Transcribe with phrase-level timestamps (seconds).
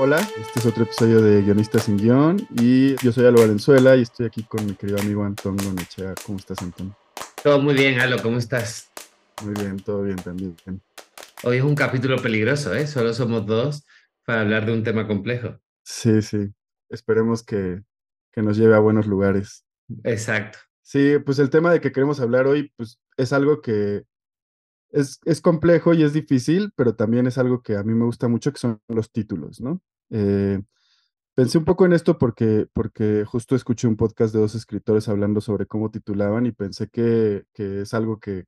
[0.00, 4.02] Hola, este es otro episodio de Guionistas sin Guión y yo soy Álvaro Valenzuela y
[4.02, 6.14] estoy aquí con mi querido amigo Antón Gonechea.
[6.24, 6.94] ¿Cómo estás, Antón?
[7.42, 8.92] Todo muy bien, Alo, ¿cómo estás?
[9.42, 10.56] Muy bien, todo bien también.
[11.42, 12.86] Hoy es un capítulo peligroso, ¿eh?
[12.86, 13.84] Solo somos dos
[14.24, 15.58] para hablar de un tema complejo.
[15.82, 16.48] Sí, sí.
[16.88, 17.82] Esperemos que,
[18.30, 19.64] que nos lleve a buenos lugares.
[20.04, 20.60] Exacto.
[20.80, 24.04] Sí, pues el tema de que queremos hablar hoy, pues es algo que
[24.90, 28.28] es, es, complejo y es difícil, pero también es algo que a mí me gusta
[28.28, 29.80] mucho, que son los títulos, ¿no?
[30.10, 30.60] Eh,
[31.34, 35.40] pensé un poco en esto porque, porque justo escuché un podcast de dos escritores hablando
[35.40, 38.44] sobre cómo titulaban y pensé que, que es algo que,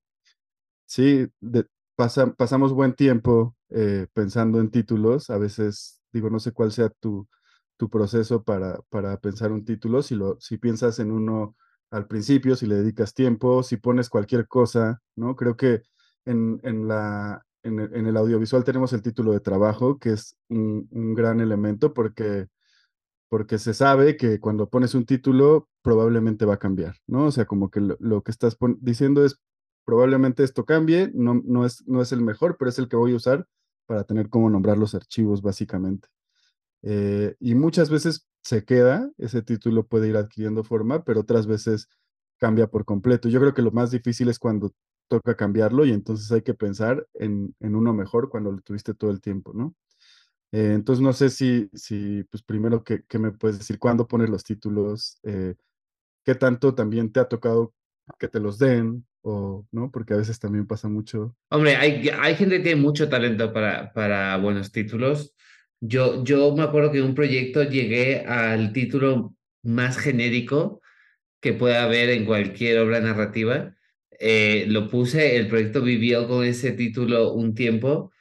[0.86, 6.52] sí, de, pasa, pasamos buen tiempo eh, pensando en títulos, a veces, digo, no sé
[6.52, 7.28] cuál sea tu,
[7.76, 11.56] tu proceso para, para pensar un título, si, lo, si piensas en uno
[11.90, 15.36] al principio, si le dedicas tiempo, si pones cualquier cosa, ¿no?
[15.36, 15.82] Creo que
[16.24, 20.36] en, en, la, en, el, en, el, audiovisual tenemos el título de trabajo, que es
[20.48, 22.46] un, un, gran elemento porque,
[23.28, 27.26] porque se sabe que cuando pones un título probablemente va a cambiar, ¿no?
[27.26, 29.40] O sea, como que lo, lo que estás diciendo es
[29.84, 33.12] probablemente esto cambie, no, no, es, no es el mejor, pero es el que voy
[33.12, 33.46] a usar
[33.86, 36.08] para tener cómo nombrar los archivos básicamente.
[36.82, 41.88] Eh, y muchas veces se queda, ese título puede ir adquiriendo forma, pero otras veces
[42.38, 43.28] cambia por completo.
[43.28, 44.72] Yo creo que lo más difícil es cuando
[45.10, 49.10] toca cambiarlo y entonces hay que pensar en, en uno mejor cuando lo tuviste todo
[49.10, 49.74] el tiempo, ¿no?
[50.52, 53.78] Eh, entonces no sé si, si pues primero, ¿qué, qué me puedes decir?
[53.78, 55.18] ¿Cuándo pones los títulos?
[55.24, 55.54] Eh,
[56.24, 57.74] ¿Qué tanto también te ha tocado
[58.18, 59.04] que te los den?
[59.22, 59.90] O, ¿no?
[59.90, 61.36] Porque a veces también pasa mucho.
[61.50, 65.34] Hombre, hay, hay gente que tiene mucho talento para, para buenos títulos.
[65.80, 70.80] Yo, yo me acuerdo que en un proyecto llegué al título más genérico
[71.40, 73.74] que pueda haber en cualquier obra narrativa
[74.22, 78.12] eh, lo puse, el proyecto vivió con ese título un tiempo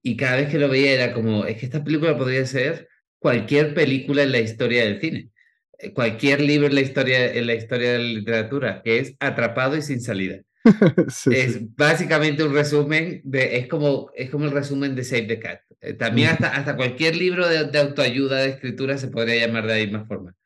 [0.00, 2.88] y cada vez que lo veía era como, es que esta película podría ser
[3.18, 5.30] cualquier película en la historia del cine,
[5.78, 9.76] eh, cualquier libro en la historia, en la historia de la literatura, que es Atrapado
[9.76, 10.40] y sin salida.
[11.08, 11.68] sí, es sí.
[11.76, 15.62] básicamente un resumen, de, es, como, es como el resumen de Save the Cat.
[15.80, 19.74] Eh, también hasta, hasta cualquier libro de, de, autoayuda, de escritura, se podría llamar de
[19.74, 20.36] la misma forma.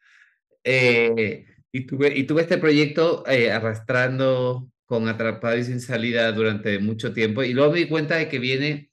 [0.62, 6.78] Eh, y, tuve, y tuve este proyecto eh, arrastrando con Atrapado y sin salida durante
[6.78, 8.90] mucho tiempo y luego me di cuenta de que viene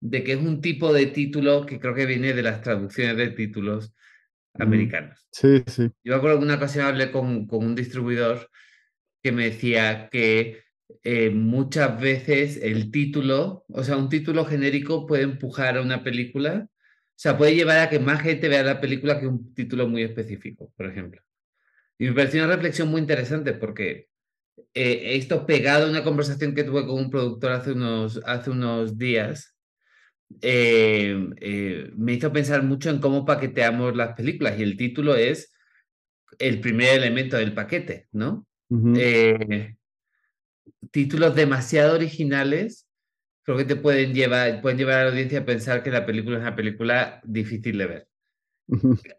[0.00, 3.30] de que es un tipo de título que creo que viene de las traducciones de
[3.30, 3.94] títulos
[4.54, 5.26] americanos.
[5.30, 5.90] Sí, sí.
[6.04, 8.50] Yo me acuerdo que una ocasión hablé con, con un distribuidor
[9.22, 10.62] que me decía que
[11.02, 16.68] eh, muchas veces el título, o sea, un título genérico puede empujar a una película,
[16.68, 20.02] o sea, puede llevar a que más gente vea la película que un título muy
[20.02, 21.22] específico, por ejemplo.
[21.98, 24.10] Y me pareció una reflexión muy interesante porque
[24.74, 28.98] eh, esto pegado a una conversación que tuve con un productor hace unos, hace unos
[28.98, 29.54] días,
[30.42, 35.52] eh, eh, me hizo pensar mucho en cómo paqueteamos las películas y el título es
[36.38, 38.46] el primer elemento del paquete, ¿no?
[38.68, 39.76] Uh -huh.
[40.90, 42.86] títulos demasiado originales
[43.46, 46.36] creo que te pueden llevar, pueden llevar a la audiencia a pensar que la película
[46.36, 48.08] es una película difícil de ver.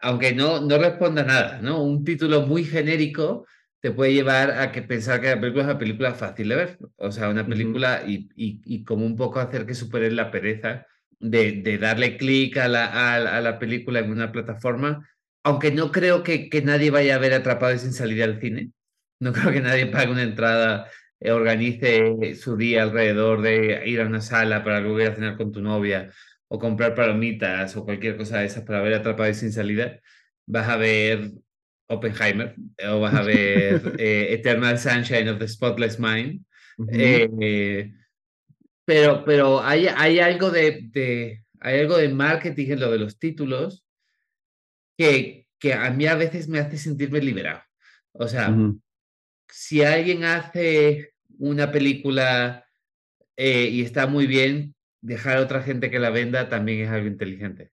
[0.01, 1.81] Aunque no, no responda a nada, ¿no?
[1.81, 3.47] Un título muy genérico
[3.87, 6.77] te puede llevar a que pensar que la película es una película fácil de ver.
[6.97, 8.09] O sea, una película uh -huh.
[8.09, 10.85] y, y, y, como un poco hacer que superen la pereza
[11.19, 15.07] de, de darle clic a la, a, a, la película en una plataforma.
[15.43, 18.71] Aunque no creo que, que nadie vaya a ver Atrapado y sin salir al cine.
[19.21, 20.89] No creo que nadie pague una entrada,
[21.21, 25.37] eh, organice su día alrededor de ir a una sala para luego ir a cenar
[25.37, 26.11] con tu novia
[26.49, 30.01] o comprar palomitas o cualquier cosa de esas para ver Atrapado y sin salida.
[30.45, 31.31] Vas a ver
[31.87, 32.55] Oppenheimer,
[32.89, 36.45] o vas a ver eh, Eternal Sunshine of the Spotless Mind.
[36.77, 37.39] Uh -huh.
[37.41, 37.93] eh,
[38.85, 43.17] pero, pero hay, hay, algo de, de, hay algo de marketing en lo de los
[43.17, 43.83] títulos
[44.97, 47.61] que, que a mí a veces me hace sentirme liberado.
[48.13, 48.81] O sea, uh -huh.
[49.49, 52.65] si alguien hace una película
[53.35, 57.07] eh, y está muy bien, dejar a otra gente que la venda también es algo
[57.07, 57.71] inteligente.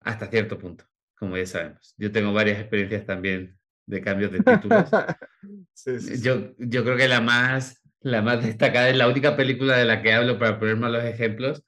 [0.00, 1.94] Hasta cierto punto como ya sabemos.
[1.96, 4.88] Yo tengo varias experiencias también de cambios de títulos.
[5.74, 6.22] sí, sí.
[6.22, 10.02] Yo, yo creo que la más, la más destacada es la única película de la
[10.02, 11.62] que hablo para poner malos ejemplos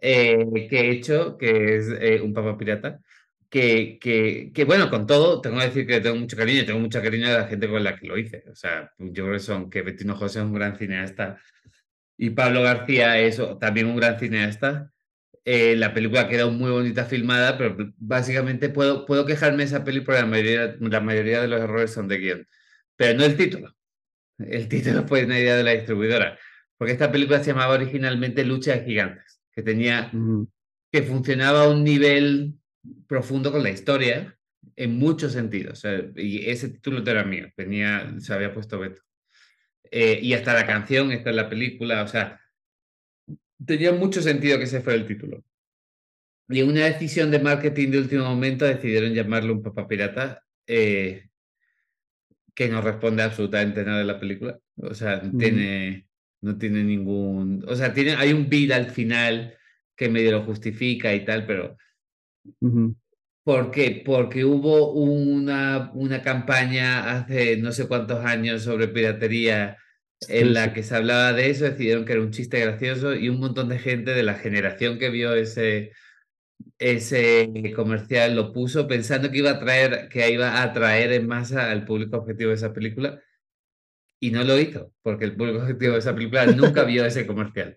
[0.00, 3.00] eh, que he hecho, que es eh, Un Papa Pirata,
[3.48, 7.02] que, que, que, bueno, con todo, tengo que decir que tengo mucho cariño, tengo mucho
[7.02, 8.44] cariño de la gente con la que lo hice.
[8.50, 11.38] O sea, yo creo que son que Bettino José es un gran cineasta
[12.16, 14.91] y Pablo García es también un gran cineasta.
[15.44, 20.00] Eh, la película quedó muy bonita filmada, pero básicamente puedo, puedo quejarme de esa peli
[20.00, 22.48] porque la mayoría, la mayoría de los errores son de guion.
[22.96, 23.74] Pero no el título.
[24.38, 26.38] El título fue una idea de la distribuidora.
[26.76, 30.10] Porque esta película se llamaba originalmente Lucha de Gigantes, que tenía,
[30.90, 32.54] que funcionaba a un nivel
[33.06, 34.36] profundo con la historia
[34.76, 35.82] en muchos sentidos.
[36.16, 39.02] y ese título era mío, tenía, se había puesto Beto.
[39.90, 42.40] Eh, y hasta la canción está en la película, o sea,
[43.66, 45.42] tenía mucho sentido que ese fuera el título.
[46.48, 51.28] Y en una decisión de marketing de último momento decidieron llamarlo un papá pirata, eh,
[52.54, 54.58] que no responde absolutamente nada de la película.
[54.76, 56.06] O sea, no tiene,
[56.40, 57.64] no tiene ningún...
[57.66, 59.56] O sea, tiene, hay un beat al final
[59.96, 61.76] que medio lo justifica y tal, pero
[63.44, 64.02] ¿Por qué?
[64.04, 69.78] Porque hubo una, una campaña hace no sé cuántos años sobre piratería
[70.28, 73.40] en la que se hablaba de eso, decidieron que era un chiste gracioso y un
[73.40, 75.92] montón de gente de la generación que vio ese,
[76.78, 81.70] ese comercial lo puso pensando que iba a traer, que iba a atraer en masa
[81.70, 83.20] al público objetivo de esa película
[84.20, 87.76] y no lo hizo, porque el público objetivo de esa película nunca vio ese comercial.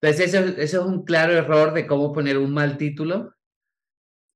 [0.00, 3.34] Entonces eso, eso es un claro error de cómo poner un mal título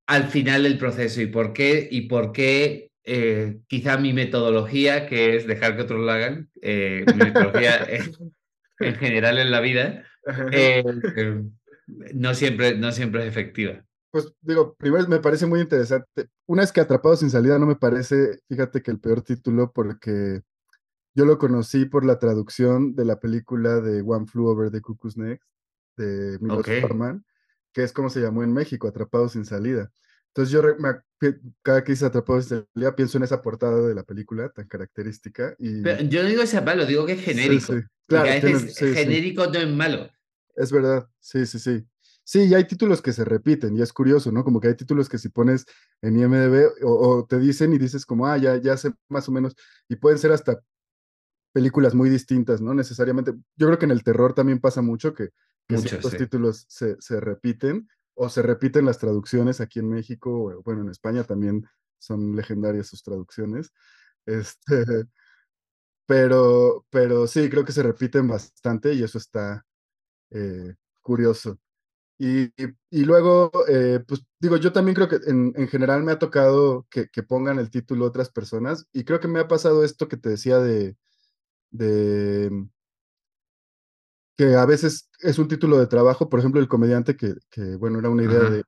[0.07, 5.37] al final del proceso y por qué, y por qué eh, quizá mi metodología, que
[5.37, 7.87] es dejar que otros lo hagan, eh, mi metodología
[8.79, 10.03] en general en la vida,
[10.51, 10.83] eh,
[12.13, 13.81] no, siempre, no siempre es efectiva.
[14.11, 16.27] Pues digo, primero me parece muy interesante.
[16.47, 20.41] Una es que Atrapado sin salida no me parece, fíjate que el peor título, porque
[21.15, 25.15] yo lo conocí por la traducción de la película de One Flew Over the Cuckoo's
[25.15, 25.41] Nest
[25.95, 26.83] de Milos okay
[27.71, 29.91] que es como se llamó en México, Atrapados sin salida.
[30.29, 30.61] Entonces yo
[31.61, 35.55] cada que dice Atrapados sin salida pienso en esa portada de la película tan característica.
[35.57, 35.83] Y...
[36.09, 37.73] yo no digo ese malo, digo que es genérico.
[38.07, 38.29] Claro,
[38.77, 40.09] genérico no es malo.
[40.55, 41.85] Es verdad, sí, sí, sí.
[42.23, 44.43] Sí, y hay títulos que se repiten y es curioso, ¿no?
[44.43, 45.65] Como que hay títulos que si pones
[46.01, 49.55] en IMDB o, te dicen y dices como, ah, ya, ya sé más o menos,
[49.87, 50.61] y pueden ser hasta
[51.53, 52.73] películas muy distintas, ¿no?
[52.73, 53.31] Necesariamente.
[53.55, 55.29] Yo creo que en el terror también pasa mucho que
[55.67, 57.87] que ciertos títulos se, se, repiten
[58.17, 61.65] o se repiten las traducciones aquí en México, bueno, en España también
[61.99, 63.71] son legendarias sus traducciones.
[64.27, 65.05] Este,
[66.05, 69.65] pero, pero sí, creo que se repiten bastante y eso está
[70.31, 71.59] eh, curioso.
[72.19, 72.51] Y,
[72.89, 76.87] y, luego, eh, pues digo, yo también creo que en, en general me ha tocado
[76.89, 80.17] que, que, pongan el título otras personas y creo que me ha pasado esto que
[80.17, 80.97] te decía de,
[81.71, 82.51] de
[84.37, 87.97] que a veces es un título de trabajo, por ejemplo, El comediante, que, que bueno,
[87.99, 88.63] era una idea de,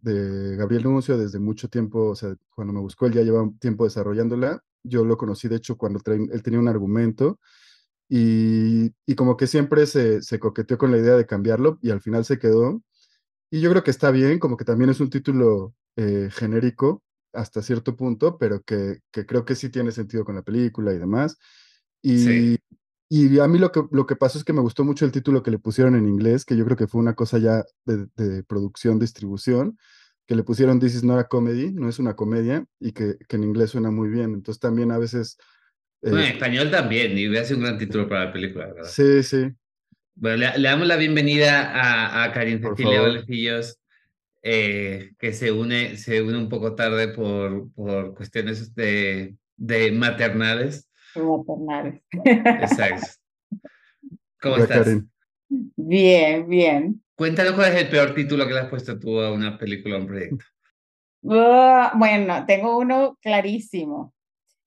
[0.00, 3.58] de, Gabriel Nuncio desde mucho tiempo, o sea, cuando me buscó, él ya llevaba un
[3.58, 7.38] tiempo desarrollándola, yo lo conocí, de hecho, cuando él tenía un argumento,
[8.08, 12.00] y, y como que siempre se, se, coqueteó con la idea de cambiarlo, y al
[12.00, 12.82] final se quedó,
[13.50, 17.02] y yo creo que está bien, como que también es un título eh, genérico
[17.34, 20.98] hasta cierto punto, pero que, que, creo que sí tiene sentido con la película y
[20.98, 21.36] demás.
[22.02, 22.58] Y, sí.
[23.12, 25.42] Y a mí lo que, lo que pasó es que me gustó mucho el título
[25.42, 28.44] que le pusieron en inglés, que yo creo que fue una cosa ya de, de
[28.44, 29.76] producción, distribución,
[30.28, 33.34] que le pusieron This is not a comedy, no es una comedia, y que, que
[33.34, 34.32] en inglés suena muy bien.
[34.32, 35.38] Entonces también a veces...
[36.02, 38.88] Eh, en español también, y hubiera sido un gran título para la película, ¿verdad?
[38.88, 39.48] Sí, sí.
[40.14, 43.02] Bueno, le, le damos la bienvenida a, a Karin Cecilia
[44.42, 50.86] eh, que se une, se une un poco tarde por, por cuestiones de, de maternales.
[51.14, 52.02] Maternales.
[52.24, 53.06] Exacto.
[54.40, 54.88] ¿Cómo estás?
[55.48, 57.02] Bien, bien.
[57.14, 60.00] Cuéntanos cuál es el peor título que le has puesto tú a una película o
[60.00, 60.44] un proyecto.
[61.22, 64.14] Uh, bueno, tengo uno clarísimo,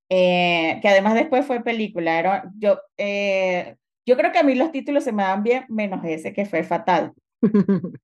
[0.08, 2.52] eh, que además después fue película.
[2.60, 6.34] yo, eh, yo creo que a mí los títulos se me dan bien, menos ese
[6.34, 7.14] que fue fatal.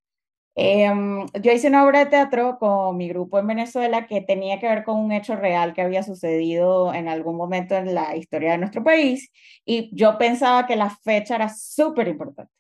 [0.62, 4.68] Em, yo hice una obra de teatro con mi grupo en Venezuela que tenía que
[4.68, 8.58] ver con un hecho real que había sucedido en algún momento en la historia de
[8.58, 9.32] nuestro país
[9.64, 12.52] y yo pensaba que la fecha era súper importante,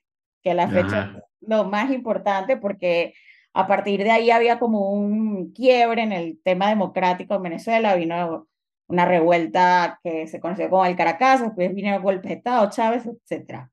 [0.41, 3.15] que la fecha lo más importante porque
[3.53, 8.47] a partir de ahí había como un quiebre en el tema democrático en Venezuela, vino
[8.87, 13.05] una revuelta que se conoció como el Caracas, después vino el golpe de Estado, Chávez,
[13.05, 13.69] etcétera.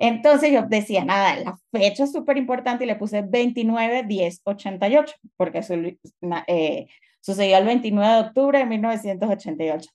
[0.00, 5.14] Entonces yo decía, nada, la fecha es súper importante y le puse 29, 10, 88,
[5.36, 5.74] porque eso,
[6.46, 6.86] eh,
[7.20, 9.90] sucedió el 29 de octubre de 1988.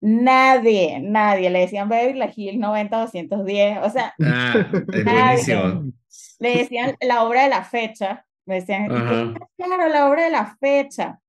[0.00, 4.54] Nadie, nadie le decían Baby Hill 90, 210, o sea, ah,
[5.04, 5.92] nadie.
[6.40, 11.20] le decían la obra de la fecha, me decían, claro, la obra de la fecha.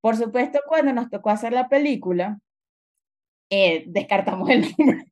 [0.00, 2.38] Por supuesto, cuando nos tocó hacer la película,
[3.50, 5.06] eh, descartamos el nombre.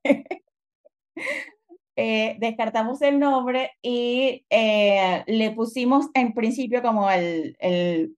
[2.02, 8.16] Eh, descartamos el nombre y eh, le pusimos en principio como el, el,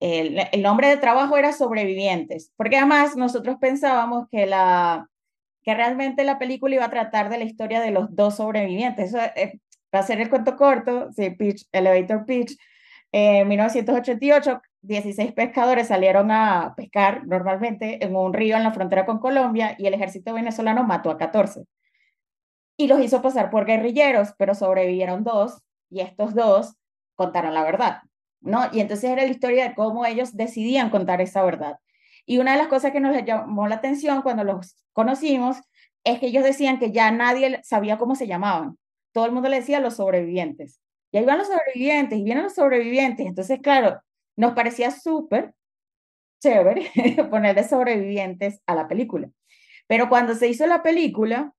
[0.00, 5.08] el, el, nombre de trabajo era sobrevivientes, porque además nosotros pensábamos que, la,
[5.62, 9.10] que realmente la película iba a tratar de la historia de los dos sobrevivientes.
[9.10, 12.58] Eso, eh, para hacer el cuento corto, sí, pitch, Elevator Pitch,
[13.12, 19.20] en 1988, 16 pescadores salieron a pescar normalmente en un río en la frontera con
[19.20, 21.66] Colombia y el ejército venezolano mató a 14
[22.80, 26.76] y los hizo pasar por guerrilleros, pero sobrevivieron dos y estos dos
[27.14, 27.98] contaron la verdad,
[28.40, 28.70] ¿no?
[28.72, 31.76] Y entonces era la historia de cómo ellos decidían contar esa verdad.
[32.24, 35.58] Y una de las cosas que nos llamó la atención cuando los conocimos
[36.04, 38.78] es que ellos decían que ya nadie sabía cómo se llamaban.
[39.12, 40.80] Todo el mundo le decía los sobrevivientes.
[41.12, 43.26] Y ahí van los sobrevivientes y vienen los sobrevivientes.
[43.26, 44.00] Entonces, claro,
[44.36, 45.52] nos parecía súper
[46.40, 46.90] chévere
[47.30, 49.28] ponerle sobrevivientes a la película.
[49.86, 51.52] Pero cuando se hizo la película,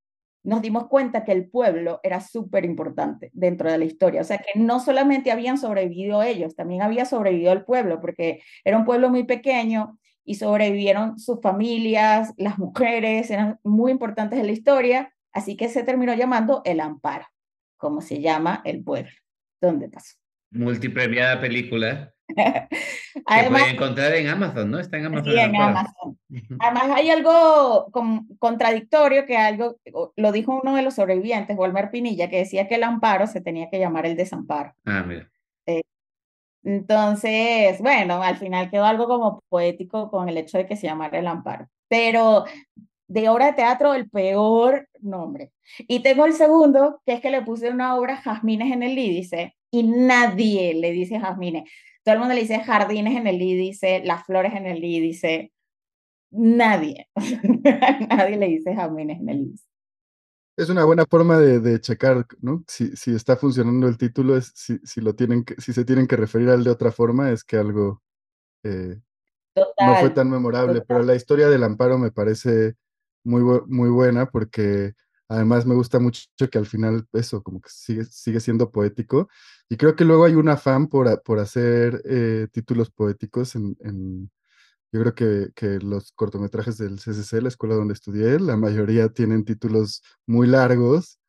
[0.43, 4.21] nos dimos cuenta que el pueblo era súper importante dentro de la historia.
[4.21, 8.77] O sea, que no solamente habían sobrevivido ellos, también había sobrevivido el pueblo, porque era
[8.77, 14.51] un pueblo muy pequeño y sobrevivieron sus familias, las mujeres, eran muy importantes en la
[14.51, 17.25] historia, así que se terminó llamando El Amparo,
[17.77, 19.11] como se llama el pueblo.
[19.59, 20.15] ¿Dónde pasó?
[20.51, 22.13] Multipremiada película.
[23.25, 24.79] Además, puede encontrar en Amazon, ¿no?
[24.79, 25.33] Está en Amazon.
[25.33, 26.19] Sí, en Amazon.
[26.59, 27.91] Además, hay algo
[28.39, 29.77] contradictorio que algo,
[30.15, 33.69] lo dijo uno de los sobrevivientes, Walmer Pinilla, que decía que el amparo se tenía
[33.69, 34.73] que llamar el desamparo.
[34.85, 35.29] Ah, mira.
[35.65, 35.81] Eh,
[36.63, 41.19] entonces, bueno, al final quedó algo como poético con el hecho de que se llamara
[41.19, 41.67] el amparo.
[41.87, 42.45] Pero
[43.07, 45.51] de obra de teatro, el peor nombre.
[45.79, 49.55] Y tengo el segundo, que es que le puse una obra Jazmines en el Lídice,
[49.69, 51.69] y nadie le dice Jazmines.
[52.03, 55.51] Todo el mundo le dice jardines en el dice las flores en el dice
[56.31, 57.09] Nadie,
[58.09, 59.65] nadie le dice jardines en el IDICE.
[60.57, 62.63] Es una buena forma de, de checar, ¿no?
[62.67, 66.07] Si, si, está funcionando el título, es, si, si, lo tienen que, si se tienen
[66.07, 68.01] que referir al de otra forma, es que algo
[68.63, 68.97] eh,
[69.55, 70.81] no fue tan memorable.
[70.87, 72.75] Pero la historia del amparo me parece
[73.23, 74.93] muy, muy buena porque
[75.31, 79.29] Además, me gusta mucho que al final eso, como que sigue, sigue siendo poético.
[79.71, 84.29] Y creo que luego hay un afán por, por hacer eh, títulos poéticos en, en,
[84.91, 89.45] yo creo que, que, los cortometrajes del CCC, la escuela donde estudié, la mayoría tienen
[89.45, 91.19] títulos muy largos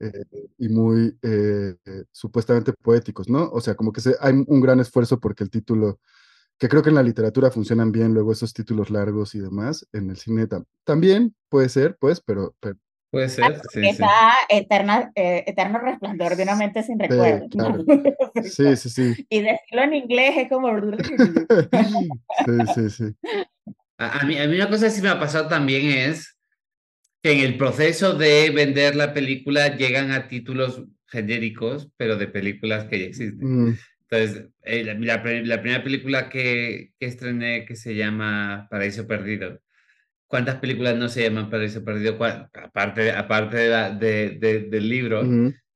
[0.00, 0.24] eh,
[0.56, 1.76] y muy eh,
[2.10, 3.50] supuestamente poéticos, ¿no?
[3.50, 6.00] O sea, como que hay un gran esfuerzo porque el título,
[6.58, 10.08] que creo que en la literatura funcionan bien luego esos títulos largos y demás, en
[10.08, 10.48] el cine
[10.84, 12.54] también puede ser, pues, pero
[13.10, 13.60] Puede ser.
[13.72, 17.48] Sí, está eterna, eh, eterno resplandor de una mente sin recuerdo.
[18.44, 19.26] Sí, sí, sí.
[19.28, 20.70] Y decirlo en inglés es como.
[22.46, 23.04] sí, sí, sí.
[23.98, 26.38] A, mí, a mí una cosa que sí me ha pasado también es
[27.22, 32.84] que en el proceso de vender la película llegan a títulos genéricos, pero de películas
[32.84, 33.70] que ya existen.
[33.70, 33.78] Mm.
[34.08, 39.60] Entonces, eh, la, la, primera película que, que estrené que se llama Paraíso Perdido
[40.30, 42.16] ¿Cuántas películas no se llaman Paraíso Perdido?
[42.22, 45.22] Aparte, aparte de de, del libro.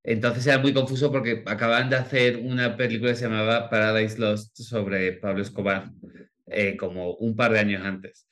[0.05, 4.57] Entonces era muy confuso porque acaban de hacer una película que se llamaba Paradise Lost
[4.57, 5.91] sobre Pablo Escobar,
[6.47, 8.29] eh, como un par de años antes.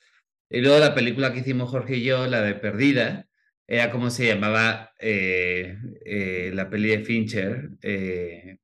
[0.49, 3.27] Y luego la película que hicimos Jorge y yo, la de Perdida,
[3.67, 8.59] era como se llamaba eh, eh, la peli de Fincher en,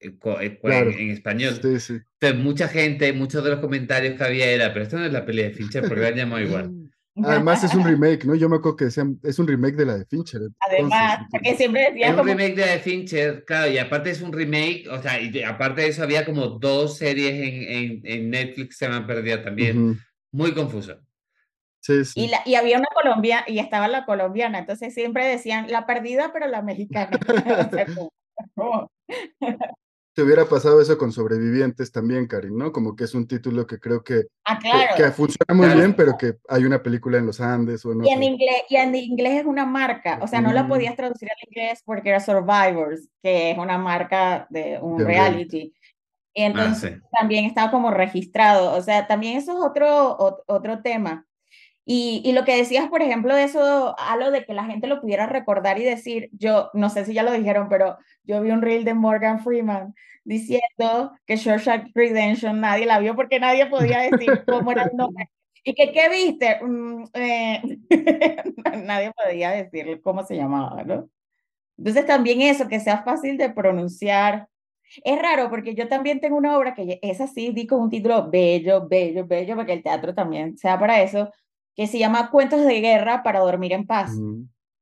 [0.00, 1.54] español.
[1.54, 2.02] Entonces,
[2.34, 5.44] mucha gente, muchos de los comentarios que había era, pero esto no es la peli
[5.44, 6.72] de Fincher, porque la han llamado igual.
[7.22, 8.34] Además es un remake, ¿no?
[8.34, 10.40] Yo me acuerdo que decían, es un remake de la de Fincher.
[10.60, 14.20] Además, porque siempre decían Es un remake de la de Fincher, claro, y aparte es
[14.20, 18.30] un remake, o sea, y aparte de eso había como dos series en, en, en
[18.30, 20.00] Netflix que se me han perdido también.
[20.32, 20.96] Muy confuso.
[21.80, 22.20] Sí, sí.
[22.22, 26.32] Y, la, y, había una colombiana, y estaba la colombiana, entonces siempre decían la perdida,
[26.32, 27.10] pero la mexicana.
[30.14, 32.72] te hubiera pasado eso con Sobrevivientes también, Karin, ¿no?
[32.72, 34.94] Como que es un título que creo que, ah, claro.
[34.96, 38.22] que, funciona muy bien, pero que hay una película en los Andes o y, en
[38.22, 41.82] inglés, y en inglés es una marca, o sea, no la podías traducir al inglés
[41.84, 45.74] porque era Survivors, que es una marca de un reality.
[46.32, 51.26] Y ah, entonces también estaba como registrado, o sea, también eso es otro, otro tema.
[51.86, 55.02] Y, y, lo que decías, por ejemplo, de eso, algo de que la gente lo
[55.02, 58.62] pudiera recordar y decir, yo no sé si ya lo dijeron, pero yo vi un
[58.62, 64.44] reel de Morgan Freeman diciendo que Shawshank Redemption nadie la vio porque nadie podía decir
[64.46, 65.30] cómo era el nombre.
[65.62, 66.60] ¿Y que qué viste?
[66.62, 67.62] Mm, eh,
[68.84, 71.08] nadie podía decir cómo se llamaba, ¿no?
[71.78, 74.48] Entonces también eso, que sea fácil de pronunciar.
[75.02, 78.30] Es raro porque yo también tengo una obra que es así, di con un título
[78.30, 81.32] bello, bello, bello, porque el teatro también sea para eso,
[81.74, 84.12] que se llama Cuentos de Guerra para Dormir en Paz.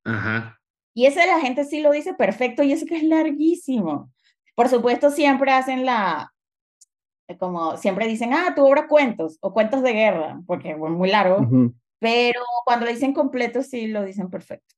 [0.05, 0.59] Ajá.
[0.95, 4.13] Y ese la gente sí lo dice perfecto y eso que es larguísimo.
[4.55, 6.33] Por supuesto, siempre hacen la,
[7.39, 11.49] como siempre dicen, ah, tu obra cuentos o cuentos de guerra, porque es muy largo,
[11.99, 14.75] pero cuando lo dicen completo sí lo dicen perfecto.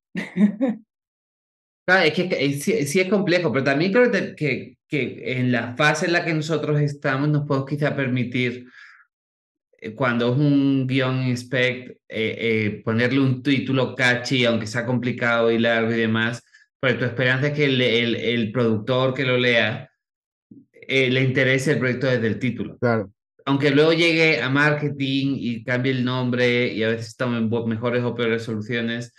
[1.86, 2.52] Claro, es que
[2.86, 6.80] sí, es complejo, pero también creo que, que, en la fase en la que nosotros
[6.80, 8.68] estamos nos podemos quizá permitir, eh,
[9.94, 15.58] cuando es un guion spec, eh, eh, ponerle un título catchy, aunque sea complicado y
[15.58, 16.42] largo y demás,
[16.80, 19.90] porque tu esperanza es que el, el, el productor que lo lea
[20.86, 22.76] le interese el proyecto desde el título.
[22.78, 23.10] Claro.
[23.46, 28.14] Aunque luego llegue a marketing y cambie el nombre y a veces tomen mejores o
[28.14, 29.14] peores soluciones,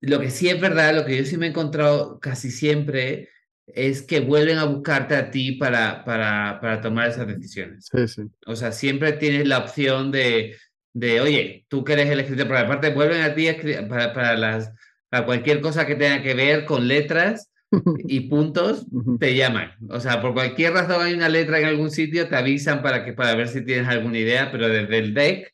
[0.00, 3.28] lo que sí es verdad, lo que yo sí me he encontrado casi siempre
[3.66, 7.88] es que vuelven a buscarte a ti para, para, para tomar esas decisiones.
[7.90, 8.22] Sí, sí.
[8.46, 10.56] O sea, siempre tienes la opción de,
[10.92, 13.48] de oye, tú que eres el escritor, pero aparte vuelven a ti
[13.88, 14.72] para, para, las,
[15.08, 17.50] para cualquier cosa que tenga que ver con letras
[18.06, 18.86] y puntos,
[19.18, 19.72] te llaman.
[19.88, 23.12] O sea, por cualquier razón hay una letra en algún sitio, te avisan para, que,
[23.12, 25.52] para ver si tienes alguna idea, pero desde el deck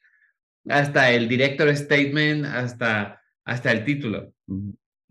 [0.69, 4.33] hasta el director statement, hasta hasta el título.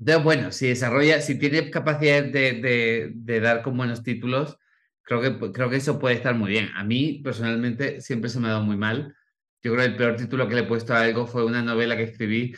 [0.02, 4.58] Entonces, bueno, si desarrolla, si tiene capacidad de, de, de, dar con buenos títulos,
[5.04, 6.70] creo que, creo que eso puede estar muy bien.
[6.76, 9.16] A mí, personalmente, siempre se me ha dado muy mal.
[9.62, 11.96] Yo creo que el peor título que le he puesto a algo fue una novela
[11.96, 12.56] que escribí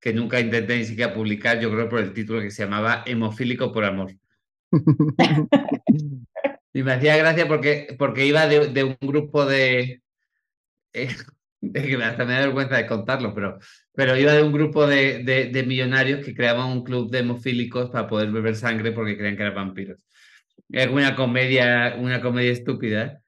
[0.00, 3.72] que nunca intenté ni siquiera publicar, yo creo por el título que se llamaba Hemofílico
[3.72, 4.12] por Amor.
[6.72, 10.02] y me hacía gracia porque, porque iba de, de un grupo de...
[10.92, 11.08] Eh,
[11.60, 13.58] que hasta me da vergüenza de contarlo, pero,
[13.94, 18.06] pero iba de un grupo de, de, millonarios que creaban un club de hemofílicos para
[18.08, 19.98] poder beber sangre porque creían que eran vampiros.
[20.70, 23.20] Es una comedia, una comedia estúpida,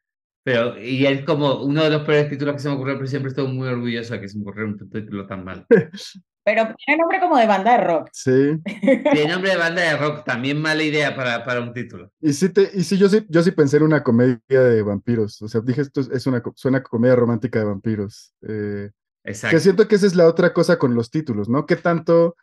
[0.42, 3.30] pero y es como uno de los peores títulos que se me ocurrió, pero siempre
[3.30, 5.66] estoy muy orgulloso de que se me ocurrió un título tan mal.
[6.48, 8.08] Pero tiene nombre como de banda de rock.
[8.10, 8.58] Sí.
[8.64, 12.10] Tiene nombre de banda de rock, también mala idea para, para un título.
[12.22, 15.42] Y sí, te, y sí, yo sí, yo sí pensé en una comedia de vampiros.
[15.42, 18.32] O sea, dije, esto es una, suena comedia romántica de vampiros.
[18.48, 18.90] Eh,
[19.24, 19.54] Exacto.
[19.54, 21.66] Que siento que esa es la otra cosa con los títulos, ¿no?
[21.66, 22.34] ¿Qué tanto,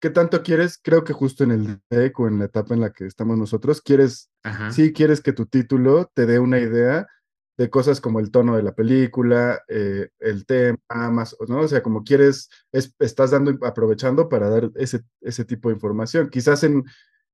[0.00, 0.80] qué tanto quieres?
[0.82, 3.82] Creo que justo en el deck o en la etapa en la que estamos nosotros,
[3.82, 4.30] quieres,
[4.70, 7.06] sí quieres que tu título te dé una idea
[7.56, 10.78] de cosas como el tono de la película, eh, el tema,
[11.10, 11.60] más, ¿no?
[11.60, 12.48] O sea, como quieres,
[12.98, 16.30] estás dando, aprovechando para dar ese, ese tipo de información.
[16.30, 16.84] Quizás en,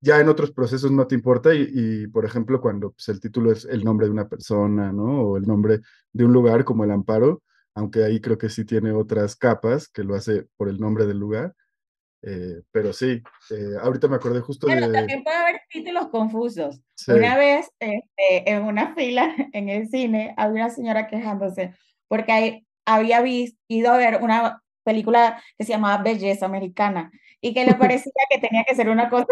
[0.01, 3.65] ya en otros procesos no te importa y, por ejemplo, cuando pues, el título es
[3.65, 5.23] el nombre de una persona, ¿no?
[5.23, 5.81] O el nombre
[6.13, 7.43] de un lugar como el amparo,
[7.75, 11.19] aunque ahí creo que sí tiene otras capas que lo hace por el nombre del
[11.19, 11.55] lugar.
[12.23, 16.81] Eh, pero sí, eh, ahorita me acordé justo pero también puede haber títulos confusos.
[17.07, 21.75] Una vez este, en una fila en el cine había una señora quejándose
[22.09, 23.23] porque había
[23.69, 28.39] ido a ver una película que se llamaba Belleza Americana y que le parecía que
[28.39, 29.27] tenía que ser una cosa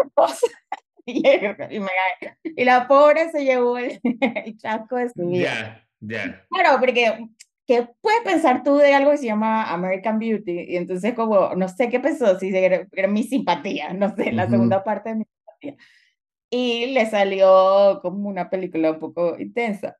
[1.05, 5.87] y, y, la pobre se llevó el, el chasco de su vida.
[5.99, 6.45] Ya, ya.
[6.49, 7.29] Claro, porque
[7.67, 10.65] ¿qué puedes pensar tú de algo que se llama American Beauty?
[10.69, 14.83] Y entonces como, no sé qué pensó, si era, mi simpatía, no sé, la segunda
[14.83, 15.75] parte de mi simpatía.
[16.49, 19.97] Y le salió como una película un poco intensa.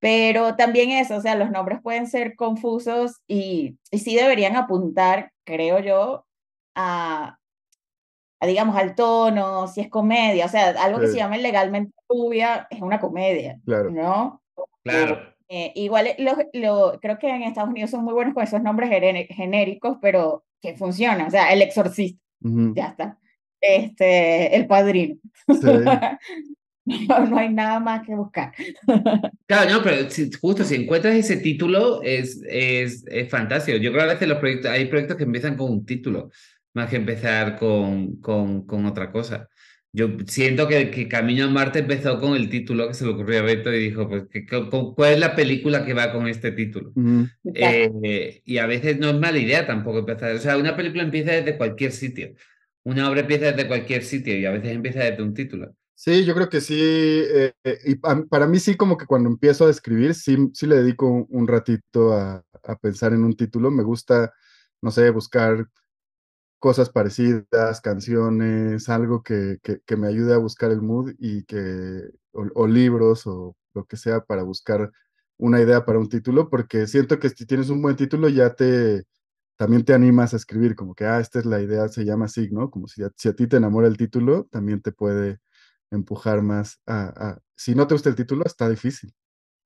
[0.00, 5.30] Pero también eso, o sea, los nombres pueden ser confusos y, y sí deberían apuntar,
[5.44, 6.26] creo yo,
[6.74, 7.38] a,
[8.40, 12.66] a, digamos, al tono, si es comedia, o sea, algo que se llama legalmente rubia
[12.70, 13.90] es una comedia, claro.
[13.90, 14.42] ¿no?
[14.82, 15.31] Claro.
[15.54, 16.16] Eh, igual eh,
[16.54, 18.88] lo, creo que en Estados Unidos son muy buenos con esos nombres
[19.28, 21.26] genéricos, pero que funcionan.
[21.26, 23.18] O sea, el exorcista, ya está.
[23.60, 25.16] Este, el padrino.
[26.86, 28.54] no, hay nada más que buscar.
[29.46, 30.08] claro, no, pero
[30.40, 33.76] justo si encuentras ese título es, es, es fantástico.
[33.76, 36.30] Yo creo que a veces los proyectos, hay proyectos que empiezan con un título,
[36.72, 39.50] más que empezar con, con, con otra cosa.
[39.94, 43.40] Yo siento que, que, Camino a Marte empezó con el título que se le ocurrió
[43.40, 44.24] a Beto y dijo, pues,
[44.96, 46.92] ¿cuál es la película que va con este título?
[47.54, 50.34] Eh, y a veces no es mala idea tampoco empezar.
[50.34, 52.32] O sea, una película empieza desde cualquier sitio.
[52.84, 55.74] Una obra empieza desde cualquier sitio y a veces empieza desde un título.
[55.94, 56.80] Sí, yo creo que sí.
[56.80, 60.76] Eh, eh, y para mí sí, como que cuando empiezo a escribir, sí, sí le
[60.76, 63.70] dedico un, ratito a, a pensar en un título.
[63.70, 64.32] Me gusta,
[64.80, 65.66] no sé, buscar
[66.62, 72.68] cosas parecidas, canciones, algo que, que, me ayude a buscar el mood y que, o,
[72.68, 74.92] libros o lo que sea para buscar
[75.38, 79.02] una idea para un título, porque siento que si tienes un buen título ya te,
[79.56, 82.48] también te animas a escribir, como que, ah, esta es la idea, se llama así,
[82.52, 82.70] ¿no?
[82.70, 85.40] Como si si a ti te enamora el título, también te puede,
[85.90, 89.12] empujar más a, Si no te gusta el título, está difícil.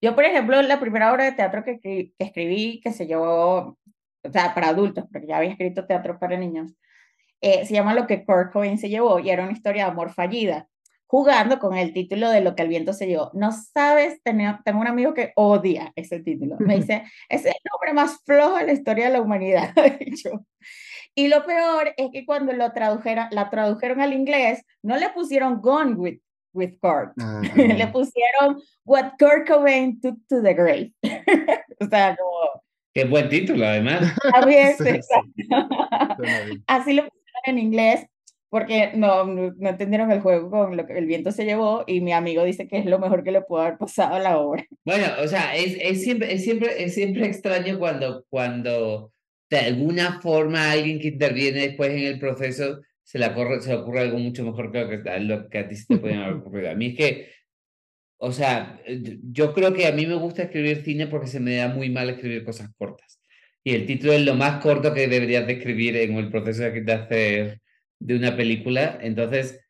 [0.03, 3.79] Yo, por ejemplo, la primera obra de teatro que escribí, que se llevó,
[4.29, 6.75] o sea, para adultos, porque ya había escrito teatro para niños,
[7.41, 10.13] eh, se llama Lo que Kurt Cobain se llevó y era una historia de amor
[10.13, 10.69] fallida,
[11.07, 13.31] jugando con el título de Lo que el viento se llevó.
[13.35, 16.57] No sabes, tengo, tengo un amigo que odia ese título.
[16.59, 19.73] Me dice, es el nombre más flojo de la historia de la humanidad.
[21.15, 25.61] y lo peor es que cuando lo tradujeron, la tradujeron al inglés, no le pusieron
[25.61, 26.19] Gone with,
[26.53, 27.13] with Kurt.
[27.21, 30.93] Ah, le pusieron What Kurt Cobain took to the grave.
[31.81, 32.66] o sea, como...
[32.97, 34.11] Qué buen título, además.
[36.67, 37.07] Así lo
[37.45, 38.07] en inglés
[38.49, 42.15] porque no, no entendieron el juego con lo que el viento se llevó y mi
[42.15, 44.65] amigo dice que es lo mejor que le pudo haber pasado a la obra.
[44.87, 49.13] Bueno, o sea, es, es, siempre, es, siempre, es siempre extraño cuando, cuando
[49.51, 53.77] de alguna forma alguien que interviene después en el proceso se le, ocurre, se le
[53.77, 56.33] ocurre algo mucho mejor que lo que, lo que a ti se te puede haber
[56.39, 56.71] ocurrido.
[56.71, 57.29] A mí es que,
[58.19, 58.81] o sea,
[59.31, 62.09] yo creo que a mí me gusta escribir cine porque se me da muy mal
[62.11, 63.21] escribir cosas cortas.
[63.63, 66.93] Y el título es lo más corto que deberías de escribir en el proceso de
[66.93, 67.61] hacer
[67.99, 69.61] de una película, entonces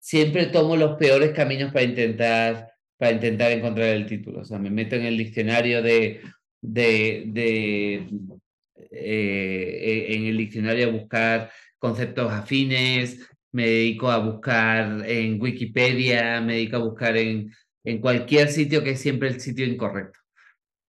[0.00, 4.40] siempre tomo los peores caminos para intentar, para intentar encontrar el título.
[4.40, 6.20] O sea, me meto en el diccionario de,
[6.60, 8.08] de, de
[8.90, 13.20] eh, en el diccionario a buscar conceptos afines,
[13.52, 17.52] me dedico a buscar en Wikipedia, me dedico a buscar en,
[17.84, 20.18] en cualquier sitio que es siempre el sitio incorrecto.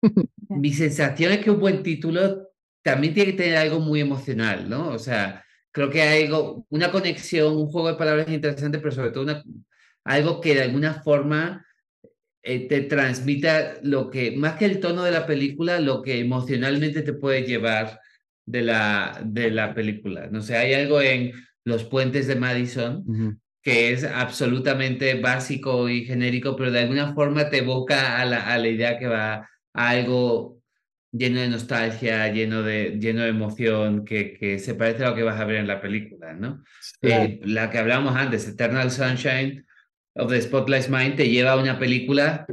[0.50, 2.50] Mi sensación es que un buen título
[2.82, 4.90] también tiene que tener algo muy emocional, ¿no?
[4.90, 9.12] O sea, creo que hay algo, una conexión, un juego de palabras interesante, pero sobre
[9.12, 9.44] todo una,
[10.06, 11.66] algo que de alguna forma
[12.44, 17.02] eh, te transmita lo que, más que el tono de la película, lo que emocionalmente
[17.02, 18.00] te puede llevar
[18.46, 20.28] de la, de la película.
[20.28, 26.56] No sé, hay algo en Los Puentes de Madison que es absolutamente básico y genérico,
[26.56, 30.62] pero de alguna forma te evoca a la, a la idea que va a algo
[31.12, 35.24] lleno de nostalgia, lleno de, lleno de emoción, que, que se parece a lo que
[35.24, 36.64] vas a ver en la película, ¿no?
[37.02, 39.66] Eh, la que hablábamos antes, Eternal Sunshine
[40.14, 42.46] of the Spotlight Mind, te lleva a una película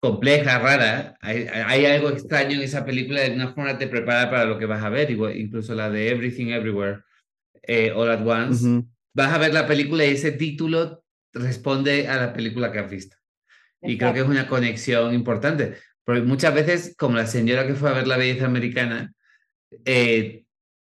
[0.00, 1.14] compleja, rara.
[1.20, 4.64] Hay, hay, algo extraño en esa película, de alguna forma te prepara para lo que
[4.64, 7.00] vas a ver, incluso la de Everything Everywhere,
[7.64, 8.82] eh, All at Once.
[9.14, 13.16] Vas a ver la película y ese título responde a la película que has visto.
[13.82, 15.76] Y creo que es una conexión importante.
[16.04, 19.12] Porque muchas veces, como la señora que fue a ver la belleza americana,
[19.84, 20.44] eh,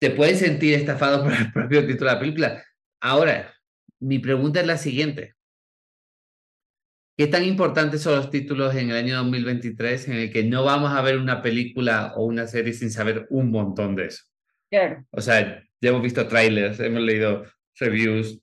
[0.01, 2.65] te puedes sentir estafado por el propio título de la película.
[3.01, 3.55] Ahora,
[4.01, 5.35] mi pregunta es la siguiente.
[7.17, 10.93] ¿Qué tan importantes son los títulos en el año 2023 en el que no vamos
[10.93, 14.25] a ver una película o una serie sin saber un montón de eso?
[14.71, 15.05] Claro.
[15.11, 17.45] O sea, ya hemos visto trailers, hemos leído
[17.77, 18.39] reviews,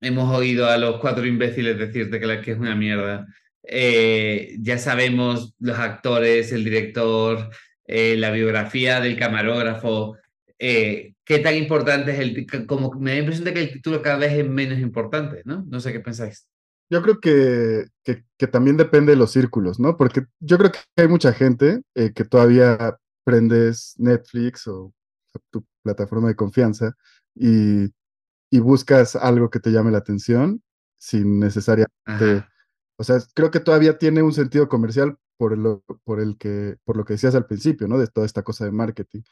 [0.00, 3.26] hemos oído a los cuatro imbéciles decirte que, la, que es una mierda.
[3.62, 7.50] Eh, ya sabemos los actores, el director,
[7.86, 10.16] eh, la biografía del camarógrafo.
[10.58, 14.02] Eh, ¿Qué tan importante es el Como me da la impresión de que el título
[14.02, 15.64] cada vez es menos importante, ¿no?
[15.68, 16.46] No sé qué pensáis.
[16.90, 19.96] Yo creo que, que, también depende de los círculos, ¿no?
[19.96, 24.92] Porque yo creo que hay mucha gente que todavía prendes Netflix o
[25.50, 26.96] tu plataforma de confianza
[27.36, 27.92] y,
[28.50, 30.62] y buscas algo que te llame la atención
[30.98, 32.44] sin necesariamente
[33.00, 36.98] o sea, creo que todavía tiene un sentido comercial por lo, por el que, por
[36.98, 37.96] lo que decías al principio, ¿no?
[37.96, 39.22] De toda esta cosa de marketing.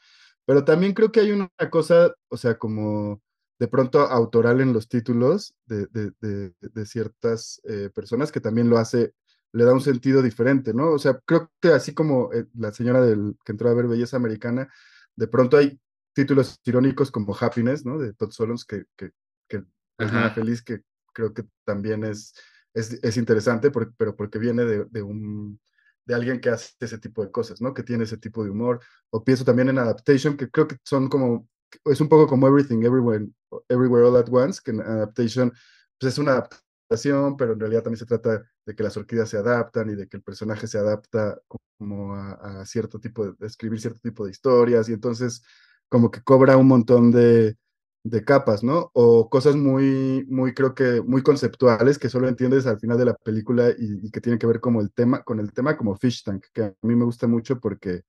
[0.43, 3.21] Pero también creo que hay una cosa, o sea, como
[3.59, 9.13] de pronto autoral en los títulos de, de, ciertas eh, personas que también lo hace,
[9.51, 10.89] le da un sentido diferente, ¿no?
[10.89, 14.17] O sea, creo que así como eh, la señora del, que entró a ver Belleza
[14.17, 14.67] Americana,
[15.15, 15.79] de pronto hay
[16.13, 17.97] títulos irónicos como Happiness, ¿no?
[17.97, 19.11] De Todd Solons, que, que,
[19.47, 19.63] que
[19.97, 20.81] es feliz, que
[21.13, 22.33] creo que también es
[22.73, 25.59] es, interesante, pero porque viene de, un,
[26.05, 27.73] de alguien que hace ese tipo de cosas, ¿no?
[27.73, 28.79] Que tiene ese tipo de humor.
[29.09, 31.47] O pienso también en Adaptation, que creo que son como,
[31.85, 33.27] es un poco como Everything, Everywhere,
[33.67, 35.51] Everywhere All at Once, que en Adaptation
[35.99, 39.37] pues es una adaptación, pero en realidad también se trata de que las orquídeas se
[39.37, 41.39] adaptan y de que el personaje se adapta
[41.77, 45.43] como a, a cierto tipo de, de, escribir cierto tipo de historias y entonces
[45.89, 47.57] como que cobra un montón de,
[48.03, 48.91] de capas, ¿no?
[48.93, 53.13] O cosas muy, muy, creo que muy conceptuales que solo entiendes al final de la
[53.15, 56.45] película y, que tienen que ver como el tema, con el tema como Fish Tank,
[56.53, 58.03] que a mí me gusta mucho porque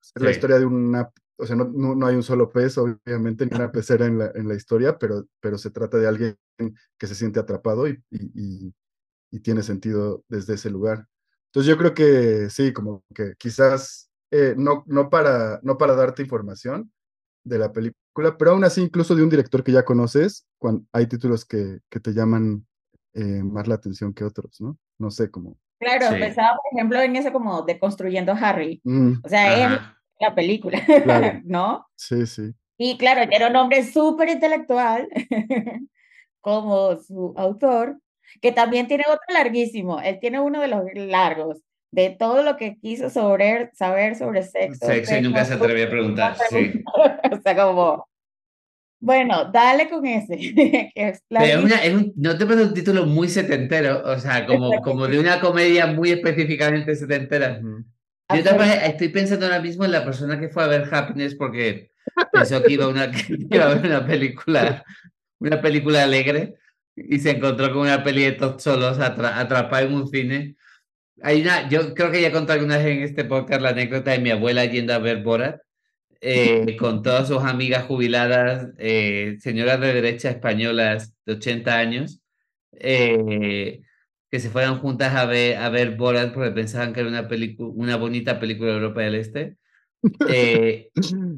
[0.00, 3.54] es la historia de una, o sea, no, no, hay un solo pez, obviamente, ni
[3.54, 6.36] una pecera en la, en la historia, pero, pero se trata de alguien
[6.98, 8.74] que se siente atrapado y, y,
[9.30, 11.06] y tiene sentido desde ese lugar.
[11.46, 16.22] Entonces yo creo que sí, como que quizás eh, no, no, para, no para darte
[16.22, 16.90] información,
[17.44, 21.06] de la película, pero aún así incluso de un director que ya conoces, cuando hay
[21.06, 22.66] títulos que, que te llaman
[23.14, 24.78] eh, más la atención que otros, ¿no?
[24.98, 25.56] No sé cómo.
[25.78, 26.20] Claro, Sí.
[26.20, 28.80] pensaba, por ejemplo, en eso como de construyendo Harry.
[28.84, 29.98] Mm, O sea, es Ajá.
[30.20, 31.40] la película, Claro.
[31.44, 31.86] ¿no?
[31.96, 32.54] sí, sí.
[32.78, 35.08] Y claro, era un hombre súper intelectual,
[36.40, 37.98] como su autor,
[38.40, 40.00] que también tiene otro larguísimo.
[40.00, 41.60] Él tiene uno de los largos,
[41.92, 44.86] de todo lo que quiso sobre, saber sobre sexo.
[44.86, 46.82] Sexo y nunca se atrevía a preguntar, sí.
[47.30, 48.08] o sea, como,
[49.00, 50.36] bueno, dale con ese.
[50.54, 54.46] que es Pero una- es un- no te parece un título muy setentero, o sea,
[54.46, 57.60] como, como de una comedia muy específicamente setentera.
[58.34, 61.90] Yo también estoy pensando ahora mismo en la persona que fue a ver Happiness porque
[62.32, 64.82] pensó que iba a, una, que iba a ver una película,
[65.40, 66.54] una película alegre
[66.96, 70.56] y se encontró con una peli de todos solos atra- atrapada en un cine.
[71.22, 74.18] Hay una, yo creo que ya conté alguna vez en este podcast la anécdota de
[74.18, 75.60] mi abuela yendo a ver Borat
[76.20, 82.20] eh, con todas sus amigas jubiladas, eh, señoras de derecha españolas de 80 años,
[82.72, 83.80] eh,
[84.30, 87.96] que se fueran juntas a ver, a ver Borat porque pensaban que era una, una
[87.96, 89.56] bonita película de Europa del Este.
[90.28, 90.90] Eh,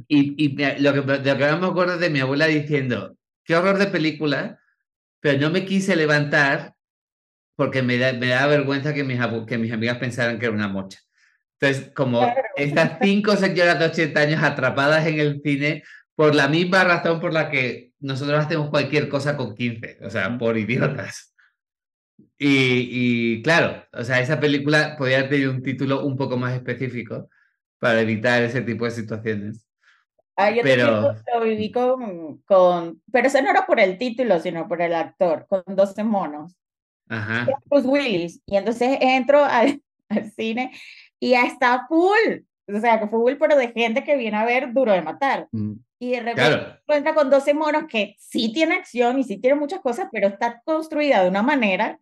[0.08, 3.56] y y lo, que, lo que más me acuerdo es de mi abuela diciendo, qué
[3.56, 4.58] horror de película,
[5.20, 6.73] pero no me quise levantar
[7.56, 10.68] porque me da, me da vergüenza que mis, que mis amigas pensaran que era una
[10.68, 10.98] mocha.
[11.60, 12.42] Entonces, como Claro.
[12.56, 15.82] estas cinco señoras de 80 años atrapadas en el cine
[16.16, 20.36] por la misma razón por la que nosotros hacemos cualquier cosa con 15, o sea,
[20.36, 21.34] por idiotas.
[22.38, 27.28] Y, y claro, o sea, esa película podría tenido un título un poco más específico
[27.78, 29.66] para evitar ese tipo de situaciones.
[30.36, 34.66] Ah, yo Pero- lo viví con, con, pero eso no era por el título, sino
[34.68, 36.56] por el actor, con 12 monos.
[37.08, 37.46] Ajá.
[37.66, 38.40] Bruce Willis.
[38.46, 40.72] Y entonces entro al, al cine
[41.20, 42.42] y ya está full.
[42.66, 45.48] O sea, que full, pero de gente que viene a ver Duro de Matar.
[45.52, 49.36] Mm, Y de repente Claro, encuentra con 12 monos que sí tiene acción y sí
[49.36, 51.98] tiene muchas cosas, pero está construida de una manera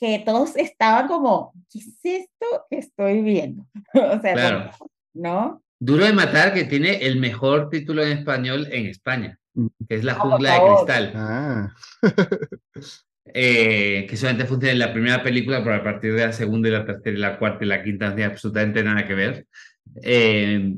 [0.00, 3.66] que todos estaban como, ¿qué es esto que estoy viendo?
[3.94, 4.70] o sea, claro.
[5.12, 5.62] ¿no?
[5.80, 9.66] Duro de matar, que tiene el mejor título en español en España, mm.
[9.88, 10.76] que es La jungla de favor.
[10.86, 11.12] cristal.
[11.16, 11.74] Ah,
[13.34, 16.72] eh, que solamente funciona en la primera película, pero a partir de la segunda y
[16.72, 19.46] la tercera y la cuarta y la quinta no tiene absolutamente nada que ver.
[20.02, 20.74] Eh,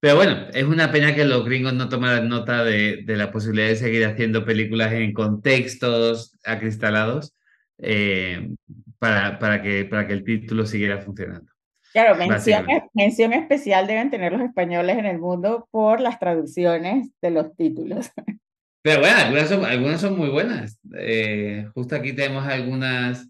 [0.00, 3.68] pero bueno, es una pena que los gringos no tomaran nota de, de la posibilidad
[3.68, 7.34] de seguir haciendo películas en contextos acristalados
[7.78, 8.50] eh,
[8.98, 11.50] para, para, que, para que el título siguiera funcionando.
[11.92, 17.30] Claro, mención, mención especial deben tener los españoles en el mundo por las traducciones de
[17.30, 18.10] los títulos.
[18.88, 20.80] Pero bueno, algunas son, algunas son muy buenas.
[20.96, 23.28] Eh, justo aquí tenemos algunas,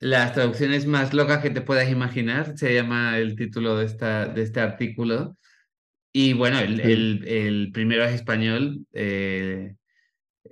[0.00, 4.42] las traducciones más locas que te puedas imaginar, se llama el título de, esta, de
[4.42, 5.36] este artículo.
[6.12, 9.76] Y bueno, el, el, el primero es español, eh,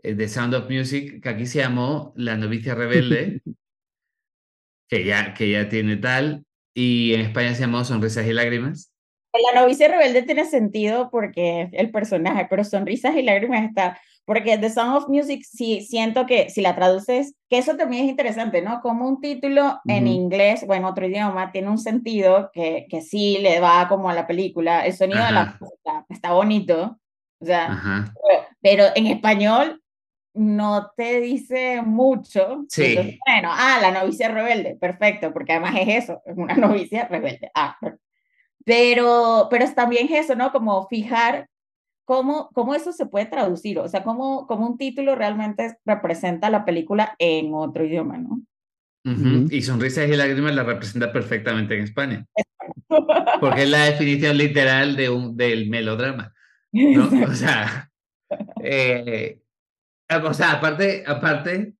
[0.00, 3.42] The Sound of Music, que aquí se llamó La novicia rebelde,
[4.88, 8.87] que ya, que ya tiene tal, y en España se llamó Sonrisas y lágrimas.
[9.52, 14.70] La novicia rebelde tiene sentido porque el personaje, pero sonrisas y lágrimas está, porque The
[14.70, 18.80] Sound of Music sí siento que si la traduces, que eso también es interesante, ¿no?
[18.80, 23.38] Como un título en inglés o en otro idioma tiene un sentido que, que sí
[23.38, 26.98] le va como a la película, el sonido de la música está bonito,
[27.40, 28.12] o sea,
[28.60, 29.80] pero en español
[30.34, 32.64] no te dice mucho.
[32.68, 32.84] Sí.
[32.84, 37.50] Entonces, bueno, ah, la novicia rebelde, perfecto, porque además es eso, es una novicia rebelde.
[37.54, 37.76] Ah,
[38.68, 40.52] pero, pero es también eso, ¿no?
[40.52, 41.46] Como fijar
[42.04, 46.66] cómo, cómo eso se puede traducir, o sea, cómo, cómo un título realmente representa la
[46.66, 48.42] película en otro idioma, ¿no?
[49.06, 49.28] Ujú.
[49.44, 49.46] Ujú.
[49.50, 52.26] Y Sonrisas y lágrimas la representa perfectamente en España.
[53.40, 56.34] Porque es la definición literal de un, del melodrama,
[56.72, 57.08] ¿no?
[57.26, 57.90] O sea,
[58.62, 59.40] eh,
[60.22, 61.74] o sea, aparte, aparte,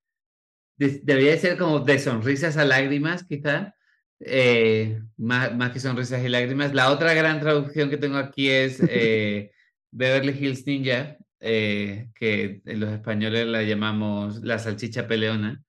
[0.78, 3.74] de- debería de ser como de sonrisas a lágrimas, quizá,
[4.20, 6.74] eh, más, más que sonrisas y lágrimas.
[6.74, 9.52] La otra gran traducción que tengo aquí es eh,
[9.90, 15.62] Beverly Hills Ninja, eh, que en los españoles la llamamos la salchicha peleona.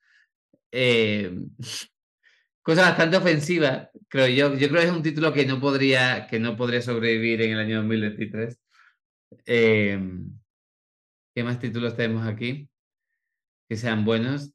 [0.72, 1.32] Eh,
[2.62, 4.58] cosa bastante ofensiva, creo yo.
[4.58, 7.60] Yo creo que es un título que no podría, que no podría sobrevivir en el
[7.60, 8.60] año 2023.
[9.46, 10.00] Eh,
[11.36, 12.70] ¿qué más títulos tenemos aquí?
[13.70, 14.54] Que sean buenos.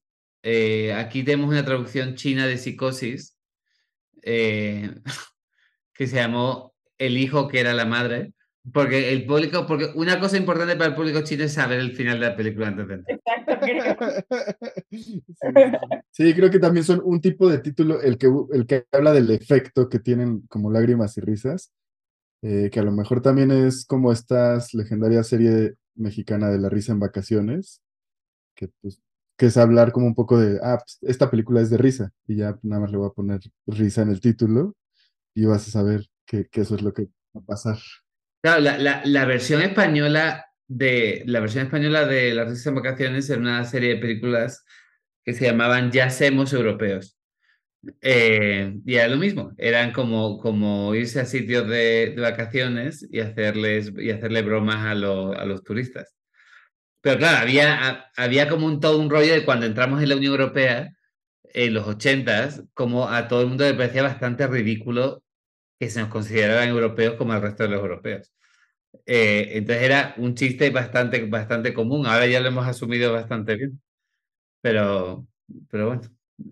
[0.97, 3.34] Aquí tenemos una traducción china de psicosis
[4.25, 4.91] eh,
[5.95, 8.33] que se llamó El hijo que era la madre.
[8.73, 12.19] Porque el público, porque una cosa importante para el público chino es saber el final
[12.19, 13.19] de la película antes de entrar.
[13.19, 13.97] Exacto, creo.
[14.91, 15.23] Sí,
[16.11, 19.31] Sí, creo que también son un tipo de título, el que, el que habla del
[19.31, 21.73] efecto que tienen como lágrimas y risas,
[22.41, 26.93] eh, que a lo mejor también es como esta legendaria serie mexicana de La risa
[26.93, 27.83] en vacaciones,
[28.55, 28.99] que pues
[29.37, 32.37] que es hablar como un poco de, ah, pues, esta película es de risa, y
[32.37, 34.77] ya nada más le voy a poner risa en el título,
[35.35, 37.79] y vas a saber que, que eso es lo que va a pasar.
[38.43, 43.29] Claro, la, la, la versión española de la versión española de Las risas en vacaciones
[43.29, 44.65] era una serie de películas
[45.25, 47.19] que se llamaban Ya Semos Europeos.
[48.01, 53.21] Eh, y era lo mismo, eran como, como irse a sitios de, de vacaciones y
[53.21, 56.15] hacerles y hacerle bromas a, lo, a los turistas.
[57.05, 60.33] Pero claro, había, había como un, todo un rollo de cuando entramos en la Unión
[60.33, 60.97] Europea,
[61.53, 65.23] en los ochentas, como a todo el mundo le parecía bastante ridículo
[65.79, 68.33] que se nos consideraran europeos como el resto de los europeos.
[69.07, 72.07] Eh, entonces era un chiste bastante, bastante común.
[72.07, 73.83] Ahora ya lo hemos asumido bastante bien.
[74.63, 75.27] Pero,
[75.71, 76.03] pero bueno,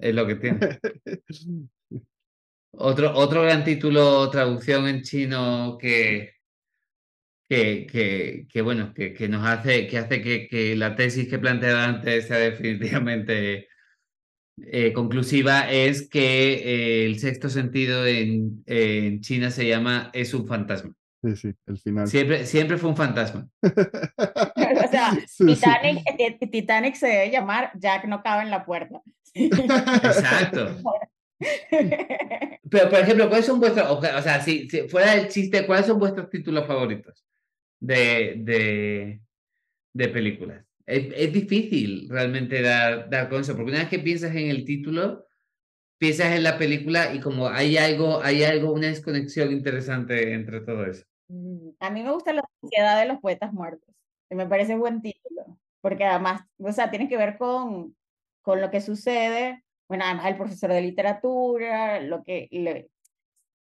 [0.00, 0.60] es lo que tiene.
[2.74, 6.36] Otro, otro gran título, traducción en chino que,
[7.52, 11.38] que, que, que bueno, que, que, nos hace, que hace que, que la tesis que
[11.38, 13.68] planteaba antes sea definitivamente
[14.64, 20.46] eh, conclusiva es que eh, el sexto sentido en, en China se llama es un
[20.46, 20.94] fantasma.
[21.22, 22.08] Sí, sí, el final.
[22.08, 23.46] Siempre, siempre fue un fantasma.
[23.62, 25.54] o sea, Sí, sí.
[25.54, 29.02] Titanic, eh, Titanic se debe llamar Jack no cabe en la puerta.
[29.34, 30.78] Exacto.
[32.70, 35.84] Pero, por ejemplo, ¿cuáles son vuestros, o o sea, si, si fuera del chiste, ¿cuáles
[35.84, 37.22] son vuestros títulos favoritos
[37.82, 39.20] de, de,
[39.92, 40.64] de películas?
[40.86, 44.64] Es, es difícil realmente dar, dar con eso, porque una vez que piensas en el
[44.64, 45.26] título,
[45.98, 50.86] piensas en la película y como hay algo, hay algo, una desconexión interesante entre todo
[50.86, 51.04] eso.
[51.28, 53.94] Mm, A mí me gusta la sociedad de los poetas muertos.
[54.30, 57.96] Me parece buen título, porque además, o sea, tiene que ver con,
[58.42, 59.64] con lo que sucede.
[59.88, 62.90] Bueno, además el profesor de literatura, lo que le,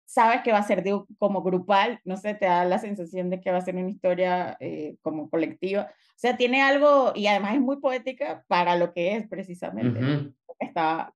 [0.09, 3.43] sabes que va a ser de, como grupal, no sé, te da la sensación de
[3.43, 5.93] que va a ser una historia eh, como colectiva.
[5.93, 10.01] O sea, tiene algo, y además es muy poética para lo que es precisamente.
[10.01, 10.35] Ujú.
[10.59, 11.13] Está,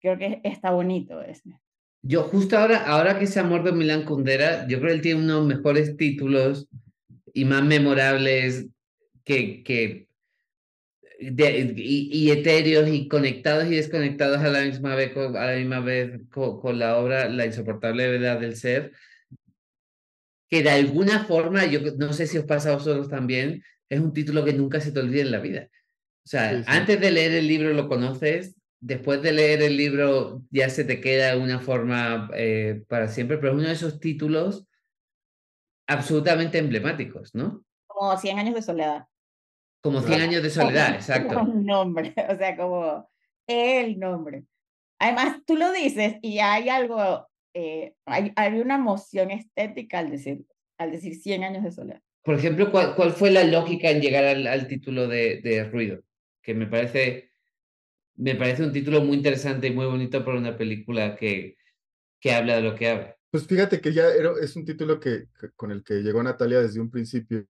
[0.00, 1.60] creo que está bonito ese.
[2.02, 5.22] Yo justo ahora, ahora que se ha muerto Milán Kundera, yo creo que él tiene
[5.22, 6.68] unos mejores títulos
[7.32, 8.66] y más memorables
[9.24, 10.08] que, que
[11.30, 15.56] de- y, y etéreos y conectados y desconectados a la misma vez con, a la
[15.56, 18.92] misma vez co- con, la obra La insoportable verdad del ser,
[20.50, 24.12] que de alguna forma, yo no sé si os pasa a vosotros también, es un
[24.12, 25.68] título que nunca se te olvida en la vida.
[26.24, 26.64] O sea, Sí, sí.
[26.66, 31.00] antes de leer el libro lo conoces, después de leer el libro ya se te
[31.00, 34.66] queda de una forma eh, para siempre, pero es uno de esos títulos
[35.86, 37.64] absolutamente emblemáticos, ¿no?
[37.86, 39.06] Como 100 años de soledad.
[39.82, 41.40] Como 100 años de soledad, exacto.
[41.42, 43.10] Un nombre, o sea, como
[43.46, 44.44] el nombre.
[44.98, 50.46] Además, tú lo dices y hay algo, eh, hay, hay una emoción estética al decir,
[50.78, 52.00] al decir 100 años de soledad.
[52.24, 56.02] Por ejemplo, ¿cuál, cuál fue la lógica en llegar al, al título de, de Ruido?
[56.40, 57.32] Que me parece,
[58.14, 61.56] me parece un título muy interesante y muy bonito para una película que,
[62.20, 63.16] que habla de lo que habla.
[63.32, 66.60] Pues fíjate que ya era- es un título que, que- con el que llegó Natalia
[66.60, 67.44] desde un principio,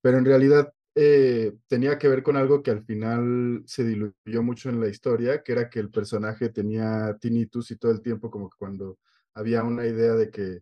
[0.00, 4.68] pero en realidad eh, tenía que ver con algo que al final se diluyó mucho
[4.70, 8.50] en la historia, que era que el personaje tenía tinnitus y todo el tiempo como
[8.50, 8.98] que cuando
[9.34, 10.60] había una idea de que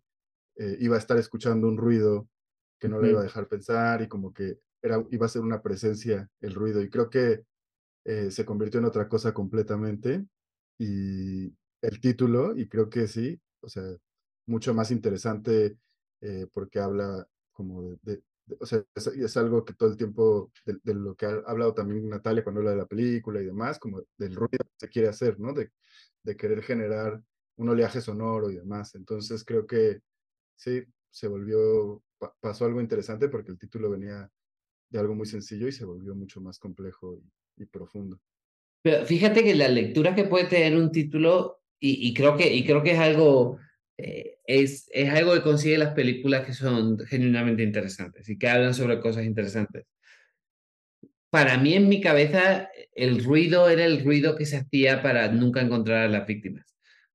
[0.56, 2.28] eh, iba a estar escuchando un ruido
[2.80, 5.62] que no le iba a dejar pensar y como que era, iba a ser una
[5.62, 6.82] presencia el ruido.
[6.82, 7.44] Y creo que
[8.04, 10.26] eh, se convirtió en otra cosa completamente
[10.78, 11.46] y
[11.82, 13.84] el título, y creo que sí, o sea,
[14.46, 15.78] mucho más interesante
[16.52, 18.22] porque habla como de-
[18.61, 22.42] o sea, es, algo que todo el tiempo, de, lo que ha hablado también Natalia
[22.42, 25.52] cuando habla de la película y demás, como del ruido que se quiere hacer, ¿no?
[25.52, 25.70] De,
[26.37, 27.22] querer generar
[27.56, 28.94] un oleaje sonoro y demás.
[28.94, 30.02] Entonces creo que
[30.56, 34.30] sí, se volvió, pa- pasó algo interesante porque el título venía
[34.90, 37.18] de algo muy sencillo y se volvió mucho más complejo
[37.56, 38.20] y, profundo.
[38.82, 42.82] Pero fíjate que la lectura que puede tener un título, y creo, que, y creo
[42.82, 43.58] que es algo,
[43.98, 48.75] eh, es, es algo que consigue las películas que son genuinamente interesantes y que hablan
[48.75, 49.85] sobre cosas interesantes.
[51.31, 55.60] Para mí, en mi cabeza, el ruido era el ruido que se hacía para nunca
[55.60, 56.64] encontrar a las víctimas.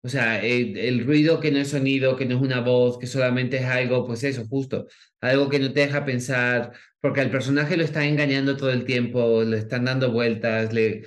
[0.03, 3.57] O sea, el, ruido que no es sonido, que no es una voz, que solamente
[3.57, 4.87] es algo, pues eso, justo,
[5.21, 9.43] algo que no te deja pensar, porque al personaje lo están engañando todo el tiempo,
[9.43, 11.05] le están dando vueltas, le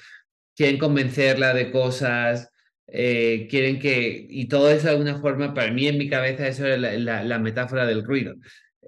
[0.57, 2.51] quieren convencerla de cosas,
[2.89, 6.66] eh, quieren que, y todo eso de alguna forma, para mí en mi cabeza eso
[6.66, 8.34] era la, la- la metáfora del ruido.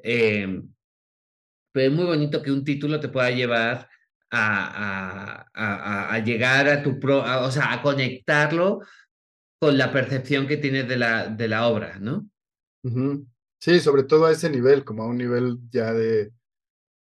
[0.02, 0.62] Eh,
[1.72, 3.88] pero es muy bonito que un título te pueda llevar
[4.30, 8.80] a, a- a- a- llegar a tu pro, o sea, a conectarlo
[9.60, 12.28] con la percepción que tienes de la, de la obra, ¿no?
[12.82, 13.26] Ujú.
[13.60, 16.32] Sí, sobre todo a ese nivel, como a un nivel ya de,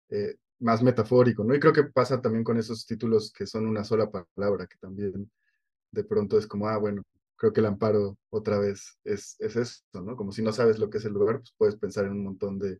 [0.09, 1.55] eh, más metafórico, ¿no?
[1.55, 5.31] Y creo que pasa también con esos títulos que son una sola palabra, que también
[5.91, 7.03] de pronto es como, ah, bueno,
[7.35, 10.15] creo que el amparo otra vez es, es esto, ¿no?
[10.15, 12.59] Como si no sabes lo que es el lugar, pues puedes pensar en un montón
[12.59, 12.79] de,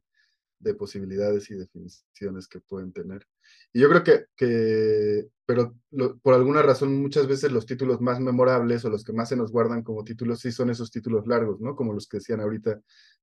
[0.62, 3.26] de posibilidades y definiciones que pueden tener.
[3.74, 5.76] Y yo creo que, que pero
[6.22, 9.52] por alguna razón muchas veces los títulos más memorables o los que más se nos
[9.52, 11.76] guardan como títulos sí son esos títulos largos, ¿no?
[11.76, 12.80] Como los que decían ahorita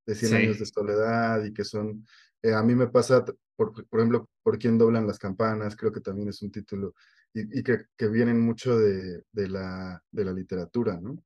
[0.07, 2.07] de 100 años de soledad y que son,
[2.43, 3.25] eh, a mí me pasa,
[3.57, 6.95] por, por ejemplo, por quién doblan las campanas, creo que también es un título
[7.35, 11.17] y, que, que, vienen mucho de, de, la, de la literatura, ¿no?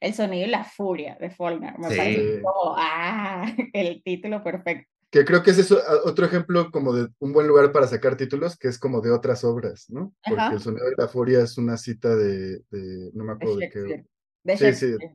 [0.00, 5.24] El sonido y la furia de Faulkner, me parece como, ah, el título perfecto que
[5.24, 8.68] creo que es eso, otro ejemplo como de un buen lugar para sacar títulos, que
[8.68, 10.14] es como de otras obras, ¿no?
[10.22, 13.70] Porque el sonido de la furia es una cita de, de no me acuerdo de,
[13.70, 14.04] qué.
[14.44, 14.98] De Shakespeare.
[15.00, 15.06] Sí,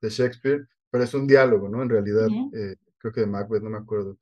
[0.00, 1.82] de Shakespeare, pero es un diálogo, ¿no?
[1.82, 4.18] En realidad, eh, creo que de Macbeth, no me acuerdo.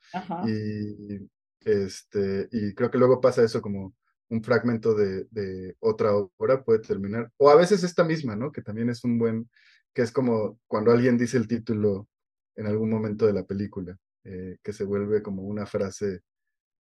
[0.47, 1.27] Y,
[1.61, 3.95] este, y creo que luego pasa eso como
[4.29, 8.53] un fragmento de, de, otra obra puede terminar, o a veces esta misma, ¿no?
[8.53, 9.49] Que también es un buen,
[9.95, 12.09] que es como cuando alguien dice el título
[12.57, 13.97] en algún momento de la película.
[14.29, 16.23] Eh, que se vuelve como una frase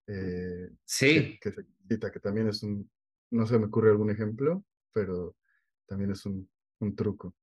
[0.08, 1.38] eh, sí.
[1.42, 2.90] que, se cita, que también es un,
[3.32, 4.64] no se me ocurre algún ejemplo,
[4.94, 5.36] pero
[5.86, 7.36] también es un, un truco.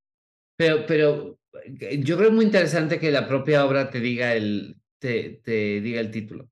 [0.56, 5.42] Pero, pero eh, yo creo muy interesante que la propia obra te diga el, te,
[5.44, 6.50] te diga el título.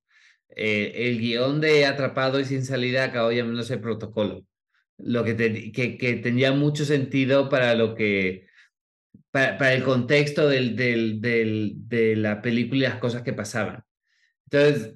[0.49, 4.45] El guion de Atrapado y sin salida acabó llamándose Protocolo,
[4.99, 8.49] lo que, te, que, que tenía mucho sentido para lo que
[9.31, 13.85] para, el contexto del, del, de la película y las cosas que pasaban.
[14.51, 14.95] Entonces,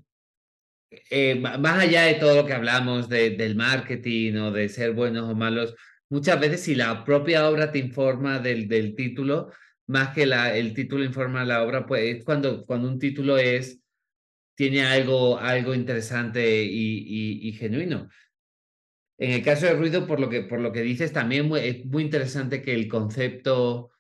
[1.11, 5.31] eh, más allá de todo lo que hablamos de, del marketing o de ser buenos
[5.31, 5.75] o malos,
[6.09, 9.51] muchas veces si la propia obra te informa del, del título,
[9.87, 13.82] más que la, el título informa la obra, pues es cuando, cuando un título es,
[14.63, 18.09] tiene algo, algo interesante y, genuino.
[19.19, 22.05] En el caso de ruido, por lo que, por lo que dices, también es muy
[22.05, 23.91] interesante que el concepto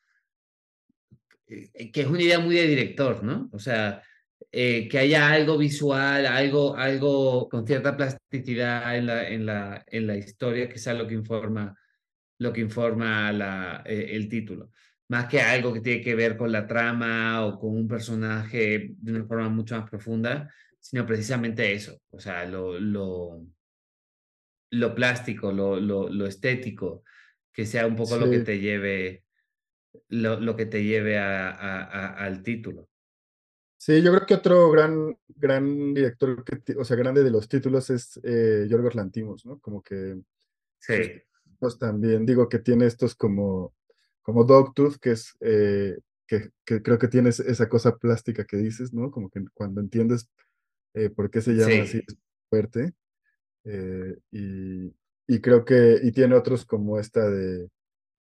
[1.49, 3.51] eh, que es una idea muy de director, ¿no?
[3.53, 4.05] O sea,
[4.53, 10.07] eh, que haya algo visual, algo, algo con cierta plasticidad en la, en la, en
[10.07, 11.77] la historia, que sea lo que informa,
[12.39, 14.71] lo que informa eh, el título.
[15.13, 19.13] Más que algo que tiene que ver con la trama o con un personaje de
[19.13, 20.51] una forma mucho más profunda,
[20.81, 23.45] sino precisamente eso, o sea, lo, lo,
[24.71, 27.05] lo plástico, lo, lo, lo estético,
[27.53, 29.25] que sea un poco lo que te lleve
[30.09, 32.89] lo, lo que te lleve a, a, al título.
[33.77, 37.91] Sí, yo creo que otro gran, gran director, que, o sea, grande de los títulos
[37.91, 39.59] es eh, Yorgos Lantimos, ¿no?
[39.59, 40.19] Como que...
[40.79, 40.95] Sí.
[41.59, 43.75] Pues también digo que tiene estos como,
[44.23, 48.93] como Dogtooth, que es, eh, que, que, creo que tienes esa cosa plástica que dices,
[48.93, 49.11] ¿no?
[49.11, 50.29] Como que cuando entiendes
[50.95, 52.16] eh, por qué se llama así, es
[52.49, 52.93] fuerte.
[53.64, 54.95] Eh, y,
[55.29, 57.68] y creo que, y tiene otros como esta de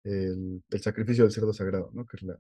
[0.05, 2.07] el, sacrificio del cerdo sagrado, ¿no?
[2.07, 2.39] Que es la,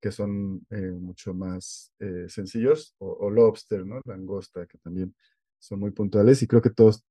[0.00, 4.00] que son eh, mucho más eh, sencillos, o, lobster, ¿no?
[4.04, 5.14] Langosta, que también
[5.58, 7.02] son muy puntuales, y creo que todos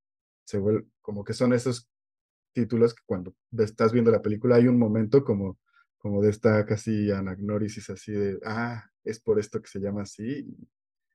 [0.45, 1.89] se vuelven, como que son esos
[2.53, 5.59] títulos que cuando estás viendo la película hay un momento como,
[5.97, 10.45] como de esta casi anagnórisis así de, ah, es por esto que se llama así,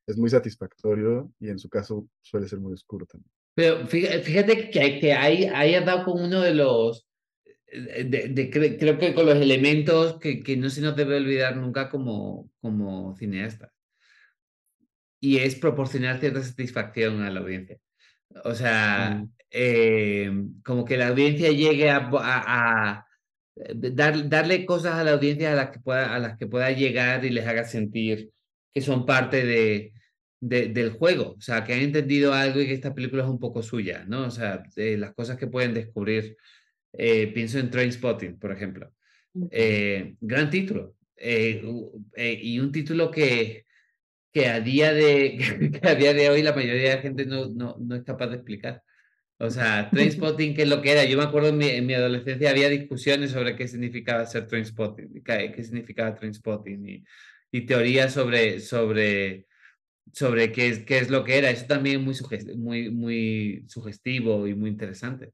[0.07, 3.31] es muy satisfactorio y en su caso suele ser muy oscuro también.
[3.55, 7.09] Pero fíjate que, que ahí has dado con uno de los,
[7.71, 12.51] de, creo que con los elementos que, que, no se nos debe olvidar nunca como,
[12.61, 13.71] como cineastas.
[15.21, 17.79] Y es proporcionar cierta satisfacción a la audiencia.
[18.45, 20.31] O sea, eh,
[20.65, 23.07] como que la audiencia llegue a, a,
[23.75, 27.25] dar, darle cosas a la audiencia a las, que pueda, a las que pueda llegar
[27.25, 28.31] y les haga sentir
[28.75, 29.93] que son parte de,
[30.41, 31.35] de, del juego.
[31.39, 34.27] O sea, que han entendido algo y que esta película es un poco suya, ¿no?
[34.27, 36.37] O sea, las cosas que pueden descubrir
[36.93, 38.93] eh, pienso en Trainspotting, por ejemplo.
[39.51, 40.97] Eh, gran título.
[41.17, 41.61] Eh,
[42.43, 43.67] y un título que,
[44.39, 45.37] que, a día de,
[45.83, 48.29] que a día de hoy la mayoría de la gente no, no, no es capaz
[48.29, 48.83] de explicar.
[49.39, 51.05] O sea, Trainspotting, ¿qué es lo que era?
[51.05, 55.23] Yo me acuerdo en mi, en mi adolescencia había discusiones sobre qué significaba ser Trainspotting,
[55.23, 57.05] qué, qué significaba Trainspotting y,
[57.53, 59.47] y teorías sobre, sobre,
[60.13, 61.51] sobre qué, es, qué es lo que era.
[61.51, 65.33] Eso también es muy, muy, muy sugestivo y muy interesante.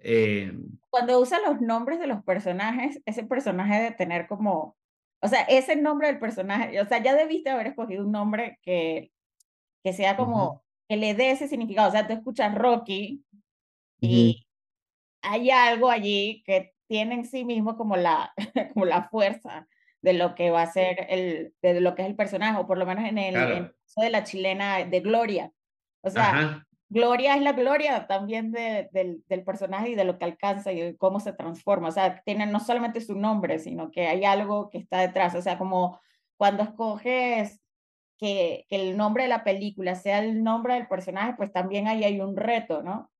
[0.00, 0.56] Eh,
[0.90, 4.76] Cuando usa los nombres de los personajes, ese personaje de tener como,
[5.20, 9.10] o sea, ese nombre del personaje, o sea, ya debiste haber escogido un nombre que,
[9.82, 11.88] que sea como, que le dé ese significado.
[11.88, 13.24] O sea, tú escuchas Rocky
[14.00, 14.46] y
[15.22, 18.32] hay algo allí que tiene en sí mismo como la,
[18.74, 19.66] como la fuerza
[20.00, 22.78] de lo que va a ser el, de lo que es el personaje, o por
[22.78, 25.52] lo menos en el, caso de la chilena de Gloria,
[26.02, 26.67] O sea, Ajá.
[26.90, 30.80] Gloria es la gloria también de, del, del personaje y de lo que alcanza y
[30.80, 31.88] de cómo se transforma.
[31.88, 35.34] O sea, tiene no solamente su nombre, sino que hay algo que está detrás.
[35.34, 36.00] O sea, como
[36.38, 37.60] cuando escoges
[38.18, 42.04] que, que el nombre de la película sea el nombre del personaje, pues también ahí
[42.04, 43.10] hay un reto, ¿no?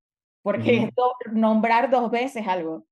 [0.42, 2.86] Porque es do- nombrar dos veces algo.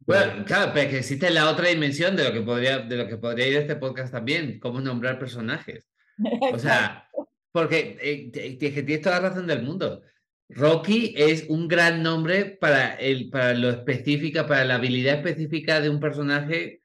[0.00, 3.16] Bueno, claro, pero que existe la otra dimensión de lo que podría, de lo que
[3.16, 5.86] podría ir este podcast también, cómo nombrar personajes.
[6.54, 7.08] O sea,
[7.56, 10.02] porque eh, tienes toda la razón del mundo.
[10.50, 15.88] Rocky es un gran nombre para, el, para lo específica, para la habilidad específica de
[15.88, 16.82] un personaje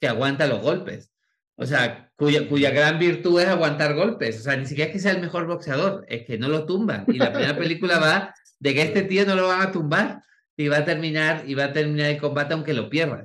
[0.00, 1.12] que aguanta los golpes.
[1.54, 4.40] O sea, cuya, cuya gran virtud es aguantar golpes.
[4.40, 7.04] O sea, ni siquiera es que sea el mejor boxeador, es que no lo tumban.
[7.06, 10.24] Y la primera película va de que este tío no lo van a tumbar
[10.56, 13.24] y va a terminar, y va a terminar el combate aunque lo pierda.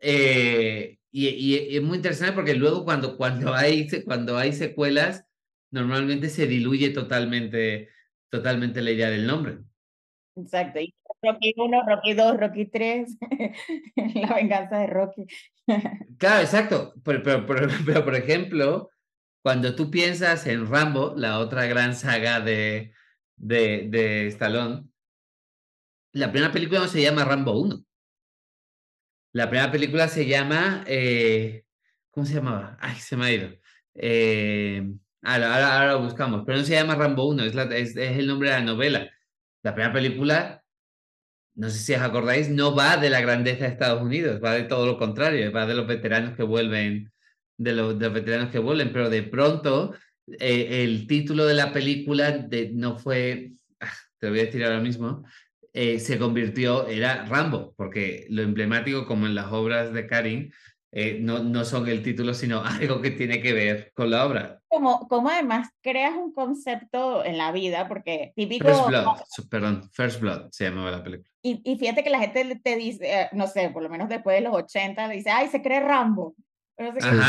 [0.00, 5.24] Eh, y, y- es muy interesante porque luego cuando, cuando, hay, cuando hay secuelas,
[5.72, 7.90] normalmente se diluye totalmente,
[8.30, 9.58] totalmente la idea del nombre.
[10.36, 10.80] Exacto.
[10.80, 13.18] Y Rocky 1, Rocky 2, Rocky 3,
[14.14, 15.26] la venganza de Rocky.
[16.18, 16.94] Claro, exacto.
[17.04, 18.90] Pero, pero, pero, pero, por ejemplo,
[19.42, 22.92] cuando tú piensas en Rambo, la otra gran saga de,
[23.36, 24.84] de, de Stallone,
[26.12, 27.84] la primera película no se llama Rambo 1.
[29.32, 30.84] La primera película se llama.
[30.86, 31.64] eh,
[32.10, 32.76] ¿Cómo se llamaba?
[32.80, 33.48] Ay, se me ha ido.
[33.94, 34.92] Eh,
[35.22, 38.26] ahora, ahora, ahora lo buscamos, pero no se llama Rambo 1, es, la- es, el
[38.26, 39.10] nombre de la novela.
[39.62, 40.62] La primera película,
[41.54, 44.64] no sé si os acordáis, no va de la grandeza de Estados Unidos, va de
[44.64, 47.12] todo lo contrario, va de los veteranos que vuelven,
[47.58, 49.94] de los, veteranos que vuelven, pero de pronto
[50.40, 54.80] eh, el título de la película no fue, ah, te lo voy a decir ahora
[54.80, 55.24] mismo,
[55.74, 60.52] eh, se convirtió, era Rambo, porque lo emblemático, como en las obras de Karin,
[60.92, 64.61] eh, no, no son el título, sino algo que tiene que ver con la obra.
[64.72, 69.06] Como, como además creas un concepto en la vida, porque típico, First Blood,
[69.50, 71.28] perdón, First Blood se llamaba la película.
[71.42, 74.34] y, y fíjate que la gente te dice, eh, no sé, por lo menos después
[74.36, 76.34] de los 80, le dice, ay, se cree Rambo.
[76.74, 77.20] Pero se cree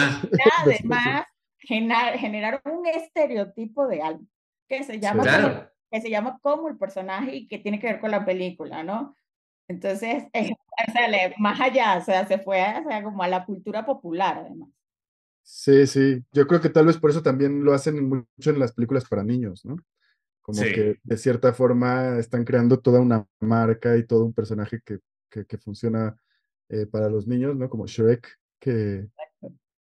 [0.63, 1.25] además
[1.59, 4.23] generaron un estereotipo de algo
[4.69, 5.69] que se llama, Claro.
[5.91, 9.15] que se llama como el personaje y que tiene que ver con la película, ¿no?
[9.67, 10.53] Entonces, eh,
[10.87, 13.85] o sea, le- más allá, o sea, se fue o sea, como a la cultura
[13.85, 14.69] popular, además.
[15.43, 16.23] Sí, sí.
[16.31, 19.23] Yo creo que tal vez por eso también lo hacen mucho en las películas para
[19.23, 19.75] niños, ¿no?
[20.41, 20.73] Como Sí.
[20.73, 25.45] que de cierta forma están creando toda una marca y todo un personaje que, que,
[25.45, 26.15] que funciona
[26.69, 27.69] eh, para los niños, ¿no?
[27.69, 28.27] Como Shrek,
[28.59, 29.07] que,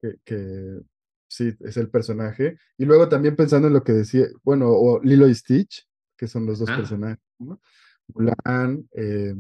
[0.01, 0.81] que, que
[1.29, 2.59] sí, es el personaje.
[2.77, 5.87] Y luego también pensando en lo que decía, bueno, o Lilo y Stitch,
[6.17, 6.77] que son los dos Ah.
[6.77, 7.61] personajes, ¿no?
[8.15, 9.35] Mulan eh,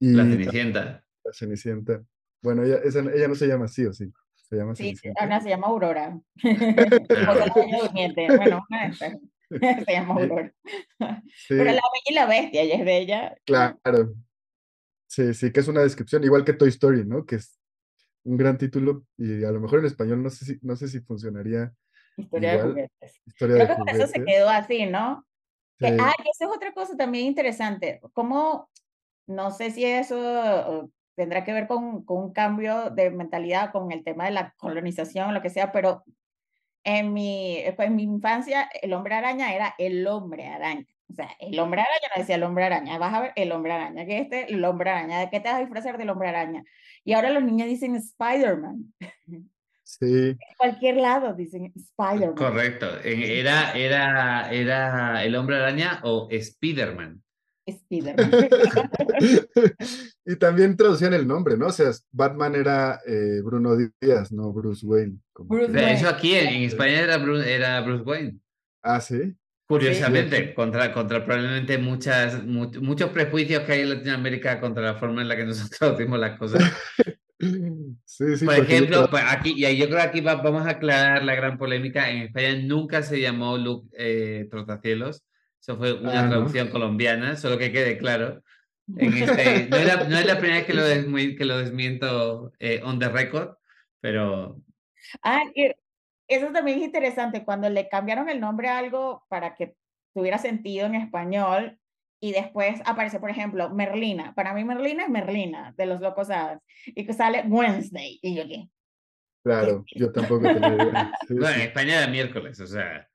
[0.00, 1.04] y La la, Cenicienta.
[1.32, 2.04] Cenicienta.
[2.42, 4.12] Bueno, ella, esa- ella no se llama así, ¿o sí?
[4.54, 6.20] Se llama Sí, se llama Aurora.
[7.82, 8.26] Durmiente.
[8.36, 9.18] Bueno, una de esas.
[9.86, 10.14] se llama.
[10.14, 10.52] Aurora.
[11.36, 11.48] Sí.
[11.48, 13.34] Pero la Bella y la Bestia, ella es de ella.
[13.44, 14.14] Claro.
[15.06, 17.24] Sí, sí, que es una descripción, igual que Toy Story, ¿no?
[17.24, 17.58] Que es
[18.24, 21.00] un gran título y a lo mejor en español no sé si, no sé si
[21.00, 21.72] funcionaría
[22.16, 23.20] Historia de juguetes.
[23.26, 24.34] historia Creo de que por eso se juguetes.
[24.34, 25.26] quedó así, ¿no?
[25.78, 28.00] Que, ah, y esa es otra cosa también interesante.
[28.12, 28.70] Como,
[29.26, 34.04] no sé si eso tendrá que ver con, con un cambio de mentalidad, con el
[34.04, 36.04] tema de la colonización, lo que sea, pero
[36.84, 40.86] en mi, eh, pues, en mi infancia el hombre araña era el hombre araña.
[41.10, 43.72] O sea, el hombre araña no decía el hombre araña, vas a ver el hombre
[43.72, 46.64] araña, que este, el hombre araña, ¿de qué te vas a disfrazar del hombre araña?
[47.04, 48.94] Y ahora los niños dicen Spider-Man.
[49.86, 52.34] Sí, En cualquier lado dicen Spider-Man.
[52.34, 52.86] Correcto.
[53.04, 57.22] Era, era, era el hombre araña o Spiderman.
[57.66, 58.30] Spider-Man.
[60.26, 61.66] y también traducían el nombre, ¿no?
[61.68, 65.18] O sea, Batman era eh, Bruno Díaz, no Bruce Wayne.
[65.32, 65.98] como Bruce que- De Wayne.
[65.98, 68.38] hecho, aquí en, en España era Bruce, era Bruce Wayne.
[68.82, 69.34] Ah, sí.
[69.66, 75.22] Curiosamente, contra, contra probablemente muchas, mu- muchos prejuicios que hay en Latinoamérica contra la forma
[75.22, 76.62] en la que nosotros traducimos las cosas.
[78.06, 78.46] Sí, sí.
[78.46, 81.24] Por yo ejemplo, creo- pues aquí, y yo creo que aquí va- vamos a aclarar
[81.24, 82.08] la gran polémica.
[82.08, 85.22] En España nunca se llamó Luke eh, Trotacielos.
[85.66, 86.28] Eso fue una Ah, ¿no?
[86.28, 88.42] traducción colombiana, solo que quede claro.
[88.98, 91.56] En este, no, es la, no es la primera vez que lo, desmi- que lo
[91.56, 93.56] desmiento eh, on the record,
[94.00, 94.60] pero
[95.22, 95.70] Ah, y
[96.28, 99.74] eso también es interesante, cuando le cambiaron el nombre a algo para que
[100.14, 101.78] tuviera sentido en español
[102.20, 104.34] y después aparece, por ejemplo, Merlina.
[104.34, 106.60] Para mí Merlina es Merlina, de los locos hadas.
[106.86, 108.18] Y que sale Wednesday.
[108.20, 108.68] Y yo, ¿qué?
[109.42, 111.12] Claro, yo tampoco tenía idea.
[111.28, 111.62] Sí, bueno, en sí.
[111.62, 113.08] España era miércoles, o sea.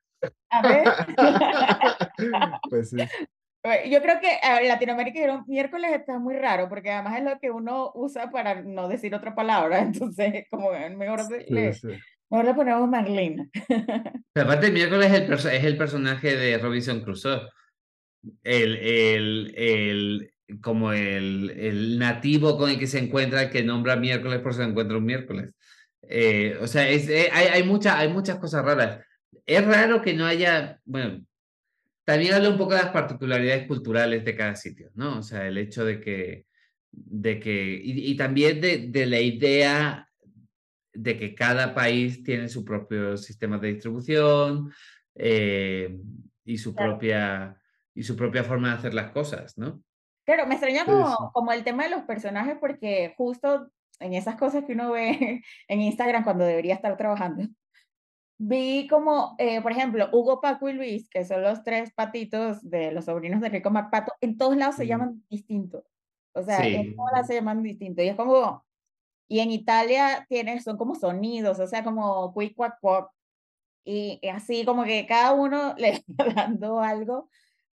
[0.50, 0.84] A ver.
[2.68, 2.96] Pues sí.
[3.90, 7.50] Yo creo que en Latinoamérica dijeron miércoles está muy raro, porque además es lo que
[7.50, 9.80] uno usa para no decir otra palabra.
[9.82, 11.88] Entonces, como mejor, Sí, le, sí.
[12.30, 13.48] mejor le ponemos Merlina.
[14.32, 17.48] Pero aparte, miércoles es el, es el personaje de Robinson Crusoe.
[18.44, 23.96] el, el, el, como el, el, nativo con el que se encuentra, el que nombra
[23.96, 25.50] miércoles por se encuentra un miércoles.
[26.02, 29.00] Eh, o sea, es, eh, hay, hay, mucha, hay muchas cosas raras.
[29.46, 31.24] Es raro que no haya, bueno,
[32.04, 35.18] también habla un poco de las particularidades culturales de cada sitio, ¿no?
[35.18, 36.46] O sea, el hecho de que,
[36.90, 40.08] de que y, y también de, de, la idea
[40.92, 44.72] de que cada país tiene su propio sistema de distribución
[45.14, 45.98] eh,
[46.44, 46.92] y, su claro.
[46.92, 47.56] propia,
[47.94, 49.82] y su propia forma de hacer las cosas, ¿no?
[50.24, 53.70] Claro, me extraña como, como el tema de los personajes porque justo
[54.00, 57.46] en esas cosas que uno ve en Instagram cuando debería estar trabajando,
[58.42, 62.90] vi como, eh, por ejemplo, Hugo, Paco y Luis, que son los tres patitos de
[62.90, 65.84] los sobrinos de Rico MacPato, en todos lados se llaman distinto.
[66.32, 66.74] O sea, sí.
[66.74, 68.02] en todos lados se llaman distinto.
[68.02, 68.64] Y es como,
[69.28, 73.10] y en Italia tiene, son como sonidos, o sea, como quick, quack, quack.
[73.84, 77.28] Y, y así como que cada uno le está dando algo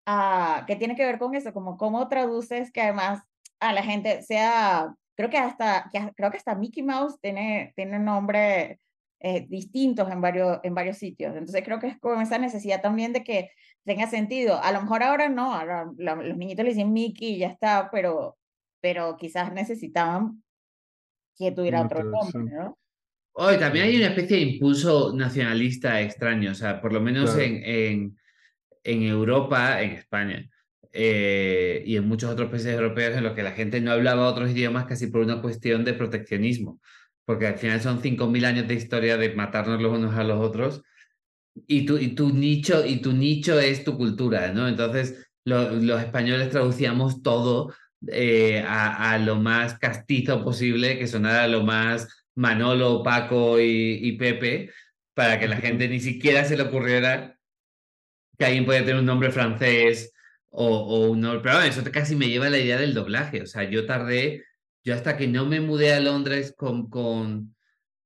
[0.08, 3.22] uh, que tiene que ver con eso, como cómo traduces que además
[3.60, 8.00] a la gente sea, creo que hasta, que, creo que hasta Mickey Mouse tiene, tiene
[8.00, 8.80] nombre
[9.28, 11.34] eh, distintos en varios, en varios sitios.
[11.34, 13.50] Entonces creo que es como esa necesidad también de que
[13.84, 14.62] tenga sentido.
[14.62, 18.38] A lo mejor ahora no, ahora los niñitos le dicen Mickey y ya está, pero,
[18.80, 20.44] pero quizás necesitaban
[21.36, 22.78] que tuviera otro nombre, ¿no?
[23.32, 27.46] Hoy también hay una especie de impulso nacionalista extraño, o sea, por lo menos claro.
[27.46, 28.18] en, en,
[28.84, 30.48] en, Europa, en España,
[30.92, 34.52] eh, y en muchos otros países europeos en los que la gente no hablaba otros
[34.52, 36.80] idiomas casi por una cuestión de proteccionismo,
[37.26, 40.82] porque al final son 5.000 años de historia de matarnos los unos a los otros,
[41.66, 44.68] y tu, y tu, nicho, y tu nicho es tu cultura, ¿no?
[44.68, 47.74] Entonces, lo, los españoles traducíamos todo
[48.08, 54.70] eh, a, lo más castizo posible, que sonara lo más Manolo, Paco y, Pepe,
[55.14, 57.38] para que la gente ni siquiera se le ocurriera
[58.38, 60.12] que alguien puede tener un nombre francés
[60.50, 61.22] o, o un.
[61.42, 63.42] Pero eso casi me lleva a la idea del doblaje.
[63.42, 64.44] O sea, yo tardé,
[64.86, 67.56] yo hasta que no me mudé a Londres con, con,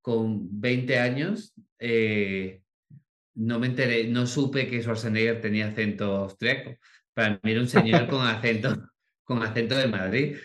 [0.01, 2.63] con 20 años, eh,
[3.35, 6.79] no me enteré, no supe que Schwarzenegger tenía acento austriaco.
[7.13, 8.75] Para mí era un señor con acento
[9.25, 10.37] con acento de Madrid,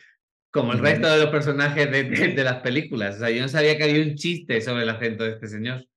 [0.52, 3.16] como el resto de los personajes de, de, las películas.
[3.16, 5.88] O sea, yo no sabía que había un chiste sobre el acento de este señor.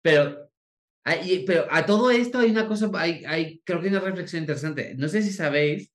[0.00, 0.50] Pero,
[1.04, 4.42] hay, pero a todo esto hay una cosa, hay, hay, creo que hay una reflexión
[4.44, 4.94] interesante.
[4.96, 5.92] No sé si sabéis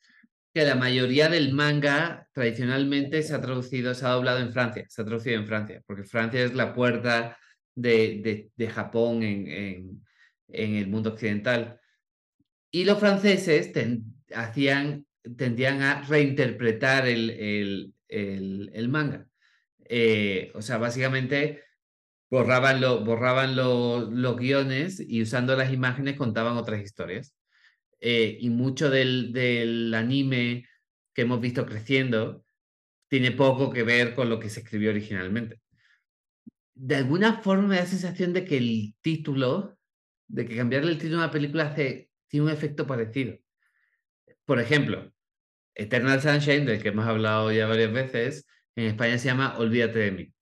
[0.54, 5.02] que la mayoría del manga tradicionalmente se ha traducido, se ha doblado en Francia, se
[5.02, 7.38] ha traducido en Francia, porque Francia es la puerta
[7.76, 10.06] de, de, de Japón en, en,
[10.50, 11.80] en, el mundo occidental.
[12.72, 15.06] Y los franceses ten, hacían
[15.38, 19.28] tendían a reinterpretar el, el, el, el manga.
[19.86, 21.64] Eh, o sea, básicamente
[22.30, 27.34] borraban, lo, borraban lo, los guiones y usando las imágenes contaban otras historias.
[28.06, 30.68] Eh, y mucho del, del anime
[31.14, 32.44] que hemos visto creciendo
[33.08, 35.62] tiene poco que ver con lo que se escribió originalmente.
[36.76, 39.78] De alguna forma me da la sensación de que el título,
[40.28, 43.38] de que cambiarle el título a una película hace, tiene un efecto parecido.
[44.44, 45.14] Por ejemplo,
[45.74, 48.46] Eternal Sunshine, del que hemos hablado ya varias veces,
[48.76, 50.34] en España se llama Olvídate de mí,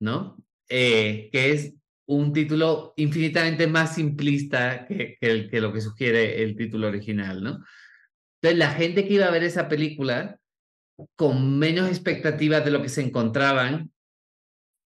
[0.00, 0.36] ¿no?
[0.68, 1.74] Eh, que es
[2.10, 7.64] un título infinitamente más simplista que, que, que, lo que sugiere el título original, ¿no?
[8.42, 10.38] Entonces, la gente que iba a ver esa película,
[11.14, 13.92] con menos expectativas de lo que se encontraban,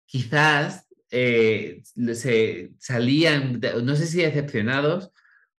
[0.06, 1.82] quizás eh,
[2.14, 5.12] se salían, no sé si decepcionados,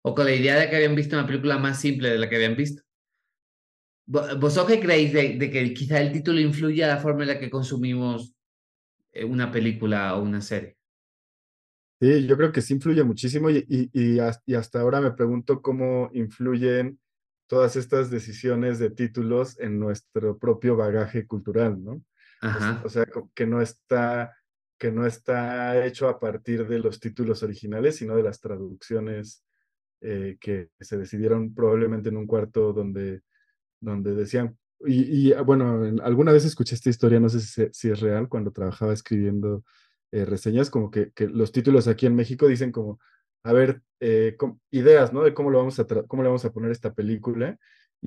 [0.02, 2.36] o con la idea de que habían visto una película más simple de la que
[2.36, 2.84] habían visto.
[4.06, 8.34] ¿Vosotros creéis de, que quizá el título influye a la forma en la que consumimos
[9.14, 10.76] eh, una película o una serie?
[12.04, 16.10] Sí, yo creo que sí influye muchísimo y, y, y hasta ahora me pregunto cómo
[16.12, 17.00] influyen
[17.48, 22.04] todas estas decisiones de títulos en nuestro propio bagaje cultural, ¿no?
[22.42, 22.82] Ajá.
[22.84, 24.36] O sea, que no está
[24.78, 29.46] que no está hecho a partir de los títulos originales, sino de las traducciones
[30.02, 33.22] eh, que se decidieron probablemente en un cuarto donde
[33.80, 38.02] donde decían, y, y, bueno, alguna vez escuché esta historia, no sé si, si es
[38.02, 39.64] real, cuando trabajaba escribiendo
[40.14, 43.00] eh, reseñas, como que, que, los títulos aquí en México dicen como,
[43.44, 44.38] a ver, eh,
[44.70, 45.24] ideas, ¿no?
[45.24, 47.58] De cómo, lo vamos a cómo le vamos a poner esta película,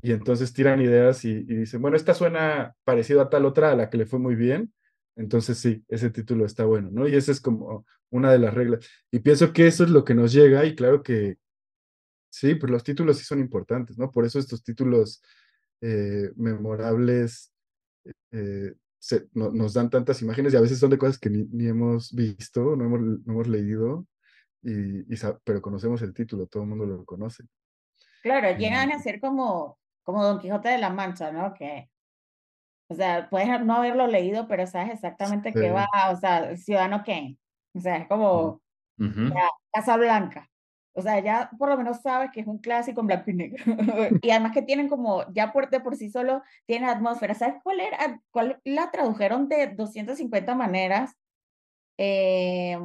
[0.01, 3.89] y entonces tiran ideas y, dicen, bueno, esta suena parecido a tal otra a la
[3.89, 4.73] que le fue muy bien,
[5.17, 7.07] entonces sí, ese título está bueno, ¿no?
[7.09, 8.87] Y esa es como una de las reglas.
[9.11, 11.37] Y pienso que eso es lo que nos llega, y claro que
[12.29, 14.11] sí, pues los títulos sí son importantes, ¿no?
[14.11, 15.21] Por eso estos títulos
[15.81, 17.51] eh, memorables
[19.07, 21.67] se, no, nos dan tantas imágenes y a veces son de cosas que ni, ni
[21.67, 24.05] hemos visto, no hemos, no hemos leído,
[24.61, 27.45] y, y, pero conocemos el título, todo el mundo lo conoce.
[28.21, 31.53] Claro, llegan a ser como, como Don Quijote de la Mancha, ¿no?
[31.53, 31.89] Que,
[32.89, 35.69] o sea, puedes no haberlo leído, pero sabes exactamente qué Sí.
[35.69, 37.37] va, o sea, el Ciudadano Kane.
[37.75, 38.61] O sea, es como
[38.99, 39.29] Ujú.
[39.29, 40.49] ya, Casa Blanca.
[40.97, 43.63] O sea, ya por lo menos sabes que es un clásico en blanco y negro.
[44.23, 47.35] y además que tienen como, ya por, de por sí solo tienen atmósfera.
[47.35, 48.19] ¿Sabes cuál era?
[48.31, 51.15] ¿Cuál la tradujeron de 250 maneras?
[51.99, 52.79] Eh,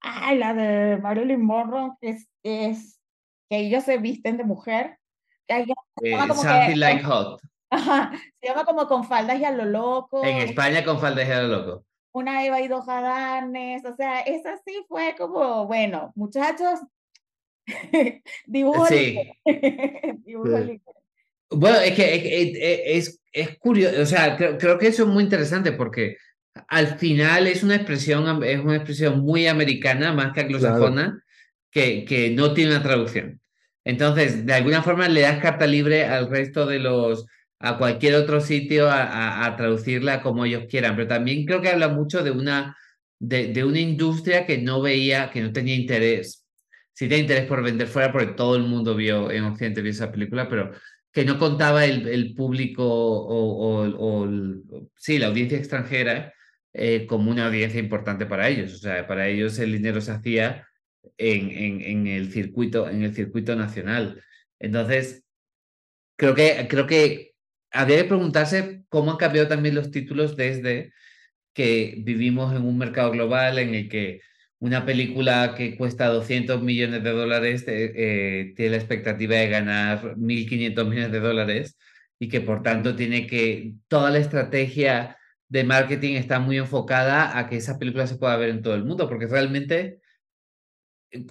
[0.00, 3.00] ay, la de Marilyn Monroe, que es, es
[3.48, 4.98] que ellos se visten de mujer.
[5.46, 7.40] Eh, como que- something like hot.
[7.70, 8.10] Ajá,
[8.40, 10.24] se llama como con faldas y a lo loco.
[10.24, 11.84] En España con falda de loco.
[12.12, 13.84] Una Eva y dos Adanes.
[13.84, 16.80] O sea, esa sí fue como, bueno, muchachos,
[18.46, 19.18] dibujo Sí.
[20.24, 20.62] dibujo Sí.
[20.64, 20.92] ligero.
[21.50, 25.22] Bueno, es que es, es, es- curioso, o sea, creo, creo que eso es muy
[25.24, 26.16] interesante porque
[26.68, 31.22] al final es una expresión, es una expresión muy americana, más que anglosajona,
[31.70, 33.40] que, que no tiene una traducción.
[33.84, 37.26] Entonces, de alguna forma le das carta libre al resto de los,
[37.58, 41.68] a cualquier otro sitio a, a- a traducirla como ellos quieran, pero también creo que
[41.68, 42.76] habla mucho de una,
[43.18, 46.41] de, de una industria que no veía, que no tenía interés,
[46.94, 50.12] sí tenía interés por vender fuera, porque todo el mundo vio en Occidente vio esa
[50.12, 50.72] película, pero
[51.12, 54.28] que no contaba el, el público o,
[54.96, 56.32] sí, la audiencia extranjera
[56.72, 58.74] eh, como una audiencia importante para ellos.
[58.74, 60.66] O sea, para ellos el dinero se hacía
[61.18, 64.22] en, en, en el circuito, en el circuito nacional.
[64.58, 65.24] Entonces,
[66.16, 67.32] creo que, creo que
[67.72, 70.92] habría que preguntarse cómo han cambiado también los títulos desde
[71.52, 74.20] que vivimos en un mercado global en el que
[74.62, 80.88] una película que cuesta 200 millones de dólares eh, tiene la expectativa de ganar 1.500
[80.88, 81.76] millones de dólares
[82.20, 87.48] y que por tanto tiene que, toda la estrategia de marketing está muy enfocada a
[87.48, 89.98] que esa película se pueda ver en todo el mundo, porque realmente,
[91.10, 91.26] eh,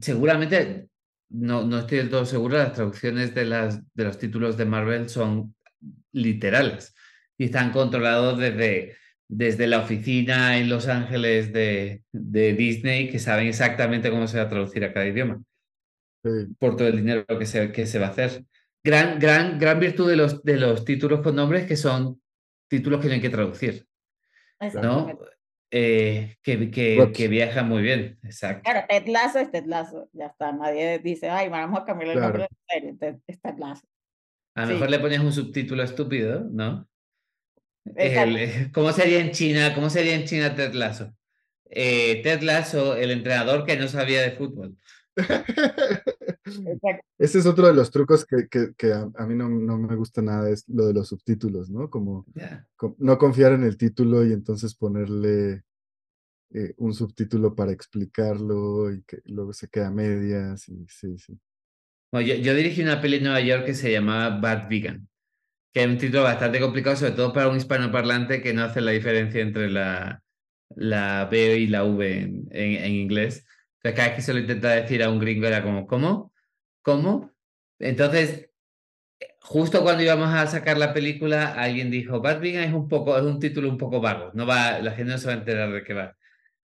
[0.00, 0.88] seguramente,
[1.28, 5.08] no, no estoy del todo seguro, las traducciones de, las, de los títulos de Marvel
[5.08, 5.54] son
[6.10, 6.96] literales
[7.38, 8.96] y están controlados desde,
[9.28, 14.44] desde la oficina en Los Ángeles de, de Disney, que saben exactamente cómo se va
[14.44, 15.42] a traducir a cada idioma,
[16.22, 16.30] Sí.
[16.58, 18.44] por todo el dinero que se, que se va a hacer.
[18.82, 22.20] Gran, gran, gran virtud de los, de los títulos con nombres que son
[22.68, 23.86] títulos que no hay que traducir,
[24.82, 25.18] ¿no?
[25.70, 27.12] Eh, que, que, Props.
[27.16, 28.62] que viajan muy bien, exacto.
[28.70, 30.52] Claro, Ted Lasso es Ted Lasso, ya está.
[30.52, 32.28] Nadie dice, ay, vamos a cambiar el Claro.
[32.28, 33.86] nombre de la serie, Ted- es Ted Lasso.
[34.54, 34.72] A lo Sí.
[34.74, 36.86] mejor le pones un subtítulo estúpido, ¿no?
[37.96, 39.74] El- ¿cómo sería en China?
[39.74, 41.14] ¿Cómo sería en China Ted Lasso?
[41.70, 44.76] Eh, Ted Lasso, el entrenador que no sabía de fútbol.
[45.16, 47.04] Exacto.
[47.18, 49.94] Ese es otro de los trucos que, que, que a, a mí no, no me
[49.96, 51.88] gusta nada, es lo de los subtítulos, ¿no?
[51.88, 52.26] Como
[52.98, 55.62] no confiar en el título y entonces ponerle
[56.52, 61.38] eh, un subtítulo para explicarlo y que luego se queda a medias y sí, sí.
[62.12, 65.08] Bueno, yo, yo dirigí una peli en Nueva York que se llamaba Bad Vegan,
[65.74, 68.92] que es un título bastante complicado, sobre todo para un hispanoparlante que no hace la
[68.92, 70.22] diferencia entre la,
[70.76, 73.44] la B y la V en, en, en inglés.
[73.78, 76.32] Entonces, cada vez que se lo intenta decir a un gringo era como, ¿cómo?
[76.80, 77.32] ¿Cómo?
[77.80, 78.48] Entonces,
[79.40, 83.24] justo cuando íbamos a sacar la película, alguien dijo, Bad Vegan es un poco, es
[83.24, 85.82] un título un poco vago, no va, la gente no se va a enterar de
[85.82, 86.16] qué va.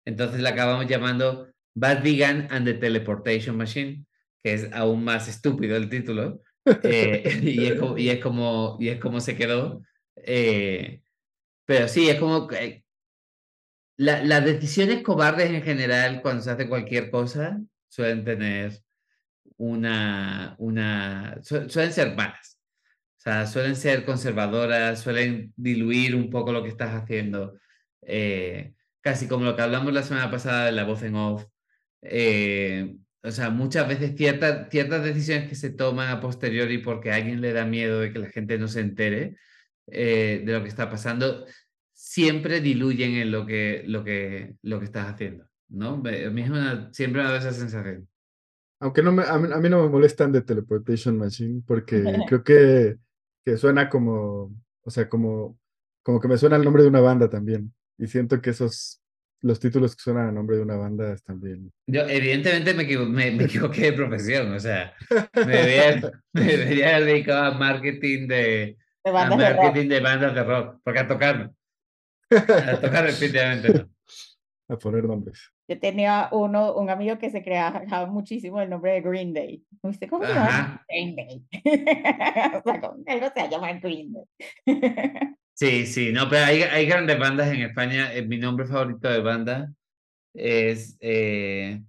[0.06, 4.06] Entonces la acabamos llamando Bad Vegan and the Teleportation Machine,
[4.44, 6.44] que es aún más estúpido el título,
[6.82, 9.82] eh, y, es como, y, es como, y es como se quedó.
[10.18, 11.02] eh,
[11.66, 12.48] pero sí, es como...
[12.48, 12.86] que
[13.98, 18.80] la- las decisiones cobardes en general, cuando se hace cualquier cosa, suelen tener
[19.58, 20.56] una...
[20.60, 22.60] una su- suelen ser malas.
[23.20, 27.56] O sea, suelen ser conservadoras, suelen diluir un poco lo que estás haciendo.
[28.04, 31.46] eh, casi como lo que hablamos la semana pasada de la voz en off.
[32.04, 37.16] eh, o sea, muchas veces ciertas, ciertas decisiones que se toman a posteriori porque a
[37.16, 39.38] alguien le da miedo de que la gente no se entere
[39.88, 41.46] eh, de lo que está pasando,
[41.94, 45.46] siempre diluyen en lo que, lo que, lo que estás haciendo.
[45.70, 45.96] ¿no?
[45.96, 48.08] A mí es una- siempre me da esa sensación.
[48.80, 52.44] Aunque no me, a, mí, a mí no me molestan de Teleportation Machine porque creo
[52.44, 52.98] que,
[53.46, 55.60] que suena como, o sea, como,
[56.04, 57.74] como que me suena el nombre de una banda también.
[57.98, 59.01] Y siento que esos,
[59.42, 61.72] los títulos que suenan a nombre de una banda están bien.
[61.88, 64.54] Yo, evidentemente, me, equivo- me, me equivoqué de profesión.
[64.54, 64.94] O sea,
[65.36, 69.64] me debería, me debería haber dedicado a marketing de, De a bandas de rock.
[69.64, 71.52] marketing de bandas de rock, porque a tocar,
[72.32, 73.90] a tocar definitivamente no.
[74.70, 75.52] A poner nombres.
[75.68, 79.62] Yo tenía uno, un amigo que se creaba muchísimo el nombre de Green Day.
[79.82, 80.82] ¿Usted cómo se llama?
[80.88, 81.46] Green Day.
[82.56, 85.36] o sea, ¿cómo que algo se llama Green Day?
[85.62, 88.12] Sí, sí, no, pero hay, hay grandes bandas en España.
[88.16, 89.72] Eh, mi nombre favorito de banda
[90.34, 91.84] es eh,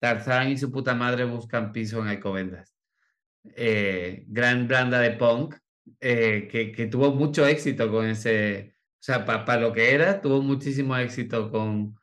[0.00, 2.74] Tarzán y su puta madre buscan piso en Alcobendas.
[3.56, 5.56] eh, gran banda de punk
[6.00, 10.42] eh, que, que, tuvo mucho éxito con ese, o sea, para lo que era, tuvo
[10.42, 11.96] muchísimo éxito con,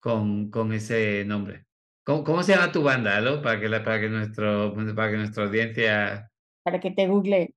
[0.00, 1.66] con, con ese nombre.
[2.04, 3.40] ¿Cómo, ¿Cómo, se llama tu banda, ¿no?
[3.42, 6.30] Para que, la, para, que nuestro, para que nuestra audiencia...
[6.64, 7.55] Para que te google.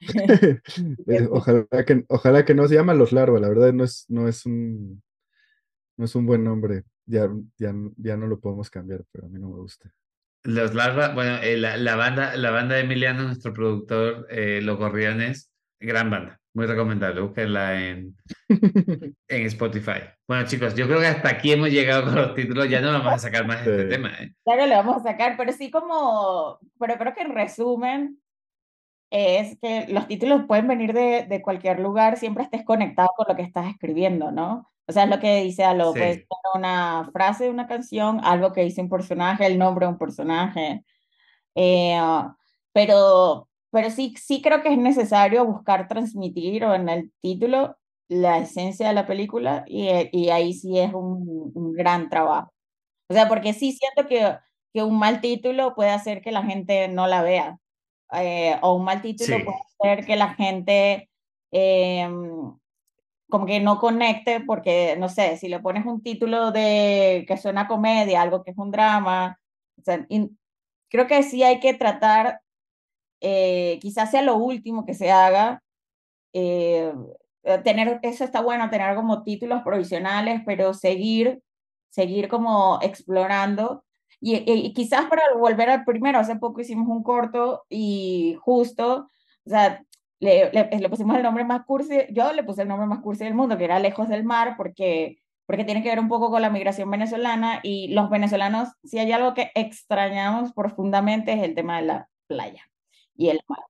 [1.06, 4.28] Eh, ojalá, que, ojalá que no se llama Los Larva, la verdad no es, no
[4.28, 5.02] es un
[5.98, 6.84] no es un buen nombre.
[7.06, 7.28] Ya,
[7.58, 9.92] ya, ya no lo podemos cambiar, pero a mí no me gusta.
[10.44, 14.78] Los Larva, bueno, eh, la, la, banda, la banda de Emiliano, nuestro productor, eh, Los
[14.78, 18.16] Gorriones, gran banda, muy recomendable, búsquenla en,
[19.28, 20.02] en Spotify.
[20.28, 23.14] Bueno, chicos, yo creo que hasta aquí hemos llegado con los títulos, ya no vamos
[23.14, 24.10] a sacar más de este tema.
[24.20, 24.32] ¿eh?
[24.44, 28.20] Claro, lo vamos a sacar, pero sí como, pero creo que en resumen,
[29.10, 33.36] es que los títulos pueden venir de, de, cualquier lugar, siempre estés conectado con lo
[33.36, 34.70] que estás escribiendo, ¿no?
[34.86, 35.98] O sea, es lo que dice algo, sí.
[35.98, 39.92] puede ser una frase de una canción, algo que dice un personaje, el nombre de
[39.92, 40.84] un personaje.
[41.54, 41.98] Eh,
[42.72, 47.76] pero, pero sí, sí creo que es necesario buscar transmitir o en el título
[48.08, 52.52] la esencia de la película y, y ahí sí es un, un, gran trabajo.
[53.08, 54.38] O sea, porque sí siento que,
[54.72, 57.58] que un mal título puede hacer que la gente no la vea.
[58.12, 59.44] Eh, o un mal título sí.
[59.44, 59.58] puede
[59.94, 61.10] hacer que la gente
[61.52, 62.08] eh,
[63.28, 67.68] como que no conecte porque, no sé, si le pones un título de que suena
[67.68, 69.38] comedia, algo que es un drama,
[69.78, 70.06] o sea,
[70.88, 72.40] creo que sí hay que tratar,
[73.20, 75.62] eh, quizás sea lo último que se haga,
[76.32, 76.92] eh,
[77.64, 81.42] tener, eso está bueno, tener como títulos provisionales, pero seguir,
[81.90, 83.84] seguir como explorando.
[84.20, 89.08] Y, y, quizás para volver al primero, hace poco hicimos un corto y justo,
[89.44, 89.84] o sea,
[90.20, 93.24] le, le, le, pusimos el nombre más cursi, yo le puse el nombre más cursi
[93.24, 96.42] del mundo, que era Lejos del Mar, porque, porque tiene que ver un poco con
[96.42, 101.78] la migración venezolana y los venezolanos, si hay algo que extrañamos profundamente es el tema
[101.80, 102.68] de la playa
[103.14, 103.60] y el mar.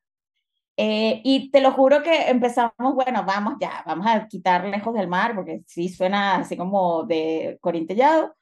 [0.81, 5.09] Eh, y te lo juro que empezamos, bueno, vamos ya, vamos a quitar Lejos del
[5.09, 8.37] Mar, porque sí suena así como de corintellado,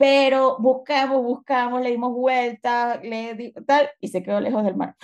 [0.00, 4.96] pero buscamos, buscamos, le dimos vuelta, le di, tal, y se quedó Lejos del Mar.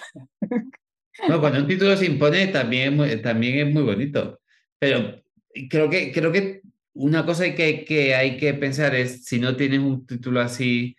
[1.29, 4.41] No, cuando un título se impone también, también es muy bonito.
[4.79, 5.23] Pero
[5.69, 6.63] creo que, creo que
[6.95, 10.97] una cosa que, que hay que pensar es, si no tienes un título así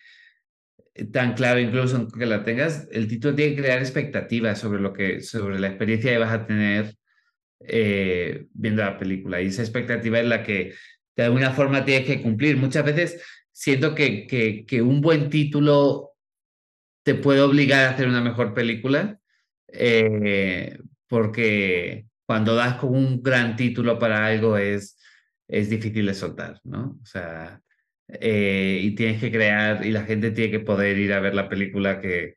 [1.11, 5.21] tan claro, incluso que la tengas, el título tiene que crear expectativas sobre, lo que,
[5.21, 6.93] sobre la experiencia que vas a tener
[7.61, 9.41] eh, viendo la película.
[9.41, 10.75] Y esa expectativa es la que
[11.15, 12.57] de alguna forma tienes que cumplir.
[12.57, 13.23] Muchas veces
[13.57, 16.11] siento que, que, un buen título
[17.03, 19.19] te puede obligar a hacer una mejor película
[19.69, 20.77] eh,
[21.07, 24.99] porque cuando das con un gran título para algo es,
[25.47, 26.99] es difícil de soltar, ¿no?
[27.01, 27.59] O sea,
[28.07, 31.49] eh, y tienes que crear, y la gente tiene que poder ir a ver la
[31.49, 32.35] película que,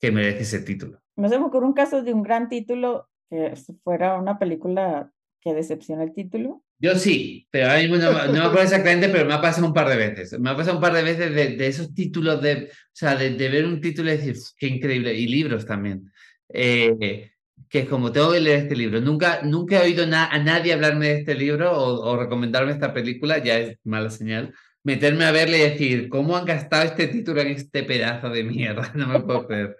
[0.00, 1.00] que merece ese título.
[1.14, 3.54] Me se me un caso de un gran título que
[3.84, 6.64] fuera una película que decepciona el título.
[6.80, 9.74] Yo sí, pero ahora mismo no, no, me acuerdo exactamente, pero me ha pasado un
[9.74, 10.38] par de veces.
[10.38, 13.30] Me ha pasado un par de veces de, de esos títulos, de, o sea, de,
[13.30, 16.10] de, ver un título y decir, qué increíble, y libros también
[16.48, 17.32] eh,
[17.68, 19.00] que es como tengo que leer este libro.
[19.00, 22.94] Nunca, nunca he oído na a nadie hablarme de este libro o, o, recomendarme esta
[22.94, 24.54] película, ya es mala señal.
[24.84, 28.92] Meterme a verle y decir, ¿cómo han gastado este título en este pedazo de mierda?
[28.94, 29.76] No me puedo creer.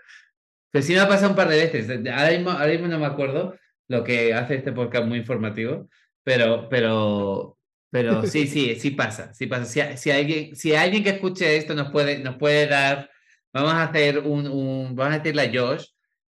[0.71, 1.89] Pero sí me ha pasado un par de veces.
[1.89, 3.57] Ahora mismo, ahora mismo no me acuerdo
[3.89, 5.89] lo que hace este podcast muy informativo,
[6.25, 7.59] pero, pero,
[7.91, 9.33] pero sí, sí, sí pasa.
[9.35, 9.65] Sí pasa.
[9.65, 13.11] Si, si, alguien, si alguien que escuche esto nos puede, nos puede dar,
[13.53, 15.87] vamos a hacer un, un vamos a decirle a Josh,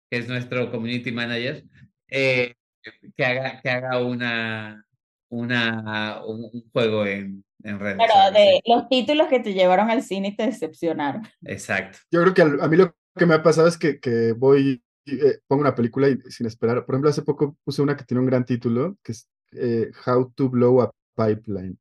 [0.10, 1.64] que es nuestro community manager,
[2.10, 2.56] eh,
[3.16, 4.86] que, haga, que haga una,
[5.30, 7.98] una, un, un juego en, en redes.
[7.98, 8.72] Pero de sí.
[8.72, 11.24] los títulos que te llevaron al cine y te decepcionaron.
[11.44, 12.00] Exacto.
[12.12, 14.84] Yo creo que a, a mí lo que me ha pasado es que, que voy,
[15.06, 16.86] eh, pongo una película y sin esperar.
[16.86, 19.28] Por ejemplo, hace poco puse una que tiene un gran título, que es
[19.60, 21.78] eh, How to Blow a Pipeline.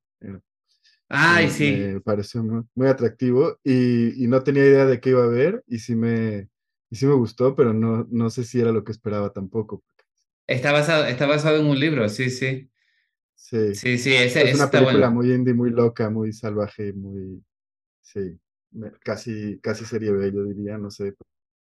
[1.08, 1.72] Ay, sí.
[1.72, 5.62] Me pareció muy, muy atractivo y, y, no tenía idea de qué iba a ver
[5.68, 6.48] y sí me,
[6.90, 9.84] y sí me gustó, pero no, no sé si era lo que esperaba tampoco.
[10.46, 12.70] Está basado, está basado en un libro, sí, sí.
[13.34, 15.10] Sí, sí, sí ese, es una película bueno.
[15.10, 17.44] muy indie, muy loca, muy salvaje, muy,
[18.00, 18.40] sí,
[19.00, 21.14] casi, casi serie B, yo diría, no sé,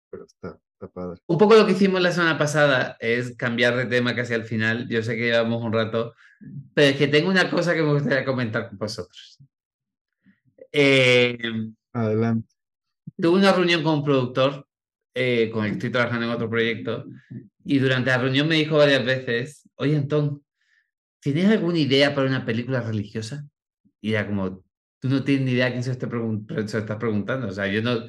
[0.10, 1.22] pero está, está padre.
[1.28, 4.88] Un poco lo que hicimos la semana pasada es cambiar de tema casi al final,
[4.90, 6.14] yo sé que llevamos un rato,
[6.74, 9.40] pero es que tengo una cosa que me gustaría comentar con vosotros.
[10.72, 11.38] Eh,
[11.94, 12.48] Adelante.
[13.16, 14.68] Tuve una reunión con un productor
[15.14, 17.06] eh, con el que estoy trabajando en otro proyecto,
[17.64, 20.44] y durante la reunión me dijo varias veces, oye, Antón,
[21.22, 23.46] ¿tienes alguna idea para una película religiosa?
[24.02, 24.66] Y era como,
[25.00, 27.68] tú no tienes ni idea a quién se, te pregun se estás preguntando, o sea,
[27.68, 28.06] yo no,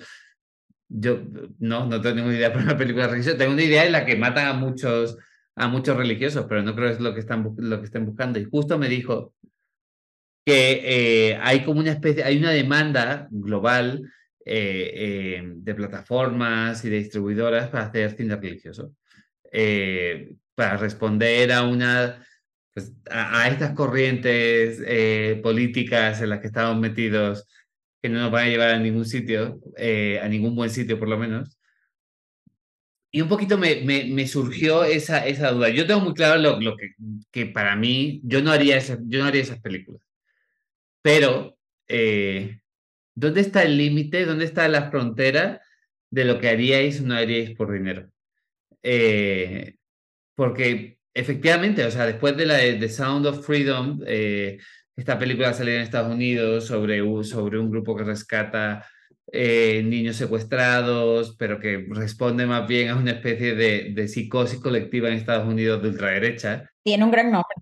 [0.89, 1.21] yo
[1.59, 3.39] no, no tengo ninguna idea para una película religiosa.
[3.39, 5.19] Tengo una idea en la que matan a muchos,
[5.57, 8.39] a muchos religiosos, pero no creo que es lo que están, lo que estén buscando.
[8.39, 9.35] Y justo me dijo
[10.45, 10.83] que
[11.31, 14.13] eh, hay como una especie, hay una demanda global
[14.45, 18.95] eh, eh, de plataformas y de distribuidoras para hacer cine religioso,
[20.55, 22.23] para responder a una
[22.75, 24.83] pues, a, estas corrientes
[25.41, 27.47] políticas en las que estamos metidos
[28.05, 29.59] que no nos van a llevar a ningún sitio,
[30.23, 31.59] a ningún buen sitio por lo menos.
[33.11, 35.71] Y un poquito me, me, surgió esa, esa duda.
[35.71, 36.91] Yo tengo muy claro lo, lo que,
[37.31, 40.03] que, para mí, yo no haría, yo no haría esas películas.
[41.01, 41.57] Pero,
[41.89, 42.61] eh,
[43.15, 44.27] ¿dónde está el límite?
[44.27, 45.63] ¿Dónde está la frontera
[46.11, 48.11] de lo que haríais o no haríais por dinero?
[48.83, 49.77] Eh,
[50.35, 54.59] porque efectivamente, o sea, después de la de Sound of Freedom, eh,
[54.97, 58.87] esta película salió en Estados Unidos sobre, sobre un grupo que rescata
[59.33, 65.15] niños secuestrados, pero que responde más bien a una especie de, de, psicosis colectiva en
[65.15, 66.71] Estados Unidos de ultraderecha.
[66.85, 67.55] Tiene un gran nombre.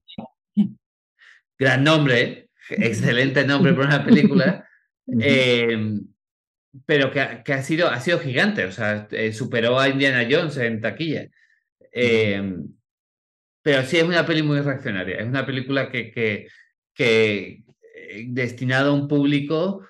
[1.58, 4.68] Gran nombre, excelente nombre para una película,
[5.20, 6.00] eh,
[6.84, 10.80] pero que, ha, sido, ha sido gigante, o sea, eh, superó a Indiana Jones en
[10.80, 11.28] taquilla.
[11.92, 12.52] Eh,
[13.62, 16.48] pero sí es una peli muy reaccionaria, es una película que, que,
[16.94, 17.64] que
[18.26, 19.86] destinada a un público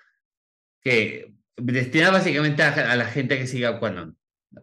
[0.81, 4.17] que destina básicamente a, la gente que sigue a Quanon,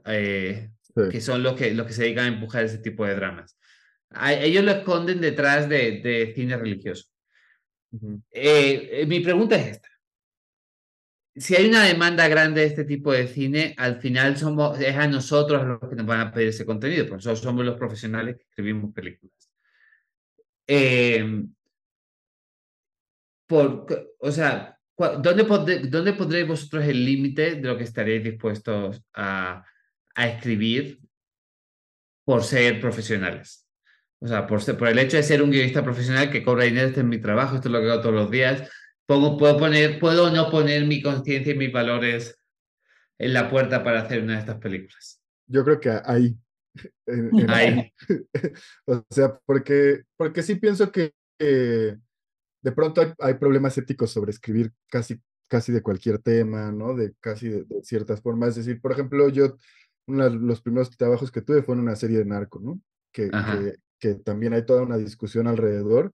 [0.03, 3.57] que son los que, los que se dedican a empujar ese tipo de dramas.
[4.41, 7.05] ellos lo esconden detrás de, de cine religioso.
[8.31, 9.89] Eh, eh, mi pregunta es esta.
[11.35, 15.07] Si hay una demanda grande de este tipo de cine, al final somos, es a
[15.07, 18.43] nosotros los que nos van a pedir ese contenido, porque nosotros somos los profesionales que
[18.43, 19.49] escribimos películas.
[20.67, 21.45] Eh,
[23.49, 23.87] por,
[24.19, 29.65] o sea, ¿dónde, ¿dónde pondréis vosotros el límite de lo que estaréis dispuestos a,
[30.13, 30.99] a escribir
[32.23, 33.67] por ser profesionales?
[34.21, 36.99] O sea, por, por el hecho de ser un guionista profesional que cobra dinero, este
[36.99, 38.69] es mi trabajo, esto es lo que hago todos los días,
[39.07, 42.39] pongo, puedo, poner, puedo no poner mi conciencia y mis valores
[43.17, 45.23] en la puerta para hacer una de estas películas.
[45.47, 46.37] Yo creo que ahí.
[47.47, 47.91] ahí.
[48.85, 51.13] o sea, porque, porque sí pienso que
[52.61, 56.95] de pronto hay, problemas éticos sobre escribir casi, casi de cualquier tema, ¿no?
[56.95, 58.49] De casi de, ciertas formas.
[58.49, 59.57] Es decir, por ejemplo, yo,
[60.07, 62.81] uno de los primeros trabajos que tuve fue en una serie de narco, ¿no?
[63.11, 63.29] que,
[63.99, 66.13] que también hay toda una discusión alrededor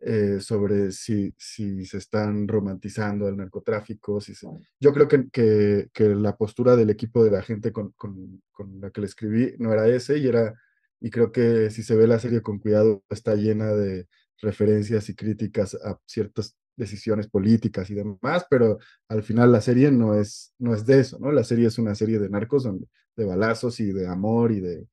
[0.00, 4.20] eh, sobre si, si se están romantizando el narcotráfico.
[4.20, 4.32] Si
[4.78, 8.80] Yo creo que, que, que, la postura del equipo de la gente con, con, con,
[8.80, 10.54] la que le escribí no era ese y era,
[11.00, 14.06] y creo que si se ve la serie con cuidado está llena de
[14.40, 18.78] referencias y críticas a ciertas decisiones políticas y demás, pero
[19.08, 21.32] al final la serie no es, no es de eso, ¿no?
[21.32, 22.86] La serie es una serie de narcos donde,
[23.16, 24.86] de balazos y de amor y de,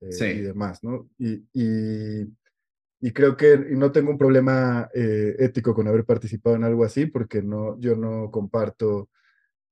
[0.00, 1.10] eh, y demás, ¿no?
[1.18, 6.84] Y, y, creo que no tengo un problema eh, ético con haber participado en algo
[6.84, 9.10] así, porque no, yo no comparto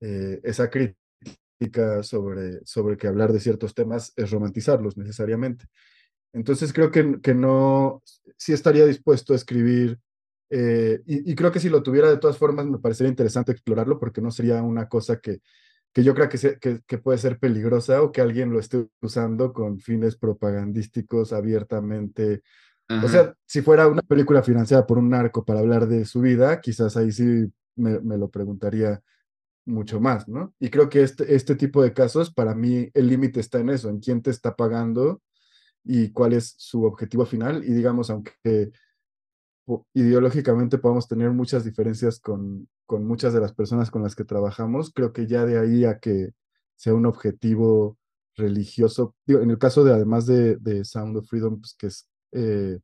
[0.00, 5.64] eh, esa crítica sobre, sobre que hablar de ciertos temas es romantizarlos necesariamente.
[6.32, 8.02] Entonces creo que, que no,
[8.36, 9.98] sí estaría dispuesto a escribir,
[10.50, 14.20] y, y, creo que si lo tuviera de todas formas me parecería interesante explorarlo, porque
[14.20, 15.40] no sería una cosa que
[15.92, 19.78] que yo creo que, que, puede ser peligrosa o que alguien lo esté usando con
[19.78, 22.42] fines propagandísticos abiertamente.
[23.02, 26.60] O sea, si fuera una película financiada por un narco para hablar de su vida,
[26.60, 29.00] quizás ahí sí me, me lo preguntaría
[29.64, 30.54] mucho más, ¿no?
[30.58, 33.88] Y creo que este, este tipo de casos, para mí, el límite está en eso,
[33.88, 35.22] en quién te está pagando
[35.84, 37.64] y cuál es su objetivo final.
[37.64, 38.72] Y digamos, aunque
[39.94, 44.92] ideológicamente podemos tener muchas diferencias con, con muchas de las personas con las que trabajamos,
[44.92, 46.32] creo que ya de ahí a que
[46.76, 47.96] sea un objetivo
[48.34, 52.78] religioso, en el caso de además de, de Sound of Freedom, pues que es, eh,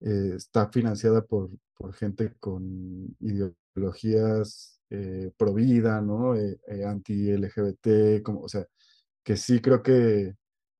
[0.00, 6.34] eh, está financiada por, por gente con ideologías eh, pro vida, ¿no?
[6.86, 8.66] Anti-LGBT, como, o sea,
[9.24, 10.36] que sí creo que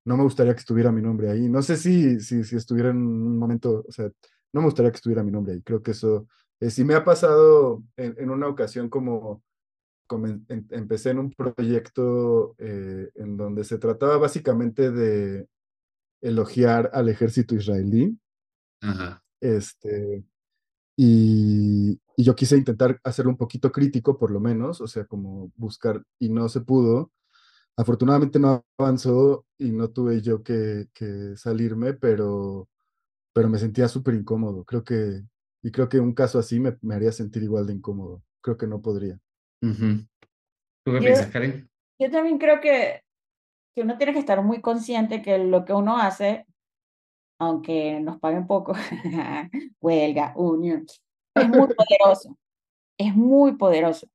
[0.07, 1.49] no me gustaría que estuviera mi nombre ahí.
[1.49, 4.09] No sé si, si, si estuviera en un momento, o sea,
[4.53, 5.63] no me gustaría que estuviera mi nombre ahí.
[5.63, 6.29] Creo que eso,
[6.61, 9.43] eh, sí me ha pasado en, una ocasión como,
[10.49, 15.49] empecé en un proyecto eh, en donde se trataba básicamente de
[16.23, 18.17] elogiar al ejército israelí.
[19.41, 20.25] Este,
[20.97, 25.51] y, y, yo quise intentar hacerlo un poquito crítico, por lo menos, o sea, como
[25.57, 27.11] buscar, y no se pudo.
[27.79, 32.69] Afortunadamente no avanzó y no tuve yo que, que salirme, pero
[33.37, 34.65] pero me sentía súper incómodo.
[34.65, 35.21] Creo que,
[35.63, 38.23] y creo que un caso así me, me, haría sentir igual de incómodo.
[38.43, 39.21] Creo que no podría.
[39.61, 41.69] ¿Tú qué piensas, Karen?
[42.01, 43.03] Yo también creo que,
[43.75, 46.47] que uno tiene que estar muy consciente que lo que uno hace,
[47.39, 48.73] aunque nos paguen poco,
[49.83, 50.87] huelga, unión,
[51.35, 52.39] es muy poderoso.
[52.99, 54.09] Es muy poderoso,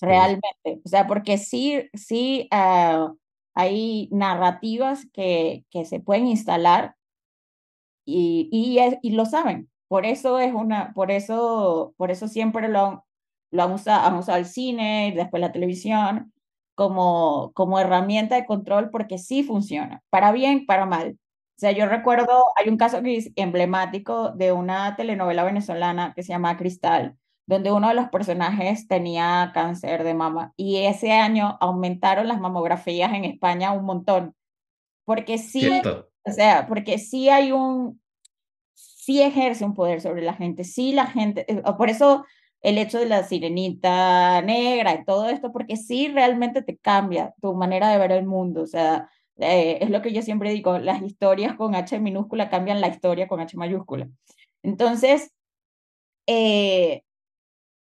[0.00, 0.80] realmente.
[0.84, 3.12] O sea, porque sí, sí ah,
[3.54, 6.96] hay narrativas que, que se pueden instalar
[8.04, 9.70] y, y, y, lo saben.
[9.88, 13.04] Por eso es una, por eso, por eso siempre lo,
[13.50, 16.32] lo han usado, han usado el cine y después la televisión
[16.74, 21.18] como, como herramienta de control porque sí funciona, para bien, para mal.
[21.56, 26.30] O sea, yo recuerdo, hay un caso que emblemático de una telenovela venezolana que se
[26.30, 27.16] llama Cristal,
[27.46, 33.12] donde uno de los personajes tenía cáncer de mama y ese año aumentaron las mamografías
[33.12, 34.34] en España un montón.
[35.04, 35.68] Porque sí,
[36.24, 38.00] o sea, porque sí hay un,
[38.74, 42.24] sí ejerce un poder sobre la gente, sí la gente, eh, por eso
[42.62, 47.54] el hecho de la sirenita negra y todo esto, porque sí realmente te cambia tu
[47.54, 51.02] manera de ver el mundo, o sea, eh, es lo que yo siempre digo, las
[51.02, 54.08] historias con H minúscula cambian la historia con H mayúscula.
[54.62, 55.34] Entonces,
[56.26, 57.02] eh,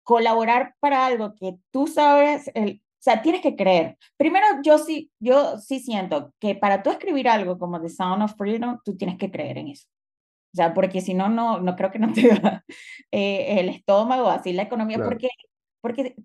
[0.04, 3.98] colaborar para algo que tú sabes, el, o sea, tienes que creer.
[4.16, 8.34] Primero, yo sí, yo sí siento que para tú escribir algo como The Sound of
[8.36, 9.86] Freedom, tú tienes que creer en eso.
[10.54, 12.64] O sea, porque si no, no, no creo que no te da
[13.10, 15.28] eh, el estómago, así la economía, porque,
[15.82, 16.16] porque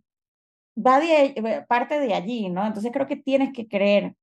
[0.77, 2.65] va de, parte de allí, ¿no?
[2.65, 4.15] Entonces creo que tienes que creer.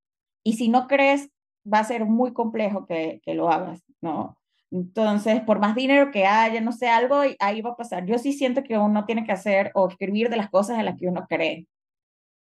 [0.42, 1.28] Y si no crees,
[1.70, 4.38] va a ser muy complejo que, que lo hagas, ¿no?
[4.70, 8.04] Entonces, por más dinero que haya, no sé, algo ahí va a pasar.
[8.06, 10.96] Yo sí siento que uno tiene que hacer o escribir de las cosas en las
[10.98, 11.66] que uno cree.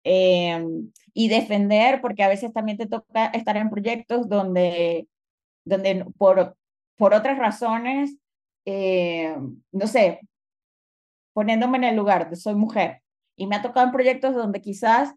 [0.03, 5.07] Em, y defender, porque a veces también te toca estar en proyectos donde,
[5.65, 6.55] donde por,
[6.97, 8.17] por otras razones,
[8.65, 9.35] eh,
[9.71, 10.19] no sé,
[11.33, 13.01] poniéndome en el lugar soy mujer
[13.35, 15.13] y me ha tocado en proyectos donde quizás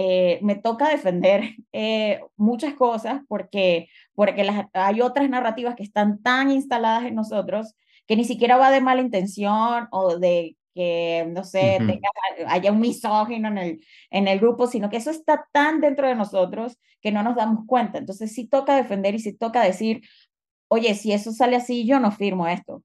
[0.00, 6.22] eh, me toca defender eh, muchas cosas porque, porque las, hay otras narrativas que están
[6.22, 7.74] tan instaladas en nosotros
[8.06, 11.78] que ni siquiera va de mala intención o de que, no sé,
[12.46, 16.14] haya un misógino en el, en el grupo, sino que eso está tan dentro de
[16.14, 17.98] nosotros que no nos damos cuenta.
[17.98, 20.02] Entonces sí toca defender y sí toca decir,
[20.68, 22.84] oye, si eso sale así, yo no firmo esto,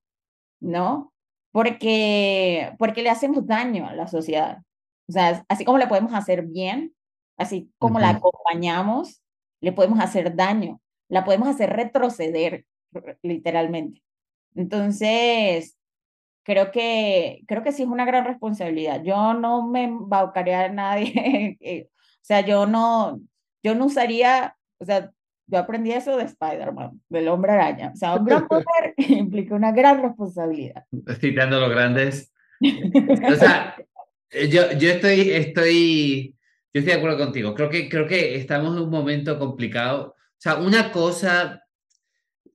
[0.60, 1.14] ¿no?
[1.52, 4.64] Porque, porque le hacemos daño a la sociedad.
[5.08, 6.96] O sea, así como le podemos hacer bien,
[7.38, 9.22] así como la acompañamos,
[9.62, 12.66] le podemos hacer daño, la podemos hacer retroceder,
[13.22, 14.04] literalmente.
[14.56, 15.78] Entonces,
[16.44, 19.04] creo que, creo que sí es una gran responsabilidad.
[19.04, 21.58] Yo no me embaucaría a nadie,
[21.92, 23.20] o sea, yo no,
[23.64, 25.12] yo no usaría, o sea,
[25.48, 27.92] yo aprendí eso de Spider-Man, del hombre araña.
[27.94, 30.86] O sea, un gran poder implica una gran responsabilidad.
[31.20, 32.34] Citando los grandes.
[32.62, 33.76] O sea,
[34.50, 36.36] yo, yo estoy, estoy,
[36.74, 37.54] yo estoy de acuerdo contigo.
[37.54, 40.16] Creo que, creo que estamos en un momento complicado.
[40.16, 41.62] O sea, una cosa,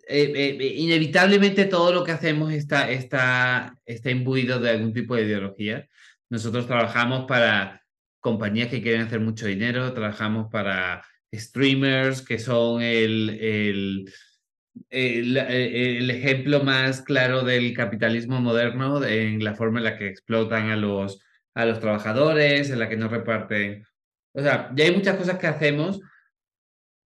[0.08, 5.14] eh, eh, eh, inevitablemente todo lo que hacemos está, está, está imbuido de algún tipo
[5.14, 5.86] de ideología.
[6.30, 7.82] Nosotros trabajamos para
[8.20, 14.12] compañías que quieren hacer mucho dinero, trabajamos para streamers que son el, el,
[14.90, 20.76] el, ejemplo más claro del capitalismo moderno en la forma en la que explotan a
[20.76, 21.20] los,
[21.54, 23.84] a los trabajadores, en la que no reparten.
[24.34, 26.00] O sea, ya hay muchas cosas que hacemos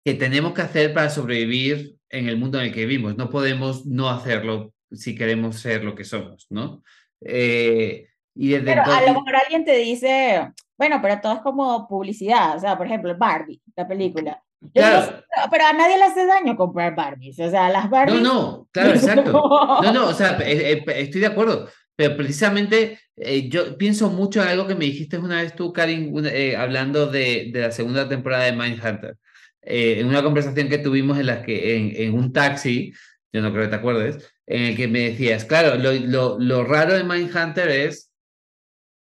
[0.05, 3.17] que tenemos que hacer para sobrevivir en el mundo en el que vivimos.
[3.17, 6.83] No podemos no hacerlo si queremos ser lo que somos, ¿no?
[7.21, 11.89] Eh, y desde pero a lo mejor alguien te dice, bueno, pero todo es como
[11.89, 14.43] publicidad, o sea, por ejemplo, Barbie, la película.
[14.73, 15.23] Claro.
[15.53, 18.21] pero a nadie le hace daño comprar Barbies, o sea, las Barbies...
[18.21, 19.33] No, no, claro, exacto.
[19.83, 21.69] No, no, o sea, eh, eh, estoy de acuerdo,
[21.99, 26.15] pero precisamente eh, yo pienso mucho en algo que me dijiste una vez tú, Karin,
[26.57, 29.17] hablando de, de, la segunda temporada de Mindhunter,
[29.63, 32.93] en una conversación que tuvimos en la que en, en, un taxi,
[33.33, 36.65] yo no creo que te acuerdes, en el que me decías, claro, lo, lo, lo
[36.65, 38.13] raro de Mindhunter es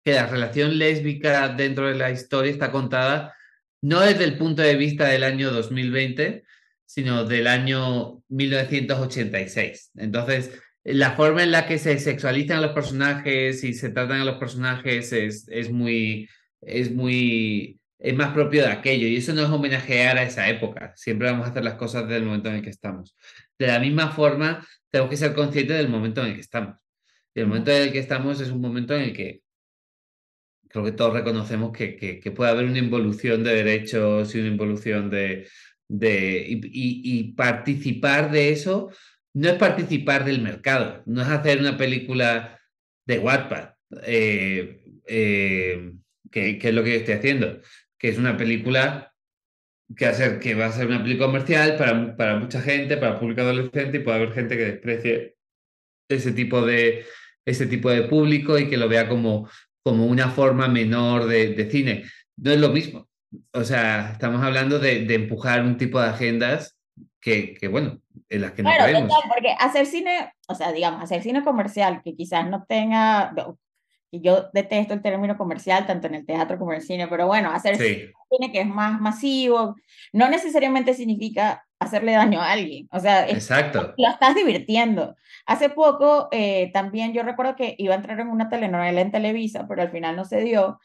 [0.03, 3.35] que la relación lésbica dentro de la historia está contada
[3.83, 6.43] no desde el punto de vista del año 2020,
[6.83, 9.91] sino del año 1986.
[9.97, 10.59] Entonces,
[10.93, 14.37] la forma en la que se sexualizan a los personajes y se tratan a los
[14.37, 16.29] personajes es, es muy,
[16.61, 19.05] es muy, es más propio de aquello.
[19.07, 20.93] Y eso no es homenajear a esa época.
[20.95, 23.17] Siempre vamos a hacer las cosas del momento en el que estamos.
[23.59, 26.77] De la misma forma, tenemos que ser conscientes del momento en el que estamos.
[27.35, 29.41] Y el momento en el que estamos es un momento en el que
[30.69, 35.09] creo que todos reconocemos que, que, puede haber una involución de derechos y una involución
[35.09, 35.49] de...
[35.87, 38.89] de y, participar de eso
[39.37, 42.59] no es participar del mercado, no es hacer una película
[43.05, 43.69] de Wattpad,
[44.03, 45.93] eh, eh,
[46.31, 47.61] que, es lo que yo estoy haciendo.
[47.99, 49.13] que es una película
[49.95, 54.17] que, va a ser una película comercial para, mucha gente, para público adolescente, y puede
[54.17, 55.35] haber gente que desprecie
[56.09, 57.05] ese tipo de,
[58.09, 59.47] público y que lo vea como,
[59.85, 62.05] una forma menor de, de cine.
[62.37, 63.07] No es lo mismo.
[63.53, 66.76] O sea, estamos hablando de, de empujar un tipo de agendas
[67.19, 67.99] que, que, bueno,
[68.29, 72.15] en las que no claro, porque hacer cine, o sea, digamos, hacer cine comercial que
[72.15, 73.33] quizás no tenga,
[74.11, 77.27] y yo detesto el término comercial, tanto en el teatro como en el cine, pero
[77.27, 79.75] bueno, hacer cine que es más masivo,
[80.13, 83.93] no necesariamente significa hacerle daño a alguien, o sea, Exacto.
[83.97, 85.15] lo estás divirtiendo.
[85.45, 89.65] Hace poco eh, también yo recuerdo que iba a entrar en una telenovela en Televisa,
[89.67, 90.79] pero al final no se dio,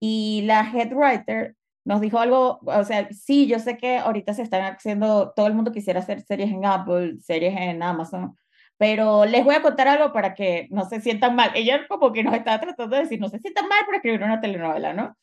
[0.00, 1.56] y la head writer
[1.88, 5.54] nos dijo algo, o sea, sí, yo sé que ahorita se están haciendo, todo el
[5.54, 8.36] mundo quisiera hacer series en Apple, series en Amazon,
[8.76, 11.50] pero les voy a contar algo para que no se sientan mal.
[11.54, 14.38] Ella como que nos estaba tratando de decir, no se sientan mal por escribir una
[14.38, 15.16] telenovela, ¿no?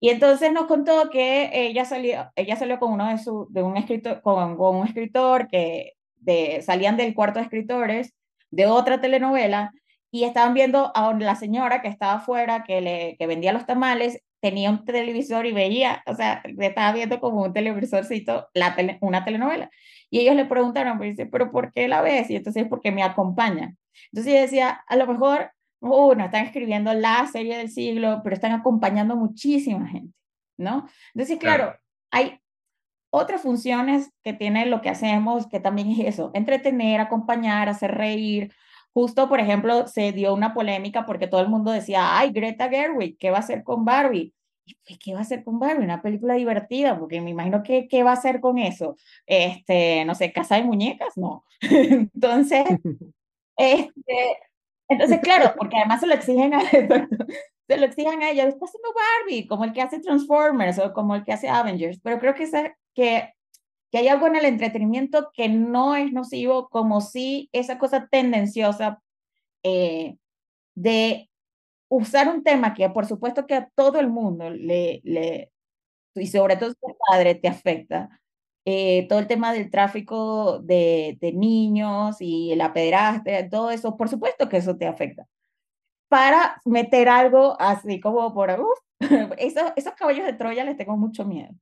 [0.00, 3.76] Y entonces nos contó que ella salió, ella salió con uno de su, de un
[3.76, 8.14] escritor, con, un escritor que de, salían del cuarto de escritores
[8.50, 9.70] de otra telenovela
[10.10, 14.22] y estaban viendo a la señora que estaba afuera, que, le, que vendía los tamales,
[14.40, 19.70] tenía un televisor y veía, o sea, estaba viendo como un televisorcito la una telenovela.
[20.10, 22.30] Y ellos le preguntaron, pues, dice, pero ¿por qué la ves?
[22.30, 23.74] Y entonces, porque me acompaña.
[24.12, 28.34] Entonces yo decía, a lo mejor, uh, no están escribiendo la serie del siglo, pero
[28.34, 30.14] están acompañando muchísima gente,
[30.56, 30.88] ¿no?
[31.14, 31.76] Entonces, claro,
[32.10, 32.40] hay
[33.10, 38.52] otras funciones que tiene lo que hacemos, que también es eso, entretener, acompañar, hacer reír.
[38.92, 43.16] Justo, por ejemplo, se dio una polémica porque todo el mundo decía, ay, Greta Gerwig,
[43.18, 44.34] ¿qué va a hacer con Barbie?
[45.02, 45.84] ¿qué va a hacer con Barbie?
[45.84, 48.96] Una película divertida, porque me imagino que qué va a hacer con eso.
[49.26, 51.44] Este, no sé, casa de muñecas, no.
[51.60, 52.64] entonces,
[53.56, 54.38] este,
[54.88, 56.60] entonces, claro, porque además se lo exigen a,
[57.68, 61.14] se lo exigen a ella, está haciendo Barbie, como el que hace Transformers o como
[61.14, 63.32] el que hace Avengers, pero creo que, esa, que,
[63.90, 69.02] que hay algo en el entretenimiento que no es nocivo, como si esa cosa tendenciosa
[69.62, 70.16] eh,
[70.74, 71.28] de
[71.88, 75.50] usar un tema que por supuesto que a todo el mundo le, le
[76.14, 76.76] y sobre todo si
[77.08, 78.20] padre te afecta,
[78.64, 84.08] eh, todo el tema del tráfico de, de niños y la pederastia, todo eso, por
[84.08, 85.26] supuesto que eso te afecta.
[86.08, 88.50] Para meter algo así como por,
[89.38, 91.52] esos, esos caballos de Troya les tengo mucho miedo.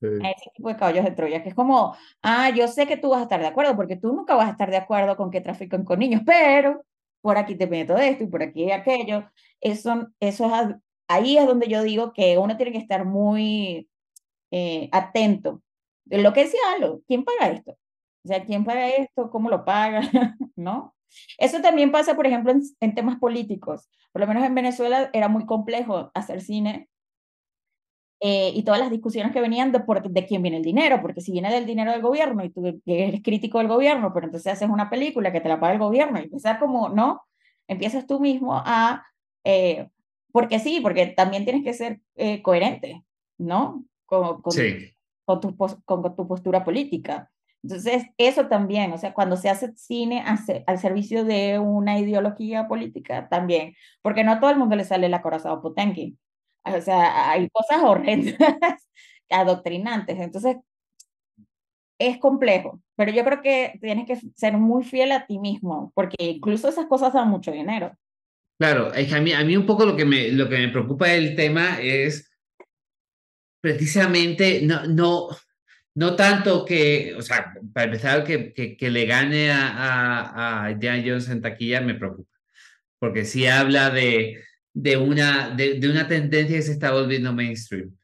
[0.00, 0.06] Sí.
[0.22, 3.10] A ese tipo de caballos de Troya, que es como, ah, yo sé que tú
[3.10, 5.40] vas a estar de acuerdo, porque tú nunca vas a estar de acuerdo con que
[5.40, 6.84] trafican con niños, pero
[7.22, 9.24] por aquí te meto esto y por aquí aquello.
[9.60, 10.76] Eso, eso es,
[11.08, 13.88] ahí es donde yo digo que uno tiene que estar muy
[14.50, 15.62] eh, atento.
[16.04, 17.72] De lo que decía Alo, ¿quién paga esto?
[17.72, 19.30] O sea, ¿quién paga esto?
[19.30, 20.00] ¿Cómo lo paga?
[20.56, 20.94] ¿No?
[21.38, 23.88] Eso también pasa, por ejemplo, en, en, temas políticos.
[24.12, 26.88] Por lo menos en Venezuela era muy complejo hacer cine
[28.28, 31.20] eh, y todas las discusiones que venían de, por, de quién viene el dinero, porque
[31.20, 34.68] si viene del dinero del gobierno y tú eres crítico del gobierno, pero entonces haces
[34.68, 37.22] una película que te la paga el gobierno y empiezas como, ¿no?
[37.68, 39.06] Empiezas tú mismo a,
[39.44, 39.86] eh,
[40.32, 43.04] porque sí, porque también tienes que ser eh, coherente,
[43.38, 43.84] ¿no?
[44.06, 44.92] Con, con, sí.
[45.24, 47.30] con, tu, con, tu postura política.
[47.62, 52.66] Entonces, eso también, o sea, cuando se hace cine hace, al servicio de una ideología
[52.66, 56.18] política, también, porque no a todo el mundo le sale la corazón Potenki.
[56.66, 58.36] O sea, hay cosas horrendas,
[59.30, 60.18] adoctrinantes.
[60.18, 60.56] Entonces,
[61.98, 66.16] es complejo, pero yo creo que tienes que ser muy fiel a ti mismo, porque
[66.18, 67.96] incluso esas cosas dan mucho dinero.
[68.58, 71.08] Claro, es a mí, a mí un poco lo que, me, lo que me preocupa
[71.08, 72.30] del tema es
[73.60, 75.28] precisamente no, no,
[75.94, 80.70] no tanto que, o sea, para empezar, que, que, que le gane a, a, a
[80.70, 82.30] Indiana Jones en taquilla me preocupa,
[82.98, 84.42] porque si habla de,
[84.76, 87.96] de una, de, de, una tendencia que se está volviendo mainstream.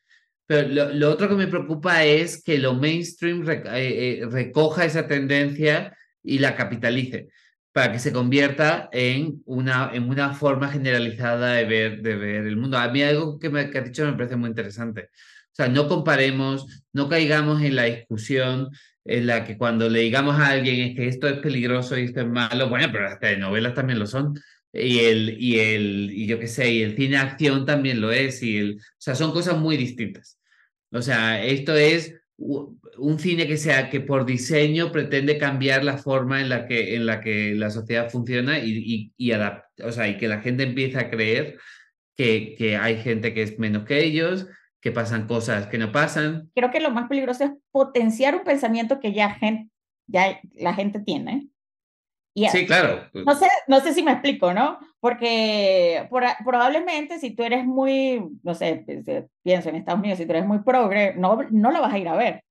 [0.47, 4.87] Pero lo, lo otro que me preocupa es que lo mainstream rec, eh, eh, recoja
[4.87, 7.29] esa tendencia y la capitalice
[7.73, 12.57] para que se convierta en una, en una forma generalizada de ver, de ver el
[12.57, 12.79] mundo.
[12.79, 15.11] A mí algo que, me, que has dicho me parece muy interesante.
[15.53, 18.71] O sea, no comparemos, no caigamos en la discusión
[19.05, 22.21] en la que cuando le digamos a alguien es que esto es peligroso y esto
[22.23, 24.35] es malo, bueno, pero las telenovelas también lo son
[24.73, 28.43] y el, y el, y yo qué sé, y el cine acción también lo es,
[28.43, 30.39] y el, o sea, son cosas muy distintas.
[30.91, 36.41] O sea, esto es un cine que sea que por diseño pretende cambiar la forma
[36.41, 40.17] en la que, en la, que la sociedad funciona y, y, y o sea, y
[40.17, 41.59] que la gente empieza a creer
[42.17, 44.47] que, que hay gente que es menos que ellos,
[44.81, 46.51] que pasan cosas que no pasan.
[46.55, 49.71] Creo que lo más peligroso es potenciar un pensamiento que ya, gente,
[50.07, 51.49] ya la gente tiene
[52.35, 53.03] Y Sí, claro.
[53.13, 54.79] no sé, no sé si me explico, ¿no?
[55.01, 60.19] Porque por- probablemente si tú eres muy, no sé, pues, eh, pienso en Estados Unidos,
[60.19, 62.43] si tú eres muy progre, no, no lo vas a ir a ver.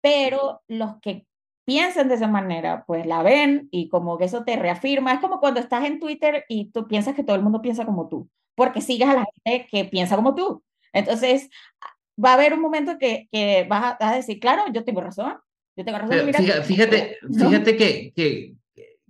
[0.00, 1.26] Pero los que
[1.64, 5.12] piensan de esa manera, pues la ven y como que eso te reafirma.
[5.12, 8.08] Es como cuando estás en Twitter y tú piensas que todo el mundo piensa como
[8.08, 10.62] tú, porque sigues a la gente que piensa como tú.
[10.92, 11.50] Entonces,
[12.22, 15.00] va a haber un momento que, que vas, a, vas a decir, claro, yo tengo
[15.00, 15.36] razón,
[15.76, 16.24] yo tengo razón.
[16.24, 17.48] Mira, fíjate, fíjate, ¿no?
[17.50, 18.54] fíjate que, que,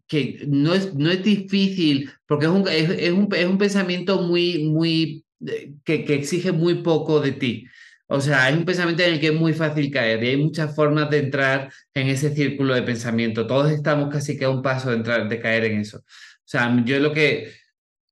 [0.08, 4.22] que no, es, no es difícil, porque es un, es, es un, es un pensamiento
[4.22, 7.66] muy, muy, eh, que, que exige muy poco de ti.
[8.10, 10.74] O sea, es un pensamiento en el que es muy fácil caer y hay muchas
[10.74, 13.46] formas de entrar en ese círculo de pensamiento.
[13.46, 15.98] Todos estamos casi que a un paso de, entrar, de caer en eso.
[15.98, 16.02] O
[16.46, 17.50] sea, yo lo que, eh,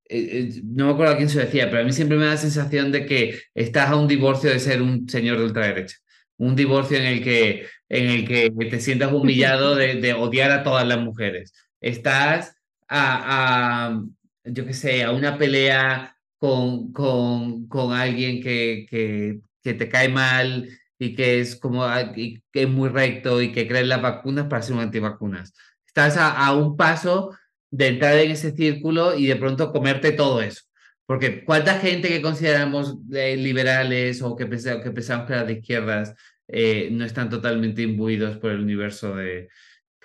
[0.09, 2.37] eh, no me acuerdo a quién se decía, pero a mí siempre me da la
[2.37, 5.97] sensación de que estás a un divorcio de ser un señor de ultraderecha.
[6.37, 10.63] Un divorcio en el que, en el que te sientas humillado de, de odiar a
[10.63, 11.55] todas las mujeres.
[11.81, 12.57] Estás
[12.89, 14.03] a, a
[14.47, 19.41] yo qué sé, a una pelea con, con, con alguien que, que,
[19.75, 21.85] te cae mal y que es como
[22.15, 25.53] y que es muy recto y que cree en las vacunas para ser un antivacunas.
[25.87, 27.37] Estás a, un paso
[27.71, 30.63] de entrar en ese círculo y de pronto comerte todo eso.
[31.05, 35.55] Porque cuánta gente que consideramos eh, liberales o que, pensamos, que pensamos que eran de
[35.55, 36.15] izquierdas
[36.49, 39.49] eh, no están totalmente imbuidos por el universo de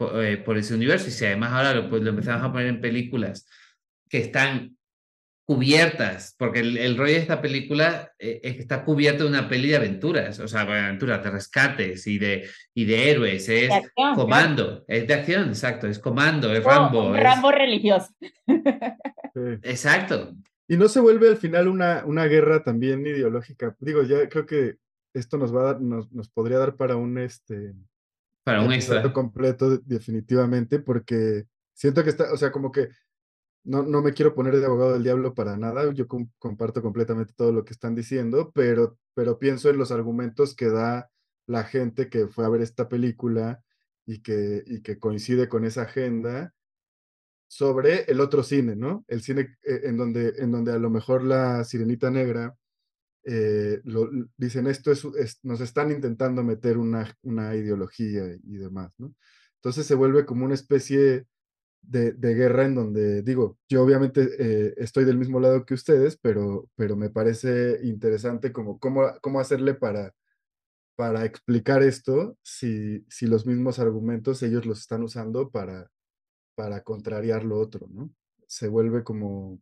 [0.10, 1.08] por, eh, por, ese universo.
[1.10, 3.46] Y si además ahora lo, pues, lo empezamos a poner en películas
[4.10, 4.76] que están
[5.46, 9.50] cubiertas, porque el, el rollo de esta película eh, es que está cubierto de una
[9.50, 13.68] peli de aventuras, o sea, de aventuras, de rescates y de, y de héroes, es
[13.70, 14.86] De acción, comando, claro.
[14.88, 17.10] es de acción, exacto, es comando, es Oh, Rambo.
[17.10, 18.08] un es- Rambo religioso.
[19.34, 19.40] Sí.
[19.64, 20.34] Exacto,
[20.68, 23.74] Y no se vuelve al final una, una guerra también ideológica.
[23.80, 24.76] Digo, ya creo que
[25.14, 27.74] esto nos va a dar, nos, nos podría dar para un este
[28.44, 29.14] para un extra.
[29.14, 32.90] completo, de- definitivamente, porque siento que está, o sea, como que
[33.64, 37.34] no, no me quiero poner de abogado del diablo para nada, yo com- comparto completamente
[37.36, 41.10] todo lo que están diciendo, pero, pero pienso en los argumentos que da
[41.48, 43.64] la gente que fue a ver esta película
[44.06, 46.54] y que, y que coincide con esa agenda
[47.48, 49.04] sobre el otro cine, ¿no?
[49.08, 52.56] El cine eh, en, donde, en donde a lo mejor la sirenita negra
[53.26, 58.92] eh, lo- dicen esto es, es- nos están intentando meter una, una ideología y demás,
[58.98, 59.14] ¿no?
[59.56, 61.28] Entonces se vuelve como una especie
[61.82, 66.18] de, de guerra en donde, digo, yo obviamente eh, estoy del mismo lado que ustedes,
[66.18, 70.14] pero, pero me parece interesante como cómo, cómo hacerle para,
[70.96, 75.90] para explicar esto si, si los mismos argumentos ellos los están usando para,
[76.56, 78.12] para contrariar lo otro, ¿no?
[78.48, 79.62] Se vuelve como,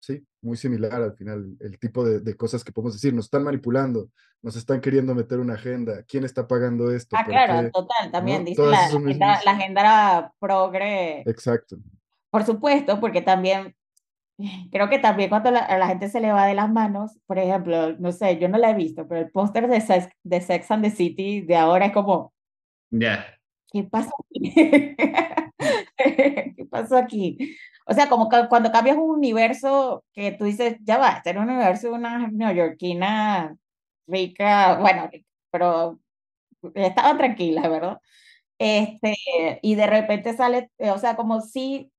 [0.00, 3.44] sí, muy similar al final, el tipo de, de cosas que podemos decir, nos están
[3.44, 4.08] manipulando,
[4.42, 7.16] nos están queriendo meter una agenda, ¿quién está pagando esto?
[7.16, 7.70] Ah, ¿Por claro, qué?
[7.70, 8.44] total, también ¿No?
[8.46, 11.76] dice la, la agenda, la agenda progre, Exacto.
[12.30, 13.76] por supuesto, porque también
[14.72, 17.38] creo que también cuando la- a la gente se le va de las manos, por
[17.38, 20.70] ejemplo, no sé, yo no la he visto, pero el póster de Sex, de Sex
[20.70, 22.32] and the City de ahora es como,
[22.90, 23.26] Ya.
[23.70, 24.54] ¿qué pasa aquí?
[25.96, 27.56] ¿Qué pasó aquí?
[27.90, 31.40] O sea, como que cuando cambias un universo que tú dices, ya va, este era
[31.40, 33.56] un universo de una neoyorquina
[34.06, 35.10] rica, bueno,
[35.50, 35.98] pero
[36.74, 37.98] estaban tranquilas, ¿verdad?
[38.58, 39.16] Este,
[39.62, 41.90] y de repente sale, o sea, como si,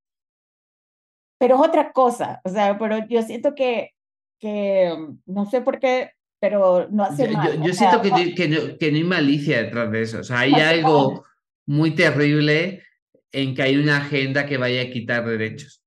[1.38, 3.92] pero es otra cosa, o sea, pero yo siento que,
[4.40, 4.96] que
[5.26, 7.58] no sé por qué, pero no hace Yo, mal.
[7.58, 10.20] yo- yo sea, siento que, no- que, no, que no hay malicia detrás de eso.
[10.20, 11.26] O sea, hay algo
[11.66, 12.84] muy terrible
[13.32, 15.81] en que hay una agenda que vaya a quitar derechos.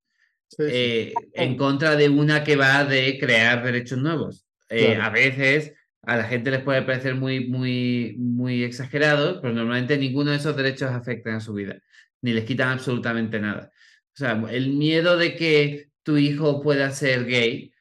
[0.56, 0.70] Sí, sí.
[0.70, 4.46] eh, en contra de una que va de crear derechos nuevos.
[4.68, 5.02] Eh, Claro.
[5.04, 10.30] A veces a la gente les puede parecer muy, muy, muy exagerado, pero normalmente ninguno
[10.30, 11.78] de esos derechos afectan a su vida,
[12.20, 13.70] ni les quitan absolutamente nada.
[14.12, 17.72] O sea, el miedo de que tu hijo pueda ser gay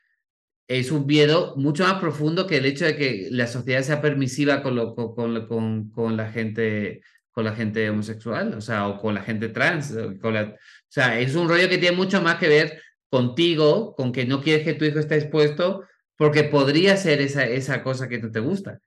[0.68, 4.64] es un miedo mucho más profundo que el hecho de que la sociedad sea permisiva
[4.64, 5.14] con, lo, con,
[5.48, 7.02] con, con, la gente
[7.32, 10.56] con la gente homosexual, o sea, o con la gente trans, o con la,
[10.94, 14.64] sea, es un rollo que tiene mucho más que ver contigo, con que no quieres
[14.64, 15.84] que tu hijo esté expuesto,
[16.16, 18.80] porque podría ser esa, esa cosa que no te gusta.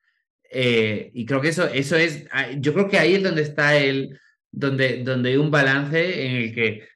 [0.50, 3.76] Eh, y creo que eso, eso es, ah, yo creo que ahí es donde está
[3.76, 4.18] el,
[4.52, 6.88] donde, donde hay un balance en el que,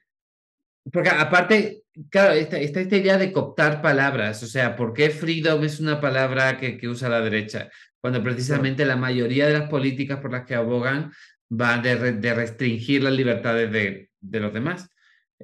[0.91, 5.63] porque aparte, claro, está, está esta idea de cooptar palabras, o sea, ¿por qué freedom
[5.63, 7.69] es una palabra que, que usa la derecha?
[7.99, 11.11] Cuando precisamente la mayoría de las políticas por las que abogan
[11.49, 14.89] van de, de restringir las libertades de, de los demás.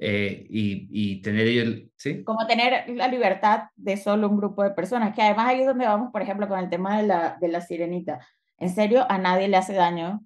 [0.00, 2.22] Eh, y, y tener ellos, ¿sí?
[2.22, 5.86] como tener la libertad de solo un grupo de personas, que además ahí es donde
[5.86, 8.20] vamos, por ejemplo, con el tema de la, de la sirenita.
[8.58, 10.20] En serio, a nadie le hace daño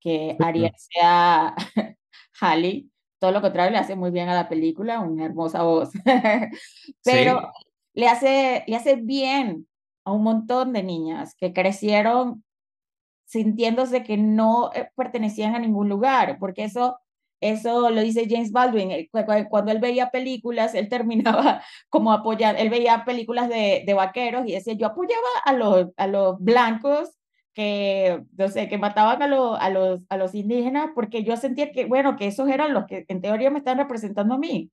[0.00, 1.54] que Sí, Ariel sea
[2.40, 5.90] Halley, todo lo contrario, le hace muy bien a la película, una hermosa voz.
[7.04, 7.52] Pero
[7.94, 9.68] le, hace, le hace bien
[10.04, 12.42] a un montón de niñas que crecieron
[13.24, 16.98] sintiéndose que no eh, pertenecían a ningún lugar, porque eso
[17.42, 18.90] eso lo dice James Baldwin.
[18.92, 19.10] Eh,
[19.50, 24.74] cuando él veía películas, él terminaba como apoyando, él veía películas de, vaqueros y decía,
[24.74, 27.10] yo apoyaba a los, a los blancos
[27.52, 31.84] que, no sé, que mataban a, a, los, a los indígenas porque yo sentía que,
[31.84, 34.70] bueno, que esos eran los que en teoría me están representando a mí.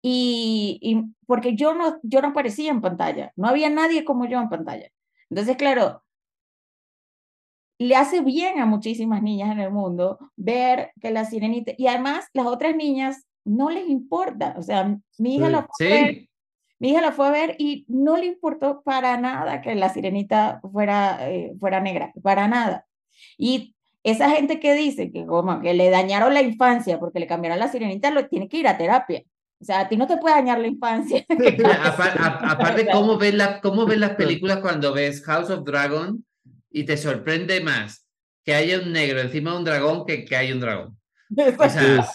[0.00, 4.40] Y, y porque yo no, yo no aparecía en pantalla, no había nadie como yo
[4.40, 4.88] en pantalla.
[5.30, 6.02] Entonces, claro,
[7.78, 12.26] le hace bien a muchísimas niñas en el mundo ver que la sirenita, y además
[12.32, 16.28] las otras niñas no les importa, o sea, mi hija, la fue ver,
[16.80, 20.60] mi hija la fue a ver y no le importó para nada que la sirenita
[20.72, 22.84] fuera, eh, fuera negra, para nada.
[23.36, 27.58] Y esa gente que dice que como que le dañaron la infancia porque le cambiaron
[27.58, 29.22] la sirenita, lo tiene que ir a terapia.
[29.60, 31.24] O sea, a ti no te puede dañar la infancia.
[31.28, 36.24] aparte, ¿cómo ves, la, ¿cómo ves las películas cuando ves House of Dragon?
[36.70, 38.06] Y te sorprende más
[38.44, 40.98] que haya un negro encima de un dragón que que haya un dragón.
[41.58, 42.08] O sea,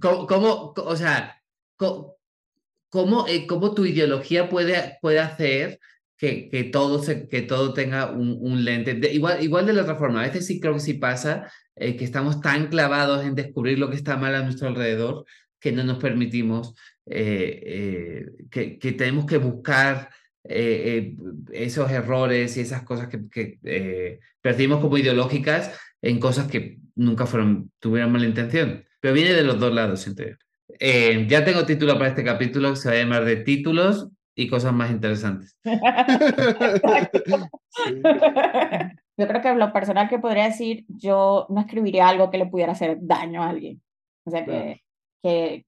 [0.00, 1.42] ¿cómo, o sea,
[1.76, 5.80] cómo, eh, cómo, tu ideología puede, puede hacer
[6.16, 8.98] que, que, todo, se, que todo tenga un, un lente?
[9.12, 12.04] igual, igual de la otra forma, a veces sí creo que sí pasa eh, que
[12.04, 15.24] estamos tan clavados en descubrir lo que está mal a nuestro alrededor
[15.58, 16.74] que no nos permitimos,
[17.06, 20.10] eh, que, que tenemos que buscar
[20.44, 21.16] eh, eh,
[21.52, 27.26] esos errores y esas cosas que, que eh, percibimos como ideológicas en cosas que nunca
[27.26, 28.84] fueron, tuvieron mala intención.
[29.00, 30.24] Pero viene de los dos lados, siento
[31.28, 34.72] ya tengo título para este capítulo que se va a llamar de títulos y cosas
[34.72, 35.58] más interesantes.
[39.16, 42.72] Yo creo que lo personal que podría decir, yo no escribiría algo que le pudiera
[42.72, 43.82] hacer daño a alguien.
[44.24, 44.82] O sea, que,
[45.22, 45.66] que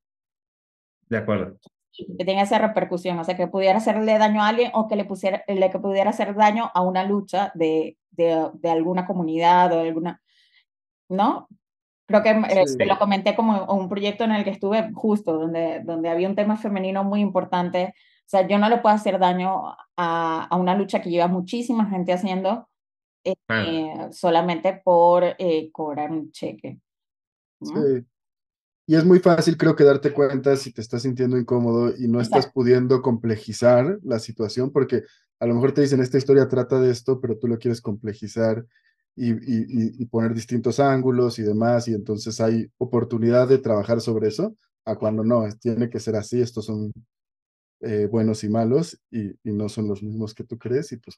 [1.10, 1.58] de acuerdo
[1.92, 5.04] que tenga esa repercusión, o sea, que pudiera hacerle daño a alguien o que le,
[5.04, 9.80] pusiera, le que pudiera hacer daño a una lucha de, de, de alguna comunidad o
[9.80, 10.22] alguna,
[11.08, 11.48] ¿no?
[12.06, 16.08] Creo que eh, lo comenté como un proyecto en el que estuve justo, donde, donde
[16.08, 17.94] había un tema femenino muy importante.
[17.96, 21.86] O sea, yo no le puedo hacer daño a, a una lucha que lleva muchísima
[21.86, 22.68] gente haciendo
[23.24, 26.78] eh, solamente por eh, cobrar un cheque.
[27.60, 28.04] Sí.
[28.92, 32.20] Y es muy fácil, creo que darte cuenta si te estás sintiendo incómodo y no
[32.20, 35.04] estás pudiendo complejizar la situación, porque
[35.40, 38.66] a lo mejor te dicen, esta historia trata de esto, pero tú lo quieres complejizar
[39.16, 44.54] y, y, poner distintos ángulos y demás, y entonces hay oportunidad de trabajar sobre eso,
[44.84, 46.92] a cuando no, tiene que ser así, estos son
[47.80, 51.16] eh, buenos y malos y, y, no son los mismos que tú crees, y pues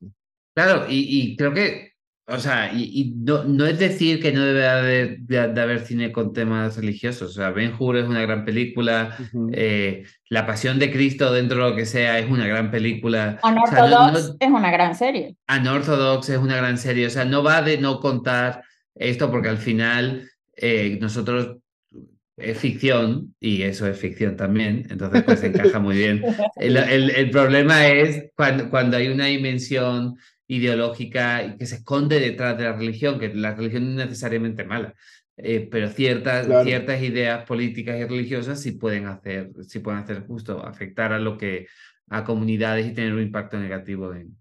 [0.54, 1.93] Claro, y creo que
[2.26, 6.32] o sea, y, no, no, es decir que no debe haber, de, haber cine con
[6.32, 7.30] temas religiosos.
[7.30, 9.16] O sea, Ben Hur es una gran película.
[9.52, 13.38] eh, la Pasión de Cristo, dentro de lo que sea, es una gran película.
[13.42, 15.36] Unorthodox es una gran serie.
[15.54, 17.06] Unorthodox es una gran serie.
[17.06, 18.62] O sea, no va de no contar
[18.94, 21.58] esto porque al final eh, nosotros
[22.36, 26.24] es ficción y eso es ficción también, entonces pues encaja muy bien.
[26.56, 32.20] El, el, el problema es cuando, cuando hay una dimensión ideológica y que se esconde
[32.20, 34.94] detrás de la religión, que la religión no es necesariamente mala,
[35.36, 40.64] eh, pero ciertas, ciertas ideas políticas y religiosas sí pueden hacer, sí pueden hacer justo
[40.64, 41.66] afectar a lo que
[42.08, 44.36] a comunidades y tener un impacto negativo en,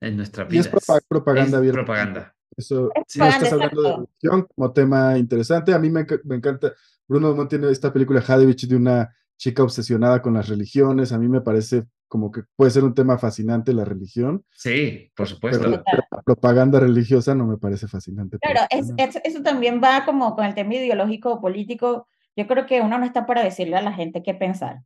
[0.00, 0.56] en nuestra vida.
[0.56, 0.68] Y es
[1.08, 1.64] propaganda.
[1.64, 2.34] Es propaganda.
[2.56, 6.72] Eso, si no estás hablando de religión como tema interesante, a mí me, me encanta,
[7.06, 11.28] Bruno no tiene esta película Hadevich de una chica obsesionada con las religiones, a mí
[11.28, 14.44] me parece como que puede ser un tema fascinante la religión.
[14.52, 15.68] Sí, por supuesto.
[15.68, 15.82] la
[16.24, 18.38] propaganda religiosa no me parece fascinante.
[18.38, 22.06] Claro, eso también va como con el tema ideológico o político.
[22.36, 24.82] Yo creo que uno no está para decirle a la gente qué pensar.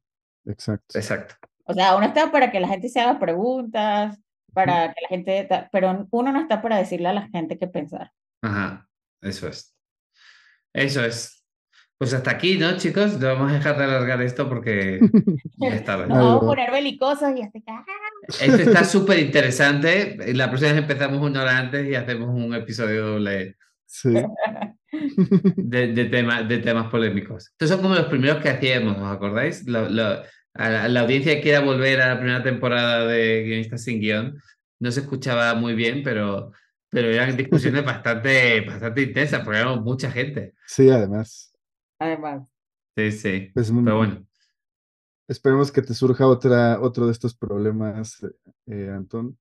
[0.46, 0.98] Exacto.
[0.98, 1.34] Exacto.
[1.64, 4.18] O sea, uno está para que la gente se haga preguntas,
[4.54, 8.12] para que la gente, pero uno no está para decirle a la gente qué pensar.
[8.40, 8.88] Ajá,
[9.20, 9.76] eso es.
[10.72, 11.38] Eso es.
[11.98, 13.18] Pues hasta aquí, ¿no, chicos?
[13.18, 15.00] Vamos a dejar de alargar esto porque
[15.56, 15.96] ya está.
[15.96, 17.84] Nos vamos a poner belicosos y hasta acá.
[18.28, 20.16] Esto está súper interesante.
[20.32, 24.10] La próxima vez empezamos una hora antes y hacemos un episodio doble sí.
[25.56, 27.48] de, de, de temas polémicos.
[27.48, 29.66] Estos son como los primeros que hacíamos, ¿os acordáis?
[30.54, 34.40] a, la, audiencia que quiera volver a la primera temporada de Guionistas sin Guión,
[34.78, 36.52] no se escuchaba muy bien, pero,
[36.90, 40.54] pero eran discusiones bastante, bastante intensas porque éramos mucha gente.
[40.64, 41.47] Sí, además
[41.98, 42.52] además.
[42.96, 43.50] Sí, sí.
[43.54, 44.24] Pues, Pero bueno.
[45.28, 48.24] Esperemos que te surja otra, otro de estos problemas,
[48.66, 49.38] eh, Antón.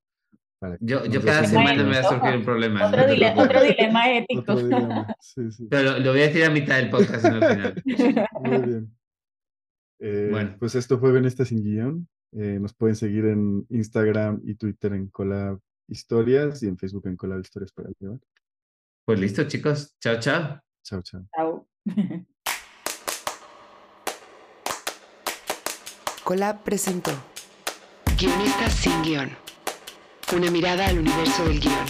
[0.59, 2.88] para Yo, yo cada semana me va a surgir un problema.
[2.88, 3.45] Otro, no te dile- preocupes.
[3.57, 4.41] otro dilema ético.
[4.41, 5.67] Otro dilema, Sí, sí.
[5.69, 7.84] Pero lo voy a decir a mitad del podcast, no al final.
[8.43, 8.97] Muy bien.
[9.99, 10.55] Eh, Bueno.
[10.59, 12.07] Pues esto fue Benista sin guion.
[12.34, 17.15] Eh, nos pueden seguir en Instagram y Twitter en Colab Historias y en Facebook en
[17.15, 18.19] Colab Historias para llevar.
[19.05, 19.95] Pues listo, chicos.
[20.01, 20.59] Chao, chao.
[20.84, 21.25] Chao, chao.
[21.34, 21.67] Chao.
[26.28, 27.12] Colab presentó
[28.18, 29.32] Guionistas sin guion.
[30.36, 31.86] Una mirada al universo del guion.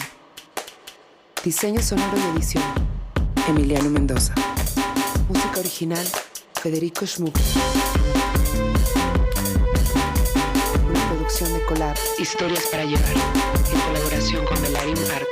[1.43, 2.63] Diseño sonoro y edición.
[3.47, 4.35] Emiliano Mendoza.
[5.27, 6.07] Música original.
[6.53, 7.35] Federico Schmuck.
[10.87, 11.97] Una producción de Colab.
[12.19, 13.13] Historias para llevar.
[13.73, 15.26] En colaboración con Belarim Arts.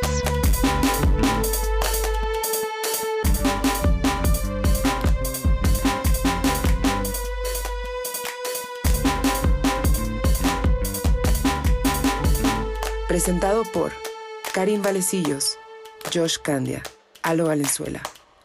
[13.15, 13.93] Presentado por
[14.53, 15.57] Karim Valecillos,
[16.13, 16.83] Josh Candia,
[17.21, 18.01] Alo Valenzuela,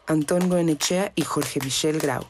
[0.07, 2.25] Antón Goenechea y Jorge Michel Grau.